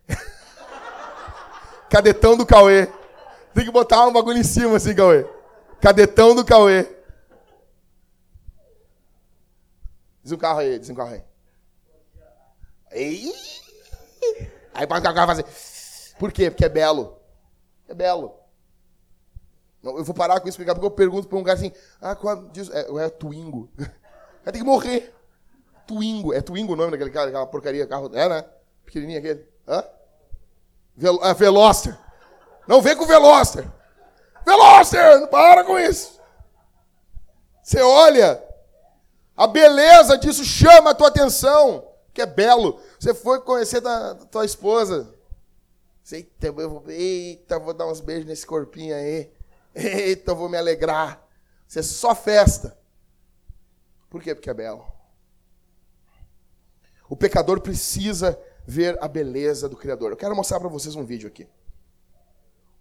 Cadetão 1.91 2.37
do 2.37 2.47
Cauê. 2.47 2.89
Tem 3.55 3.65
que 3.65 3.71
botar 3.71 4.07
um 4.07 4.13
bagulho 4.13 4.39
em 4.39 4.45
cima 4.45 4.77
assim, 4.77 4.95
Cauê. 4.95 5.27
Cadetão 5.81 6.35
do 6.35 6.45
Cauê. 6.45 6.87
Diz 10.23 10.33
um 10.33 10.39
carro 10.39 10.59
aí, 10.59 10.79
diz 10.79 10.91
um 10.91 10.95
carro 10.95 11.13
aí. 11.13 11.23
Aí 14.75 14.87
passa 14.87 15.11
o 15.11 15.15
carro 15.15 15.27
fazer. 15.27 15.47
Por 16.19 16.33
quê? 16.33 16.51
Porque 16.51 16.65
é 16.65 16.69
belo. 16.69 17.17
É 17.89 17.95
belo. 17.95 18.35
Eu 19.83 20.03
vou 20.03 20.15
parar 20.15 20.41
com 20.41 20.49
isso, 20.49 20.59
porque 20.59 20.85
eu 20.85 20.91
pergunto 20.91 21.29
para 21.29 21.39
um 21.39 21.45
cara 21.45 21.57
assim, 21.57 21.71
ah, 22.01 22.17
qual 22.17 22.49
diz, 22.49 22.69
é, 22.71 22.81
é 22.81 23.09
Twingo. 23.09 23.71
Vai 24.43 24.53
ter 24.53 24.59
que 24.59 24.65
morrer. 24.65 25.15
Twingo. 25.87 26.33
É 26.33 26.41
Twingo 26.41 26.73
o 26.73 26.77
nome 26.77 26.91
daquele 26.91 27.11
cara, 27.11 27.29
aquela 27.29 27.47
porcaria, 27.47 27.87
carro. 27.87 28.11
É, 28.13 28.29
né? 28.29 28.45
Pequenininho 28.85 29.19
aquele. 29.19 29.47
Hã? 29.69 29.85
Vel, 30.97 31.23
é, 31.23 31.35
Veloster. 31.35 31.97
Não 32.67 32.81
vem 32.81 32.97
com 32.97 33.07
Veloster. 33.07 33.71
Veloster! 34.45 35.27
Para 35.29 35.65
com 35.65 35.79
isso. 35.79 36.21
Você 37.63 37.81
olha, 37.83 38.43
a 39.37 39.47
beleza 39.47 40.17
disso 40.17 40.45
chama 40.45 40.91
a 40.91 40.95
tua 40.95 41.09
atenção, 41.09 41.87
que 42.15 42.23
é 42.23 42.27
belo. 42.27 42.81
Você 42.99 43.13
foi 43.13 43.41
conhecer 43.41 43.87
a 43.87 44.15
tua 44.15 44.45
esposa. 44.45 45.13
Eita, 46.11 46.47
eu 46.47 46.71
vou, 46.71 46.85
eita, 46.89 47.59
vou 47.59 47.75
dar 47.75 47.87
uns 47.87 48.01
beijos 48.01 48.27
nesse 48.27 48.47
corpinho 48.47 48.95
aí. 48.95 49.31
Eita, 49.75 50.31
eu 50.31 50.37
vou 50.37 50.49
me 50.49 50.57
alegrar. 50.57 51.21
Você 51.67 51.81
é 51.81 51.83
só 51.83 52.15
festa. 52.15 52.79
Por 54.09 54.23
quê? 54.23 54.35
Porque 54.35 54.49
é 54.49 54.55
belo. 54.55 54.87
O 57.09 57.17
pecador 57.17 57.61
precisa 57.61 58.39
ver 58.67 58.99
a 59.01 59.07
beleza 59.07 59.69
do 59.69 59.77
Criador. 59.77 60.11
Eu 60.11 60.17
quero 60.17 60.35
mostrar 60.35 60.59
para 60.59 60.69
vocês 60.69 60.97
um 60.97 61.05
vídeo 61.05 61.29
aqui. 61.29 61.47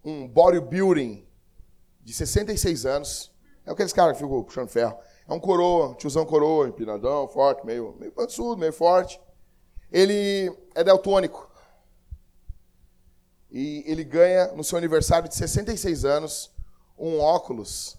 Um 0.03 0.27
bodybuilding 0.27 1.25
de 2.03 2.13
66 2.13 2.86
anos. 2.86 3.31
É 3.65 3.71
aqueles 3.71 3.93
caras 3.93 4.17
que 4.17 4.23
ficam 4.23 4.43
puxando 4.43 4.69
ferro. 4.69 4.97
É 5.27 5.33
um 5.33 5.39
coroa, 5.39 5.95
tiozão 5.95 6.25
coroa, 6.25 6.67
empinadão, 6.67 7.27
forte, 7.27 7.65
meio, 7.65 7.95
meio 7.99 8.11
pançudo, 8.11 8.57
meio 8.57 8.73
forte. 8.73 9.19
Ele 9.91 10.51
é 10.73 10.83
deltônico. 10.83 11.49
E 13.51 13.83
ele 13.86 14.03
ganha, 14.03 14.51
no 14.53 14.63
seu 14.63 14.77
aniversário 14.77 15.29
de 15.29 15.36
66 15.36 16.03
anos, 16.03 16.51
um 16.97 17.19
óculos 17.19 17.97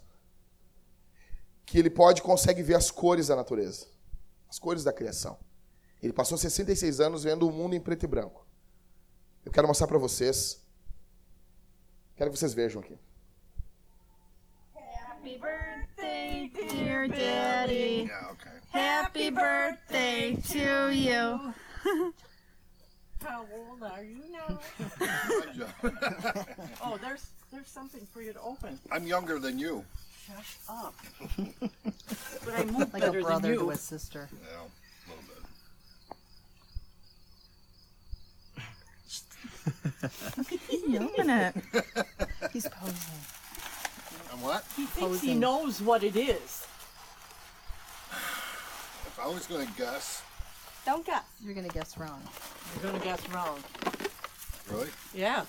que 1.65 1.79
ele 1.79 1.91
pode 1.91 2.23
consegue 2.23 2.63
ver 2.63 2.75
as 2.75 2.91
cores 2.91 3.29
da 3.29 3.37
natureza, 3.37 3.87
as 4.49 4.59
cores 4.59 4.85
da 4.85 4.93
criação. 4.93 5.39
Ele 6.03 6.13
passou 6.13 6.37
66 6.37 7.01
anos 7.01 7.25
vendo 7.25 7.49
o 7.49 7.53
mundo 7.53 7.75
em 7.75 7.81
preto 7.81 8.05
e 8.05 8.07
branco. 8.07 8.47
Eu 9.45 9.53
quero 9.53 9.67
mostrar 9.67 9.87
para 9.87 9.99
vocês. 9.99 10.63
Quero 12.17 12.31
que 12.31 12.39
vocês 12.39 12.55
vejam 12.55 12.81
aqui. 12.81 12.99
Happy 14.77 15.39
birthday, 15.39 16.51
dear 16.55 17.09
daddy. 17.09 18.05
Yeah, 18.07 18.31
okay. 18.31 18.51
Happy 18.71 19.31
birthday 19.31 20.37
to 20.37 20.93
you. 20.93 21.55
How 23.25 23.45
old 23.53 23.83
are 23.83 24.05
you 24.05 24.23
now? 24.31 24.61
oh, 26.85 26.97
there's 26.99 27.27
there's 27.51 27.69
something 27.69 28.07
for 28.13 28.23
you 28.23 28.33
to 28.33 28.41
open. 28.41 28.79
I'm 28.93 29.07
younger 29.07 29.39
than 29.41 29.59
you. 29.59 29.85
Shut 30.27 30.45
up. 30.69 30.95
but 32.45 32.55
I 32.55 32.65
move 32.65 32.93
like 32.93 33.03
better 33.03 33.19
a 33.19 33.23
brother 33.23 33.41
than 33.49 33.53
you. 33.53 33.61
to 33.61 33.71
a 33.71 33.77
sister. 33.77 34.29
Yeah, 34.33 34.59
He's 40.69 40.83
yelling 40.89 41.31
it. 41.31 41.55
He's 42.53 42.69
posing. 42.69 43.21
And 44.33 44.43
what? 44.43 44.65
He 44.77 44.85
thinks 44.87 45.21
he 45.21 45.27
Posing. 45.29 45.41
knows 45.41 45.81
what 45.83 46.03
it 46.05 46.17
is. 46.17 46.67
If 49.07 49.19
I 49.23 49.27
was 49.29 49.47
going 49.47 49.67
to 49.67 49.73
guess, 49.75 50.23
Don't 50.85 51.05
guess. 51.05 51.25
You're 51.43 51.55
gonna 51.55 51.69
guess 51.69 51.97
wrong. 51.99 52.23
You're 52.75 52.93
gonna 52.93 53.03
guess 53.05 53.29
wrong. 53.31 53.59
really? 54.71 54.89
Yeah. 55.15 55.45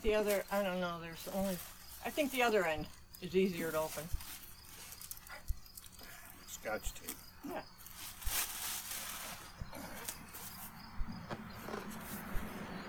Think 0.00 0.12
the 0.12 0.18
other, 0.18 0.44
I 0.50 0.62
don't 0.62 0.80
know, 0.80 0.98
there's 1.00 1.28
only, 1.34 1.56
I 2.04 2.10
think 2.10 2.32
the 2.32 2.42
other 2.42 2.64
end 2.64 2.86
is 3.20 3.36
easier 3.36 3.70
to 3.70 3.78
open. 3.78 4.04
Scotch 6.46 6.94
tape. 6.94 7.16
Yeah. 7.48 7.60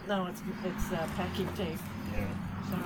No, 0.08 0.26
it's, 0.28 0.42
it's 0.66 0.92
uh, 0.92 1.08
packing 1.16 1.48
tape. 1.54 1.78
Yeah. 2.14 2.28
Sorry. 2.70 2.82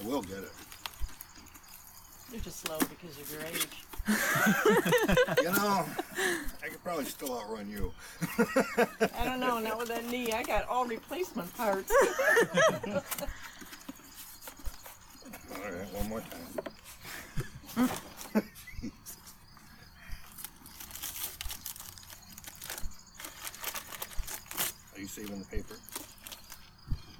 I 0.00 0.04
will 0.06 0.22
get 0.22 0.38
it. 0.38 0.50
You're 2.30 2.40
just 2.40 2.60
slow 2.60 2.78
because 2.78 3.18
of 3.18 3.30
your 3.30 3.42
age. 3.42 3.68
You 5.38 5.52
know, 5.52 5.84
I 6.62 6.68
could 6.68 6.82
probably 6.82 7.04
still 7.04 7.38
outrun 7.38 7.68
you. 7.70 7.92
I 9.14 9.24
don't 9.24 9.38
know. 9.38 9.58
Not 9.58 9.78
with 9.78 9.88
that 9.88 10.06
knee. 10.08 10.32
I 10.32 10.42
got 10.42 10.66
all 10.66 10.86
replacement 10.86 11.54
parts. 11.58 11.92
All 15.54 15.62
right, 15.70 15.92
one 15.92 16.08
more 16.08 16.22
time. 16.22 17.90
Are 24.94 25.00
you 25.00 25.06
saving 25.06 25.38
the 25.38 25.44
paper? 25.44 25.76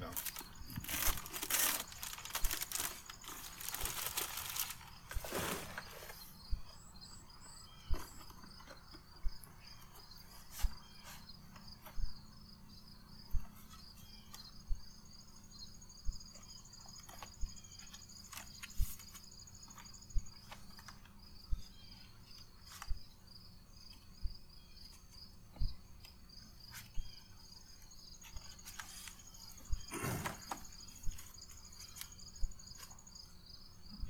No. 0.00 0.06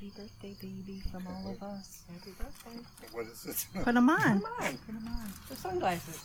Happy 0.03 0.21
birthday, 0.21 0.57
baby, 0.61 1.01
from 1.13 1.29
all 1.29 1.53
of 1.53 1.63
us. 1.63 2.03
Happy 2.13 2.33
birthday. 2.33 2.85
What 3.13 3.27
is 3.27 3.47
it? 3.47 3.85
Put 3.85 3.95
them 3.95 4.11
on. 4.11 4.19
Come 4.21 4.45
on, 4.59 4.77
Put 4.79 4.87
them 4.87 5.07
on. 5.07 5.33
the 5.49 5.55
sunglasses. 5.55 6.25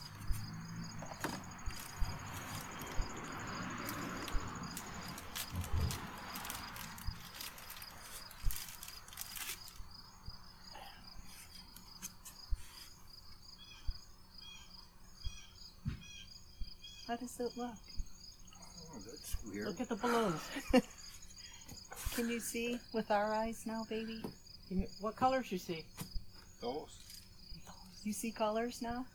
How 17.08 17.16
does 17.16 17.40
it 17.40 17.56
look? 17.56 17.70
Oh, 18.90 18.98
that's 19.06 19.36
weird. 19.46 19.68
Look 19.68 19.82
at 19.82 19.90
the 19.90 19.96
balloons. 19.96 20.42
Can 22.18 22.30
you 22.32 22.40
see 22.40 22.80
with 22.94 23.12
our 23.12 23.32
eyes 23.32 23.62
now, 23.68 23.86
baby? 23.88 24.24
Can 24.68 24.82
you- 24.82 24.88
What 25.00 25.16
colors 25.16 25.52
you 25.52 25.60
see? 25.60 25.86
Those. 26.60 26.98
You 28.04 28.12
see 28.12 28.32
colors 28.32 28.82
now? 28.82 29.06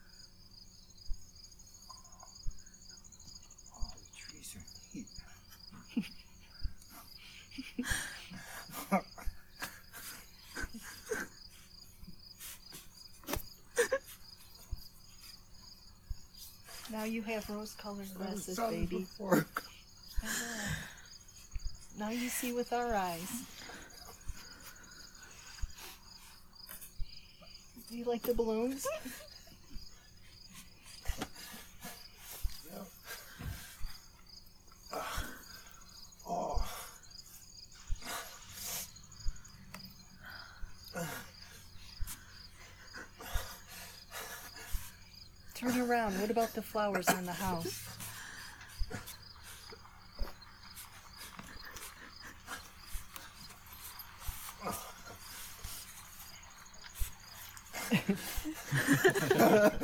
Oh, 3.75 3.93
the 3.99 4.17
trees 4.17 4.55
are 4.55 4.65
neat. 4.95 5.09
Now 16.91 17.05
you 17.05 17.23
have 17.23 17.49
rose-colored 17.49 18.13
glasses, 18.15 18.59
baby. 18.59 18.99
before. 18.99 19.47
See 22.43 22.53
with 22.53 22.73
our 22.73 22.93
eyes. 22.93 23.45
Do 27.89 27.97
you 27.97 28.05
like 28.05 28.23
the 28.23 28.35
balloons? 28.35 28.85
Turn 45.55 45.81
around. 45.81 46.21
What 46.21 46.33
about 46.33 46.55
the 46.55 46.63
flowers 46.63 47.09
on 47.09 47.25
the 47.25 47.31
house? 47.31 47.92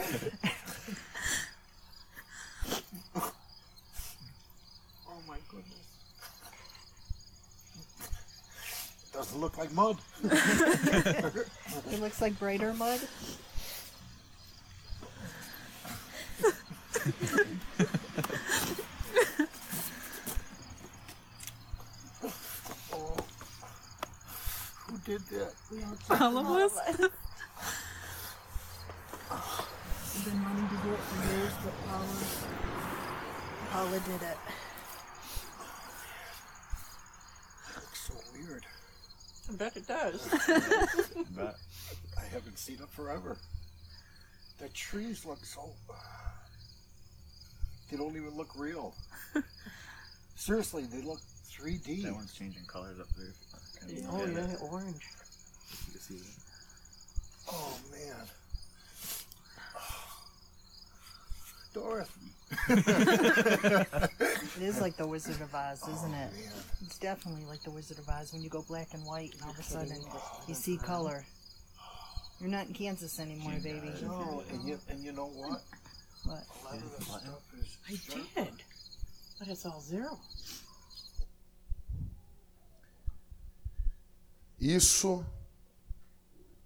oh 3.16 3.32
my 5.26 5.36
goodness. 5.50 5.86
It 9.04 9.12
doesn't 9.12 9.40
look 9.40 9.58
like 9.58 9.72
mud. 9.72 9.96
It 11.90 12.00
looks 12.00 12.20
like 12.20 12.38
brighter 12.38 12.72
mud. 12.74 13.00
Oh. 22.92 23.16
Who 24.86 24.98
did 25.04 25.22
that? 25.28 25.52
All 26.20 26.38
of 26.38 26.46
us. 26.46 26.78
I've 30.18 30.24
been 30.24 30.42
wanting 30.42 30.68
to 30.68 30.82
do 30.82 30.92
it 30.94 30.98
for 30.98 31.36
years, 31.38 31.52
but 31.62 31.72
Paula, 31.86 32.08
Paula 33.70 34.00
did 34.00 34.22
it. 34.28 34.38
looks 37.76 38.00
so 38.08 38.14
weird. 38.34 38.64
I 39.48 39.56
bet 39.56 39.76
it 39.76 39.86
does. 39.86 40.28
But 41.36 41.54
I 42.18 42.24
haven't 42.32 42.58
seen 42.58 42.78
it 42.82 42.88
forever. 42.90 43.36
The 44.58 44.68
trees 44.70 45.24
look 45.24 45.44
so. 45.44 45.70
They 47.88 47.96
don't 47.96 48.16
even 48.16 48.36
look 48.36 48.50
real. 48.56 48.94
Seriously, 50.34 50.82
they 50.92 51.00
look 51.02 51.20
3D. 51.52 52.02
That 52.02 52.14
one's 52.14 52.34
changing 52.34 52.64
colors 52.66 52.98
up 52.98 53.06
there. 53.16 53.32
Can 53.78 53.88
you- 53.96 54.08
Oh 54.10 54.24
yeah, 54.26 54.48
yeah, 54.48 54.56
orange. 54.68 55.04
you 55.86 55.92
can 55.92 56.00
see 56.00 56.16
that. 56.16 57.52
Oh 57.52 57.78
man. 57.92 58.26
Dorothy. 61.78 62.32
It 64.56 64.62
is 64.62 64.80
like 64.80 64.96
the 64.96 65.06
Wizard 65.06 65.40
of 65.40 65.54
Oz, 65.54 65.82
isn't 65.88 66.12
it? 66.12 66.32
Man. 66.32 66.52
It's 66.82 66.98
definitely 66.98 67.44
like 67.44 67.62
the 67.62 67.70
Wizard 67.70 67.98
of 68.00 68.08
Oz 68.08 68.32
when 68.32 68.42
you 68.42 68.50
go 68.50 68.64
black 68.66 68.88
and 68.94 69.04
white 69.04 69.32
and 69.34 69.42
all 69.44 69.50
of 69.50 69.58
a 69.58 69.62
sudden 69.62 70.02
you 70.48 70.54
see 70.54 70.76
color. 70.76 71.24
You're 72.40 72.50
not 72.50 72.66
in 72.66 72.74
Kansas 72.74 73.20
anymore, 73.20 73.54
baby. 73.62 73.92
No, 74.02 74.42
and 74.50 74.68
you 74.68 74.78
and 74.88 75.04
you 75.04 75.12
know 75.12 75.26
what? 75.28 75.62
What? 76.24 76.42
A 76.50 76.64
lot 76.64 76.82
of 76.82 76.96
the 76.96 77.04
stuff 77.04 77.42
is. 77.60 77.78
I 77.88 77.92
dirt. 78.12 78.34
did. 78.34 78.54
But 79.38 79.48
it's 79.48 79.64
all 79.64 79.80
zero. 79.80 80.18
Isso 84.60 85.24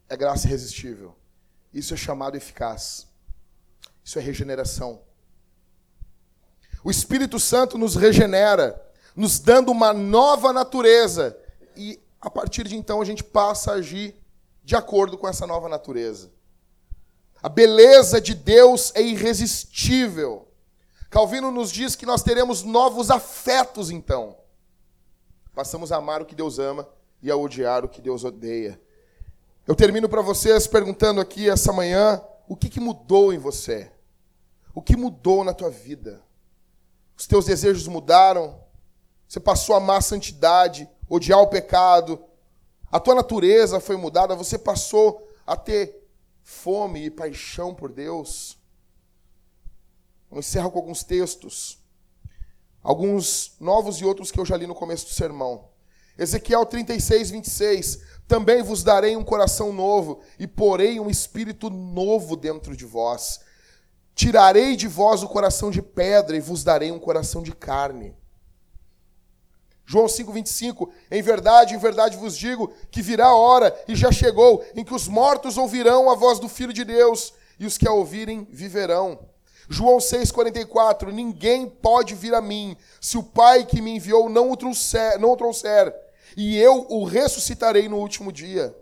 é 0.08 0.16
graça 0.16 0.46
irresistível. 0.46 1.14
Isso 1.72 1.92
é 1.92 1.96
chamado 1.98 2.34
eficaz. 2.34 3.11
Isso 4.04 4.18
é 4.18 4.22
regeneração. 4.22 5.00
O 6.84 6.90
Espírito 6.90 7.38
Santo 7.38 7.78
nos 7.78 7.94
regenera, 7.94 8.80
nos 9.14 9.38
dando 9.38 9.70
uma 9.70 9.92
nova 9.92 10.52
natureza. 10.52 11.36
E 11.76 12.00
a 12.20 12.28
partir 12.28 12.64
de 12.64 12.76
então 12.76 13.00
a 13.00 13.04
gente 13.04 13.22
passa 13.22 13.72
a 13.72 13.74
agir 13.74 14.16
de 14.64 14.74
acordo 14.74 15.16
com 15.16 15.28
essa 15.28 15.46
nova 15.46 15.68
natureza. 15.68 16.30
A 17.42 17.48
beleza 17.48 18.20
de 18.20 18.34
Deus 18.34 18.92
é 18.94 19.02
irresistível. 19.02 20.48
Calvino 21.10 21.50
nos 21.50 21.70
diz 21.70 21.94
que 21.94 22.06
nós 22.06 22.22
teremos 22.22 22.62
novos 22.62 23.10
afetos 23.10 23.90
então. 23.90 24.36
Passamos 25.54 25.92
a 25.92 25.96
amar 25.96 26.22
o 26.22 26.24
que 26.24 26.34
Deus 26.34 26.58
ama 26.58 26.88
e 27.22 27.30
a 27.30 27.36
odiar 27.36 27.84
o 27.84 27.88
que 27.88 28.00
Deus 28.00 28.24
odeia. 28.24 28.80
Eu 29.66 29.74
termino 29.76 30.08
para 30.08 30.22
vocês 30.22 30.66
perguntando 30.66 31.20
aqui 31.20 31.48
essa 31.48 31.72
manhã, 31.72 32.20
o 32.48 32.56
que, 32.56 32.68
que 32.68 32.80
mudou 32.80 33.32
em 33.32 33.38
você? 33.38 33.91
O 34.74 34.80
que 34.80 34.96
mudou 34.96 35.44
na 35.44 35.52
tua 35.52 35.70
vida? 35.70 36.22
Os 37.16 37.26
teus 37.26 37.44
desejos 37.44 37.86
mudaram? 37.86 38.60
Você 39.28 39.40
passou 39.40 39.74
a 39.74 39.78
amar 39.78 39.98
a 39.98 40.02
santidade, 40.02 40.88
odiar 41.08 41.40
o 41.40 41.48
pecado? 41.48 42.22
A 42.90 43.00
tua 43.00 43.14
natureza 43.14 43.80
foi 43.80 43.96
mudada? 43.96 44.34
Você 44.34 44.58
passou 44.58 45.28
a 45.46 45.56
ter 45.56 46.06
fome 46.42 47.06
e 47.06 47.10
paixão 47.10 47.74
por 47.74 47.92
Deus? 47.92 48.58
Eu 50.30 50.38
encerro 50.38 50.70
com 50.70 50.78
alguns 50.78 51.04
textos. 51.04 51.78
Alguns 52.82 53.54
novos 53.60 53.98
e 53.98 54.04
outros 54.04 54.30
que 54.30 54.40
eu 54.40 54.46
já 54.46 54.56
li 54.56 54.66
no 54.66 54.74
começo 54.74 55.06
do 55.06 55.12
sermão. 55.12 55.68
Ezequiel 56.18 56.66
36, 56.66 57.30
26. 57.30 58.02
Também 58.26 58.62
vos 58.62 58.82
darei 58.82 59.16
um 59.16 59.24
coração 59.24 59.72
novo 59.72 60.20
e 60.38 60.46
porei 60.46 60.98
um 60.98 61.08
espírito 61.08 61.70
novo 61.70 62.36
dentro 62.36 62.76
de 62.76 62.84
vós. 62.84 63.40
Tirarei 64.14 64.76
de 64.76 64.86
vós 64.86 65.22
o 65.22 65.28
coração 65.28 65.70
de 65.70 65.80
pedra 65.80 66.36
e 66.36 66.40
vos 66.40 66.62
darei 66.62 66.92
um 66.92 66.98
coração 66.98 67.42
de 67.42 67.52
carne. 67.52 68.14
João 69.84 70.06
5,25: 70.06 70.88
Em 71.10 71.22
verdade, 71.22 71.74
em 71.74 71.78
verdade 71.78 72.16
vos 72.16 72.36
digo 72.36 72.72
que 72.90 73.02
virá 73.02 73.26
a 73.26 73.36
hora, 73.36 73.74
e 73.88 73.96
já 73.96 74.12
chegou, 74.12 74.64
em 74.74 74.84
que 74.84 74.94
os 74.94 75.08
mortos 75.08 75.56
ouvirão 75.56 76.10
a 76.10 76.14
voz 76.14 76.38
do 76.38 76.48
Filho 76.48 76.72
de 76.72 76.84
Deus, 76.84 77.32
e 77.58 77.66
os 77.66 77.76
que 77.76 77.88
a 77.88 77.92
ouvirem 77.92 78.46
viverão. 78.50 79.18
João 79.68 79.98
6,44: 79.98 81.12
Ninguém 81.12 81.66
pode 81.66 82.14
vir 82.14 82.34
a 82.34 82.40
mim, 82.40 82.76
se 83.00 83.18
o 83.18 83.22
Pai 83.22 83.64
que 83.64 83.80
me 83.80 83.96
enviou 83.96 84.28
não 84.28 84.50
o 84.50 84.56
trouxer, 84.56 85.18
não 85.18 85.32
o 85.32 85.36
trouxer 85.36 85.92
e 86.36 86.58
eu 86.58 86.86
o 86.88 87.04
ressuscitarei 87.04 87.88
no 87.88 87.98
último 87.98 88.32
dia. 88.32 88.74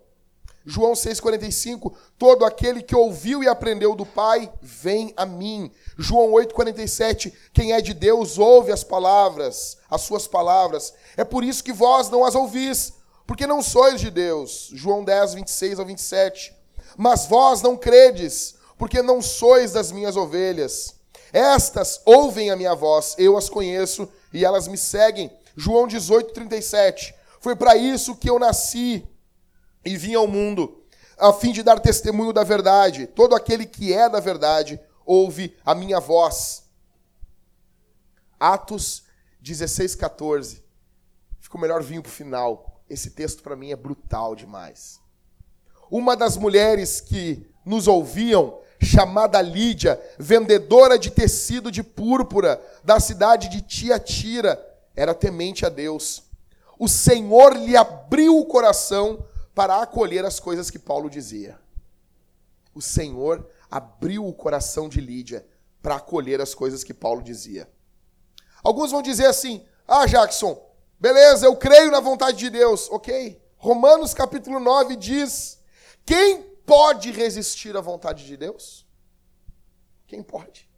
João 0.64 0.92
6,45: 0.92 1.92
Todo 2.18 2.44
aquele 2.44 2.82
que 2.82 2.94
ouviu 2.94 3.42
e 3.42 3.48
aprendeu 3.48 3.94
do 3.94 4.04
Pai, 4.04 4.52
vem 4.60 5.12
a 5.16 5.24
mim. 5.24 5.70
João 5.98 6.32
8,47: 6.32 7.32
Quem 7.52 7.72
é 7.72 7.80
de 7.80 7.94
Deus 7.94 8.38
ouve 8.38 8.72
as 8.72 8.84
palavras, 8.84 9.78
as 9.90 10.02
suas 10.02 10.26
palavras. 10.26 10.92
É 11.16 11.24
por 11.24 11.42
isso 11.42 11.64
que 11.64 11.72
vós 11.72 12.10
não 12.10 12.24
as 12.24 12.34
ouvis, 12.34 12.92
porque 13.26 13.46
não 13.46 13.62
sois 13.62 14.00
de 14.00 14.10
Deus. 14.10 14.70
João 14.72 15.02
10, 15.04 15.34
26 15.34 15.78
ao 15.78 15.86
27. 15.86 16.54
Mas 16.96 17.26
vós 17.26 17.62
não 17.62 17.76
credes, 17.76 18.54
porque 18.76 19.00
não 19.00 19.22
sois 19.22 19.72
das 19.72 19.90
minhas 19.90 20.16
ovelhas. 20.16 20.94
Estas 21.32 22.00
ouvem 22.04 22.50
a 22.50 22.56
minha 22.56 22.74
voz, 22.74 23.14
eu 23.16 23.36
as 23.36 23.48
conheço 23.48 24.08
e 24.32 24.44
elas 24.44 24.66
me 24.66 24.76
seguem. 24.76 25.30
João 25.56 25.86
18, 25.86 26.32
37. 26.32 27.14
Foi 27.40 27.56
para 27.56 27.76
isso 27.76 28.16
que 28.16 28.28
eu 28.28 28.38
nasci 28.38 29.08
e 29.84 29.96
vim 29.96 30.14
ao 30.14 30.26
mundo 30.26 30.80
a 31.20 31.32
fim 31.32 31.52
de 31.52 31.62
dar 31.62 31.78
testemunho 31.78 32.32
da 32.32 32.42
verdade. 32.42 33.06
Todo 33.06 33.34
aquele 33.34 33.66
que 33.66 33.92
é 33.92 34.08
da 34.08 34.18
verdade 34.18 34.80
ouve 35.04 35.54
a 35.64 35.74
minha 35.74 36.00
voz. 36.00 36.64
Atos 38.38 39.04
16, 39.40 39.94
14. 39.94 40.64
Ficou 41.38 41.60
melhor 41.60 41.82
vinho 41.82 42.02
para 42.02 42.10
o 42.10 42.12
final. 42.12 42.82
Esse 42.88 43.10
texto 43.10 43.42
para 43.42 43.54
mim 43.54 43.70
é 43.70 43.76
brutal 43.76 44.34
demais. 44.34 44.98
Uma 45.90 46.16
das 46.16 46.36
mulheres 46.36 47.00
que 47.00 47.46
nos 47.64 47.86
ouviam, 47.86 48.58
chamada 48.80 49.42
Lídia, 49.42 50.00
vendedora 50.18 50.98
de 50.98 51.10
tecido 51.10 51.70
de 51.70 51.82
púrpura 51.82 52.60
da 52.82 52.98
cidade 52.98 53.48
de 53.48 53.60
Tiatira, 53.60 54.58
era 54.96 55.14
temente 55.14 55.66
a 55.66 55.68
Deus. 55.68 56.22
O 56.78 56.88
Senhor 56.88 57.54
lhe 57.56 57.76
abriu 57.76 58.38
o 58.38 58.46
coração 58.46 59.22
para 59.54 59.82
acolher 59.82 60.24
as 60.24 60.38
coisas 60.38 60.70
que 60.70 60.78
Paulo 60.78 61.10
dizia. 61.10 61.58
O 62.74 62.80
Senhor 62.80 63.48
abriu 63.70 64.26
o 64.26 64.32
coração 64.32 64.88
de 64.88 65.00
Lídia 65.00 65.46
para 65.82 65.96
acolher 65.96 66.40
as 66.40 66.54
coisas 66.54 66.84
que 66.84 66.94
Paulo 66.94 67.22
dizia. 67.22 67.68
Alguns 68.62 68.90
vão 68.90 69.02
dizer 69.02 69.26
assim: 69.26 69.66
Ah, 69.86 70.06
Jackson, 70.06 70.60
beleza, 70.98 71.46
eu 71.46 71.56
creio 71.56 71.90
na 71.90 72.00
vontade 72.00 72.38
de 72.38 72.50
Deus. 72.50 72.88
Ok. 72.90 73.40
Romanos 73.56 74.14
capítulo 74.14 74.60
9 74.60 74.96
diz: 74.96 75.58
Quem 76.04 76.42
pode 76.64 77.10
resistir 77.10 77.76
à 77.76 77.80
vontade 77.80 78.26
de 78.26 78.36
Deus? 78.36 78.86
Quem 80.06 80.22
pode? 80.22 80.68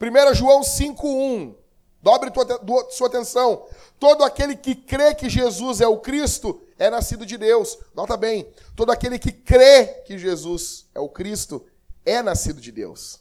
1 0.00 0.34
João 0.34 0.60
5,1. 0.62 1.56
Dobre 2.02 2.32
tua, 2.32 2.44
sua 2.90 3.06
atenção. 3.06 3.66
Todo 4.00 4.24
aquele 4.24 4.56
que 4.56 4.74
crê 4.74 5.14
que 5.14 5.30
Jesus 5.30 5.80
é 5.80 5.86
o 5.86 5.98
Cristo 5.98 6.60
é 6.82 6.90
nascido 6.90 7.24
de 7.24 7.38
Deus. 7.38 7.78
Nota 7.94 8.16
bem, 8.16 8.52
todo 8.74 8.90
aquele 8.90 9.16
que 9.16 9.30
crê 9.30 9.86
que 10.04 10.18
Jesus 10.18 10.88
é 10.92 10.98
o 10.98 11.08
Cristo 11.08 11.64
é 12.04 12.20
nascido 12.20 12.60
de 12.60 12.72
Deus. 12.72 13.20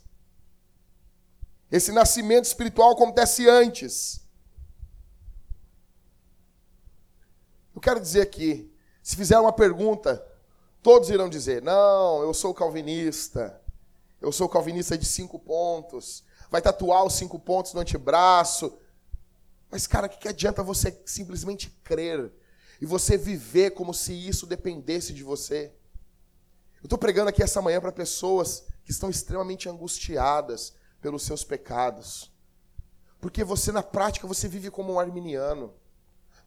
Esse 1.71 1.91
nascimento 1.91 2.45
espiritual 2.45 2.91
acontece 2.91 3.47
antes. 3.47 4.19
Eu 7.75 7.79
quero 7.79 7.99
dizer 7.99 8.21
aqui, 8.21 8.73
se 9.03 9.15
fizer 9.15 9.39
uma 9.39 9.53
pergunta, 9.53 10.25
todos 10.81 11.11
irão 11.11 11.29
dizer: 11.29 11.61
não, 11.61 12.23
eu 12.23 12.33
sou 12.33 12.55
calvinista, 12.55 13.61
eu 14.19 14.31
sou 14.31 14.49
calvinista 14.49 14.97
de 14.97 15.05
cinco 15.05 15.37
pontos, 15.37 16.23
vai 16.49 16.63
tatuar 16.63 17.05
os 17.05 17.13
cinco 17.13 17.37
pontos 17.37 17.73
no 17.73 17.79
antebraço. 17.79 18.75
Mas, 19.69 19.85
cara, 19.85 20.07
o 20.07 20.09
que, 20.09 20.27
adianta 20.27 20.63
você 20.63 20.99
simplesmente 21.05 21.69
crer 21.83 22.31
e 22.81 22.85
você 22.85 23.15
viver 23.15 23.71
como 23.71 23.93
se 23.93 24.11
isso 24.11 24.47
dependesse 24.47 25.13
de 25.13 25.23
você. 25.23 25.71
Eu 26.81 26.85
estou 26.85 26.97
pregando 26.97 27.29
aqui 27.29 27.43
essa 27.43 27.61
manhã 27.61 27.79
para 27.79 27.91
pessoas 27.91 28.65
que 28.83 28.89
estão 28.89 29.07
extremamente 29.07 29.69
angustiadas 29.69 30.73
pelos 30.99 31.21
seus 31.21 31.43
pecados. 31.43 32.33
Porque 33.19 33.43
você, 33.43 33.71
na 33.71 33.83
prática, 33.83 34.25
você 34.25 34.47
vive 34.47 34.71
como 34.71 34.93
um 34.93 34.99
arminiano. 34.99 35.75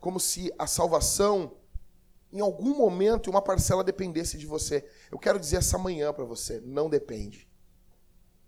Como 0.01 0.19
se 0.19 0.53
a 0.59 0.67
salvação, 0.67 1.57
em 2.33 2.41
algum 2.41 2.77
momento, 2.77 3.31
uma 3.31 3.41
parcela 3.41 3.85
dependesse 3.85 4.37
de 4.37 4.45
você. 4.45 4.85
Eu 5.13 5.21
quero 5.21 5.39
dizer 5.39 5.59
essa 5.59 5.79
manhã 5.79 6.13
para 6.13 6.25
você: 6.25 6.61
não 6.61 6.91
depende. 6.91 7.49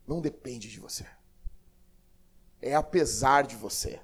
Não 0.05 0.21
depende 0.21 0.69
de 0.69 0.81
você. 0.81 1.07
É 2.61 2.75
apesar 2.75 3.47
de 3.47 3.55
você. 3.55 4.01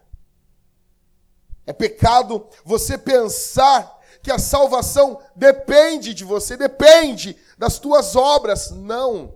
É 1.67 1.73
pecado 1.73 2.49
você 2.65 2.99
pensar 2.99 4.01
que 4.23 4.31
a 4.31 4.39
salvação 4.39 5.21
depende 5.35 6.15
de 6.15 6.25
você, 6.25 6.57
depende 6.57 7.37
das 7.59 7.79
tuas 7.79 8.15
obras. 8.17 8.71
Não. 8.71 9.35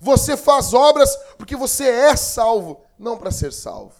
Você 0.00 0.36
faz 0.36 0.72
obras 0.74 1.16
porque 1.36 1.56
você 1.56 1.88
é 1.88 2.16
salvo, 2.16 2.84
não 2.98 3.16
para 3.16 3.30
ser 3.30 3.52
salvo, 3.52 3.94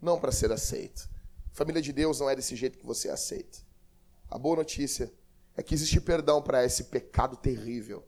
não 0.00 0.18
para 0.18 0.32
ser 0.32 0.52
aceito. 0.52 1.08
Família 1.52 1.82
de 1.82 1.92
Deus 1.92 2.20
não 2.20 2.28
é 2.28 2.36
desse 2.36 2.54
jeito 2.54 2.78
que 2.78 2.86
você 2.86 3.08
aceita. 3.08 3.58
A 4.30 4.38
boa 4.38 4.56
notícia 4.56 5.12
é 5.56 5.62
que 5.62 5.74
existe 5.74 6.00
perdão 6.00 6.40
para 6.40 6.64
esse 6.64 6.84
pecado 6.84 7.36
terrível 7.36 8.04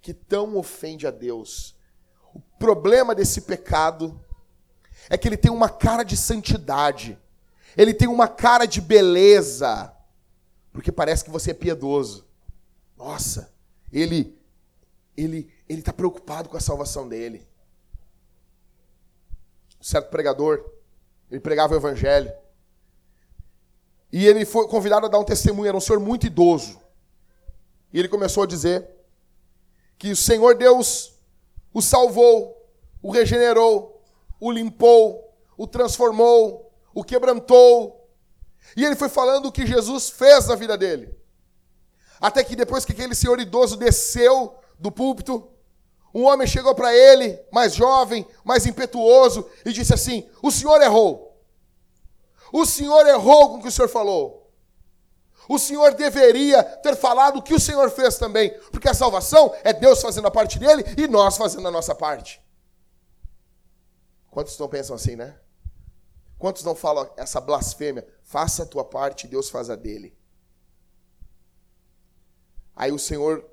que 0.00 0.14
tão 0.14 0.56
ofende 0.56 1.06
a 1.06 1.10
Deus. 1.10 1.76
O 2.34 2.40
problema 2.58 3.14
desse 3.14 3.42
pecado 3.42 4.18
é 5.08 5.16
que 5.16 5.28
ele 5.28 5.36
tem 5.36 5.50
uma 5.50 5.68
cara 5.68 6.02
de 6.02 6.16
santidade 6.16 7.18
ele 7.76 7.94
tem 7.94 8.08
uma 8.08 8.28
cara 8.28 8.66
de 8.66 8.80
beleza, 8.80 9.94
porque 10.72 10.90
parece 10.90 11.24
que 11.24 11.30
você 11.30 11.50
é 11.52 11.54
piedoso. 11.54 12.26
Nossa, 12.96 13.52
ele 13.92 14.36
ele 15.16 15.52
ele 15.68 15.80
está 15.80 15.92
preocupado 15.92 16.48
com 16.48 16.56
a 16.56 16.60
salvação 16.60 17.08
dele. 17.08 17.46
Um 19.80 19.84
certo 19.84 20.10
pregador, 20.10 20.64
ele 21.30 21.40
pregava 21.40 21.74
o 21.74 21.76
evangelho. 21.76 22.32
E 24.10 24.26
ele 24.26 24.44
foi 24.46 24.66
convidado 24.66 25.06
a 25.06 25.08
dar 25.08 25.18
um 25.18 25.24
testemunho, 25.24 25.68
era 25.68 25.76
um 25.76 25.80
senhor 25.80 26.00
muito 26.00 26.26
idoso. 26.26 26.80
E 27.92 27.98
ele 27.98 28.08
começou 28.08 28.42
a 28.42 28.46
dizer 28.46 28.88
que 29.98 30.10
o 30.10 30.16
Senhor 30.16 30.54
Deus 30.54 31.18
o 31.72 31.82
salvou, 31.82 32.56
o 33.02 33.10
regenerou, 33.10 34.02
o 34.40 34.50
limpou, 34.50 35.36
o 35.56 35.66
transformou, 35.66 36.67
o 36.98 37.04
quebrantou. 37.04 38.10
E 38.76 38.84
ele 38.84 38.96
foi 38.96 39.08
falando 39.08 39.46
o 39.46 39.52
que 39.52 39.64
Jesus 39.64 40.10
fez 40.10 40.48
na 40.48 40.56
vida 40.56 40.76
dele. 40.76 41.16
Até 42.20 42.42
que 42.42 42.56
depois 42.56 42.84
que 42.84 42.90
aquele 42.90 43.14
senhor 43.14 43.38
idoso 43.38 43.76
desceu 43.76 44.58
do 44.76 44.90
púlpito, 44.90 45.48
um 46.12 46.24
homem 46.24 46.46
chegou 46.46 46.74
para 46.74 46.92
ele, 46.92 47.38
mais 47.52 47.72
jovem, 47.72 48.26
mais 48.44 48.66
impetuoso, 48.66 49.48
e 49.64 49.72
disse 49.72 49.94
assim: 49.94 50.28
O 50.42 50.50
senhor 50.50 50.82
errou. 50.82 51.40
O 52.52 52.66
senhor 52.66 53.06
errou 53.06 53.50
com 53.50 53.58
o 53.58 53.62
que 53.62 53.68
o 53.68 53.72
senhor 53.72 53.88
falou. 53.88 54.50
O 55.48 55.56
senhor 55.56 55.94
deveria 55.94 56.64
ter 56.64 56.96
falado 56.96 57.38
o 57.38 57.42
que 57.42 57.54
o 57.54 57.60
senhor 57.60 57.88
fez 57.90 58.18
também, 58.18 58.50
porque 58.72 58.88
a 58.88 58.94
salvação 58.94 59.54
é 59.62 59.72
Deus 59.72 60.02
fazendo 60.02 60.26
a 60.26 60.32
parte 60.32 60.58
dele 60.58 60.84
e 60.96 61.06
nós 61.06 61.36
fazendo 61.36 61.68
a 61.68 61.70
nossa 61.70 61.94
parte. 61.94 62.42
Quantos 64.30 64.58
não 64.58 64.68
pensam 64.68 64.96
assim, 64.96 65.14
né? 65.14 65.38
Quantos 66.38 66.62
não 66.62 66.74
falam 66.74 67.12
essa 67.16 67.40
blasfêmia? 67.40 68.06
Faça 68.22 68.62
a 68.62 68.66
tua 68.66 68.84
parte 68.84 69.26
Deus 69.26 69.50
faz 69.50 69.68
a 69.68 69.76
dele. 69.76 70.16
Aí 72.76 72.92
o 72.92 72.98
Senhor 72.98 73.44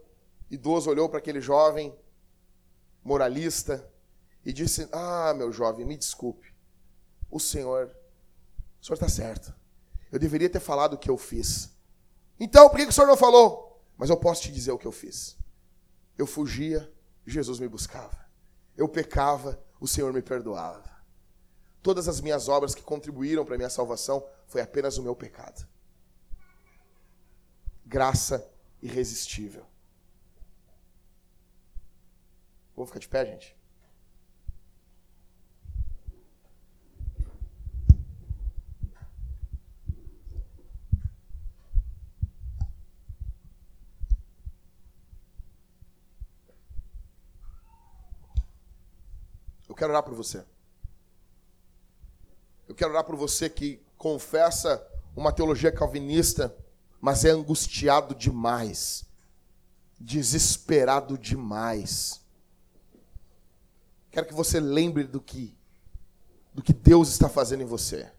idoso 0.51 0.89
olhou 0.89 1.09
para 1.09 1.17
aquele 1.17 1.41
jovem 1.41 1.97
moralista 3.03 3.91
e 4.45 4.53
disse: 4.53 4.88
Ah, 4.91 5.33
meu 5.36 5.51
jovem, 5.51 5.86
me 5.86 5.97
desculpe. 5.97 6.53
O 7.29 7.39
Senhor, 7.39 7.95
o 8.79 8.86
Senhor 8.86 8.93
está 8.93 9.09
certo. 9.09 9.53
Eu 10.11 10.19
deveria 10.19 10.49
ter 10.49 10.59
falado 10.59 10.93
o 10.93 10.97
que 10.97 11.09
eu 11.09 11.17
fiz. 11.17 11.71
Então, 12.39 12.69
por 12.69 12.77
que 12.77 12.86
o 12.86 12.91
Senhor 12.91 13.07
não 13.07 13.17
falou? 13.17 13.83
Mas 13.97 14.09
eu 14.09 14.17
posso 14.17 14.43
te 14.43 14.51
dizer 14.51 14.71
o 14.71 14.77
que 14.77 14.86
eu 14.86 14.91
fiz. 14.91 15.36
Eu 16.17 16.27
fugia, 16.27 16.93
Jesus 17.25 17.59
me 17.59 17.67
buscava. 17.67 18.25
Eu 18.77 18.88
pecava, 18.88 19.59
o 19.79 19.88
Senhor 19.88 20.13
me 20.13 20.21
perdoava. 20.21 20.95
Todas 21.86 22.07
as 22.07 22.19
minhas 22.19 22.49
obras 22.49 22.73
que 22.73 22.81
contribuíram 22.81 23.45
para 23.45 23.53
a 23.53 23.57
minha 23.59 23.69
salvação 23.69 24.27
foi 24.47 24.59
apenas 24.59 24.97
o 24.97 25.03
meu 25.03 25.15
pecado. 25.15 25.67
Graça 27.86 28.51
irresistível. 28.81 29.63
Vou 32.75 32.88
ficar 32.88 32.97
de 32.97 33.07
pé, 33.07 33.23
gente? 33.27 33.55
Eu 49.69 49.75
quero 49.75 49.91
orar 49.91 50.01
por 50.01 50.15
você. 50.15 50.43
Eu 52.68 52.76
quero 52.76 52.91
orar 52.91 53.03
por 53.03 53.16
você 53.16 53.49
que 53.49 53.80
confessa 53.97 54.86
uma 55.16 55.32
teologia 55.32 55.72
calvinista, 55.72 56.55
mas 56.99 57.24
é 57.24 57.30
angustiado 57.30 58.16
demais, 58.16 59.05
desesperado 59.99 61.18
demais. 61.18 62.22
Quero 64.11 64.26
que 64.26 64.34
você 64.34 64.59
lembre 64.59 65.03
do 65.03 65.22
que 65.22 65.53
do 66.53 66.63
que 66.63 66.72
Deus 66.72 67.09
está 67.09 67.28
fazendo 67.28 67.63
em 67.63 67.66
você. 67.66 68.09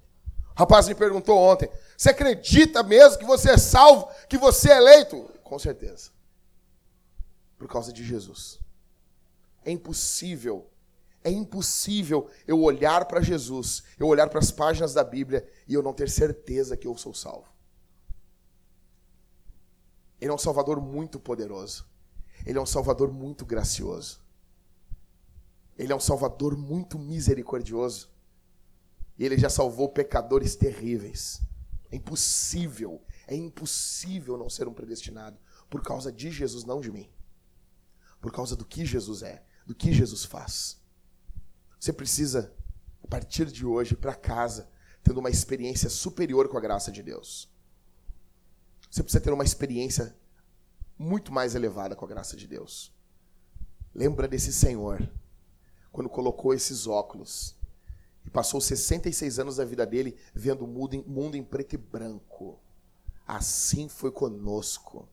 O 0.55 0.59
rapaz 0.59 0.87
me 0.87 0.95
perguntou 0.95 1.39
ontem: 1.39 1.71
"Você 1.97 2.11
acredita 2.11 2.83
mesmo 2.83 3.19
que 3.19 3.25
você 3.25 3.53
é 3.53 3.59
salvo, 3.59 4.09
que 4.29 4.37
você 4.37 4.71
é 4.71 4.77
eleito?" 4.77 5.23
Com 5.43 5.59
certeza. 5.59 6.11
Por 7.59 7.67
causa 7.67 7.93
de 7.93 8.05
Jesus. 8.05 8.59
É 9.65 9.71
impossível 9.71 10.69
é 11.27 11.31
impossível 11.31 12.31
eu 12.47 12.63
olhar 12.63 13.05
para 13.07 13.21
Jesus, 13.21 13.83
eu 13.99 14.07
olhar 14.07 14.31
para 14.31 14.39
as 14.39 14.53
páginas 14.53 14.95
da 14.95 15.03
Bíblia 15.03 15.45
e 15.67 15.75
eu 15.75 15.83
não 15.83 15.93
ter 15.93 16.09
certeza 16.09 16.77
que 16.77 16.87
eu 16.87 16.97
sou 16.97 17.13
salvo. 17.13 17.53
Ele 20.21 20.31
é 20.31 20.35
um 20.35 20.39
Salvador 20.39 20.81
muito 20.81 21.19
poderoso. 21.19 21.85
Ele 22.47 22.57
é 22.57 22.61
um 22.61 22.67
Salvador 22.67 23.13
muito 23.13 23.45
gracioso. 23.45 24.21
Ele 25.77 25.93
é 25.93 25.97
um 25.97 26.01
Salvador 26.01 26.57
muito 26.57 26.97
misericordioso. 26.97 28.09
E 29.19 29.25
ele 29.25 29.37
já 29.37 29.51
salvou 29.51 29.89
pecadores 29.89 30.55
terríveis. 30.55 31.43
É 31.91 31.97
impossível, 31.97 33.03
é 33.27 33.35
impossível 33.35 34.39
não 34.39 34.49
ser 34.49 34.69
um 34.69 34.73
predestinado 34.73 35.41
por 35.69 35.83
causa 35.83 36.13
de 36.13 36.31
Jesus, 36.31 36.65
não 36.65 36.81
de 36.81 36.93
mim. 36.93 37.11
Por 38.21 38.31
causa 38.31 38.55
do 38.55 38.65
que 38.65 38.87
Jesus 38.87 39.23
é, 39.25 39.45
do 39.67 39.75
que 39.75 39.93
Jesus 39.93 40.25
faz. 40.25 40.86
Você 41.79 41.93
precisa, 41.93 42.53
a 43.03 43.07
partir 43.07 43.47
de 43.47 43.65
hoje, 43.65 43.95
ir 43.95 43.97
para 43.97 44.15
casa, 44.15 44.69
tendo 45.03 45.21
uma 45.21 45.31
experiência 45.31 45.89
superior 45.89 46.49
com 46.49 46.59
a 46.59 46.61
graça 46.61 46.91
de 46.91 47.03
Deus. 47.03 47.49
Você 48.91 49.03
precisa 49.03 49.23
ter 49.23 49.33
uma 49.33 49.45
experiência 49.45 50.17
muito 50.99 51.33
mais 51.33 51.55
elevada 51.55 51.95
com 51.95 52.05
a 52.05 52.09
graça 52.09 52.37
de 52.37 52.47
Deus. 52.47 52.93
Lembra 53.95 54.27
desse 54.27 54.53
Senhor, 54.53 55.09
quando 55.93 56.09
colocou 56.09 56.53
esses 56.53 56.87
óculos 56.87 57.55
e 58.25 58.31
passou 58.31 58.61
66 58.61 59.39
anos 59.39 59.57
da 59.57 59.65
vida 59.65 59.87
dele 59.87 60.17
vendo 60.35 60.65
o 60.65 60.69
mundo 60.69 60.95
em, 60.95 61.03
mundo 61.05 61.37
em 61.37 61.43
preto 61.43 61.75
e 61.75 61.79
branco. 61.79 62.59
Assim 63.27 63.89
foi 63.89 64.11
conosco. 64.11 65.09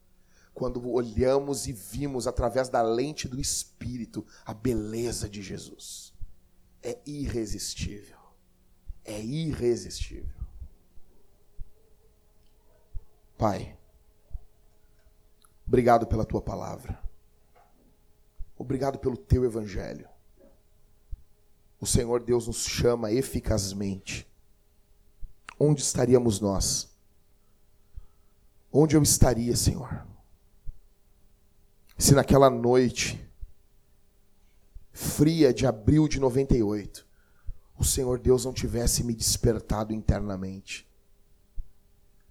Quando 0.54 0.88
olhamos 0.90 1.68
e 1.68 1.74
vimos 1.74 2.28
através 2.28 2.70
da 2.70 2.82
lente 2.82 3.28
do 3.28 3.40
Espírito 3.40 4.26
a 4.46 4.54
beleza 4.54 5.28
de 5.28 5.42
Jesus. 5.42 6.13
É 6.84 7.02
irresistível. 7.06 8.20
É 9.06 9.20
irresistível. 9.20 10.44
Pai, 13.38 13.78
obrigado 15.66 16.06
pela 16.06 16.26
tua 16.26 16.42
palavra. 16.42 17.02
Obrigado 18.58 19.00
pelo 19.00 19.18
teu 19.18 19.44
evangelho. 19.44 20.08
O 21.80 21.86
Senhor 21.86 22.24
Deus 22.24 22.48
nos 22.48 22.66
chama 22.66 23.12
eficazmente. 23.12 24.26
Onde 25.60 25.82
estaríamos 25.82 26.40
nós? 26.40 26.96
Onde 28.72 28.96
eu 28.96 29.04
estaria, 29.04 29.56
Senhor? 29.56 30.08
Se 31.98 32.14
naquela 32.14 32.50
noite 32.50 33.20
fria 34.94 35.52
de 35.52 35.66
abril 35.66 36.08
de 36.08 36.20
98, 36.20 37.06
o 37.78 37.84
Senhor 37.84 38.20
Deus 38.20 38.46
não 38.46 38.54
tivesse 38.54 39.04
me 39.04 39.16
despertado 39.16 39.92
internamente, 39.92 40.88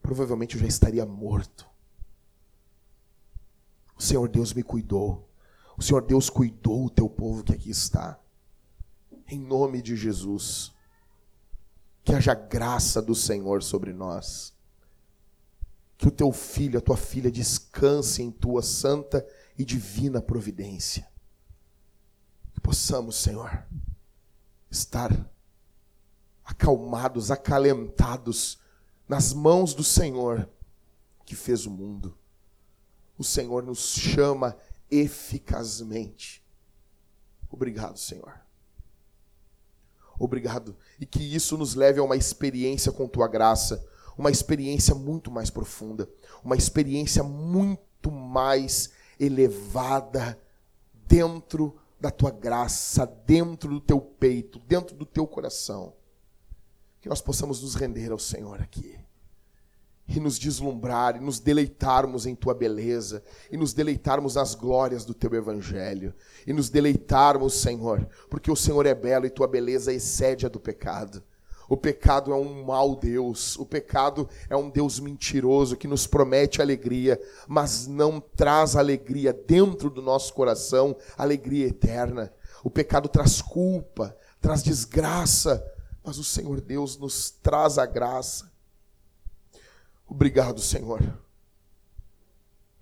provavelmente 0.00 0.54
eu 0.54 0.60
já 0.62 0.68
estaria 0.68 1.04
morto. 1.04 1.66
O 3.98 4.02
Senhor 4.02 4.28
Deus 4.28 4.54
me 4.54 4.62
cuidou. 4.62 5.28
O 5.76 5.82
Senhor 5.82 6.02
Deus 6.02 6.30
cuidou 6.30 6.86
o 6.86 6.90
teu 6.90 7.08
povo 7.08 7.44
que 7.44 7.52
aqui 7.52 7.70
está. 7.70 8.18
Em 9.28 9.38
nome 9.38 9.82
de 9.82 9.96
Jesus. 9.96 10.72
Que 12.04 12.14
haja 12.14 12.34
graça 12.34 13.00
do 13.00 13.14
Senhor 13.14 13.62
sobre 13.62 13.92
nós. 13.92 14.52
Que 15.96 16.08
o 16.08 16.10
teu 16.10 16.32
filho, 16.32 16.78
a 16.78 16.82
tua 16.82 16.96
filha 16.96 17.30
descanse 17.30 18.22
em 18.22 18.30
tua 18.30 18.60
santa 18.60 19.24
e 19.56 19.64
divina 19.64 20.20
providência. 20.20 21.11
Possamos, 22.62 23.16
Senhor, 23.16 23.66
estar 24.70 25.10
acalmados, 26.44 27.30
acalentados 27.30 28.58
nas 29.08 29.32
mãos 29.32 29.74
do 29.74 29.82
Senhor 29.82 30.48
que 31.24 31.34
fez 31.34 31.66
o 31.66 31.70
mundo. 31.70 32.16
O 33.18 33.24
Senhor 33.24 33.62
nos 33.62 33.94
chama 33.94 34.56
eficazmente. 34.90 36.44
Obrigado, 37.50 37.98
Senhor. 37.98 38.40
Obrigado. 40.18 40.76
E 41.00 41.06
que 41.06 41.22
isso 41.22 41.56
nos 41.56 41.74
leve 41.74 41.98
a 42.00 42.02
uma 42.02 42.16
experiência 42.16 42.92
com 42.92 43.08
tua 43.08 43.26
graça, 43.26 43.84
uma 44.16 44.30
experiência 44.30 44.94
muito 44.94 45.30
mais 45.30 45.50
profunda, 45.50 46.08
uma 46.44 46.56
experiência 46.56 47.22
muito 47.22 48.10
mais 48.10 48.90
elevada 49.18 50.38
dentro 51.06 51.78
da 52.02 52.10
tua 52.10 52.32
graça, 52.32 53.06
dentro 53.06 53.70
do 53.70 53.80
teu 53.80 54.00
peito, 54.00 54.58
dentro 54.58 54.96
do 54.96 55.06
teu 55.06 55.24
coração. 55.24 55.94
Que 57.00 57.08
nós 57.08 57.20
possamos 57.20 57.62
nos 57.62 57.76
render 57.76 58.10
ao 58.10 58.18
Senhor 58.18 58.60
aqui 58.60 58.98
e 60.08 60.18
nos 60.18 60.36
deslumbrar, 60.36 61.16
e 61.16 61.20
nos 61.20 61.38
deleitarmos 61.38 62.26
em 62.26 62.34
tua 62.34 62.52
beleza, 62.52 63.22
e 63.52 63.56
nos 63.56 63.72
deleitarmos 63.72 64.34
nas 64.34 64.52
glórias 64.54 65.04
do 65.04 65.14
teu 65.14 65.32
evangelho, 65.32 66.12
e 66.44 66.52
nos 66.52 66.68
deleitarmos, 66.68 67.54
Senhor, 67.54 68.06
porque 68.28 68.50
o 68.50 68.56
Senhor 68.56 68.84
é 68.84 68.94
belo 68.94 69.24
e 69.24 69.30
tua 69.30 69.46
beleza 69.46 69.92
excede 69.92 70.44
a 70.44 70.48
do 70.48 70.58
pecado. 70.58 71.22
O 71.72 71.76
pecado 71.78 72.30
é 72.34 72.36
um 72.36 72.62
mau 72.62 72.94
Deus, 72.94 73.56
o 73.56 73.64
pecado 73.64 74.28
é 74.50 74.54
um 74.54 74.68
Deus 74.68 75.00
mentiroso 75.00 75.74
que 75.74 75.88
nos 75.88 76.06
promete 76.06 76.60
alegria, 76.60 77.18
mas 77.48 77.86
não 77.86 78.20
traz 78.20 78.76
alegria 78.76 79.32
dentro 79.32 79.88
do 79.88 80.02
nosso 80.02 80.34
coração, 80.34 80.94
alegria 81.16 81.68
eterna. 81.68 82.30
O 82.62 82.68
pecado 82.68 83.08
traz 83.08 83.40
culpa, 83.40 84.14
traz 84.38 84.62
desgraça, 84.62 85.66
mas 86.04 86.18
o 86.18 86.24
Senhor 86.24 86.60
Deus 86.60 86.98
nos 86.98 87.30
traz 87.30 87.78
a 87.78 87.86
graça. 87.86 88.52
Obrigado, 90.06 90.60
Senhor, 90.60 91.00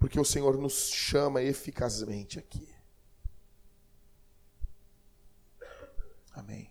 porque 0.01 0.19
o 0.19 0.25
Senhor 0.25 0.59
nos 0.59 0.89
chama 0.91 1.41
eficazmente 1.41 2.41
aqui. 2.41 2.69
Amém. 6.35 6.69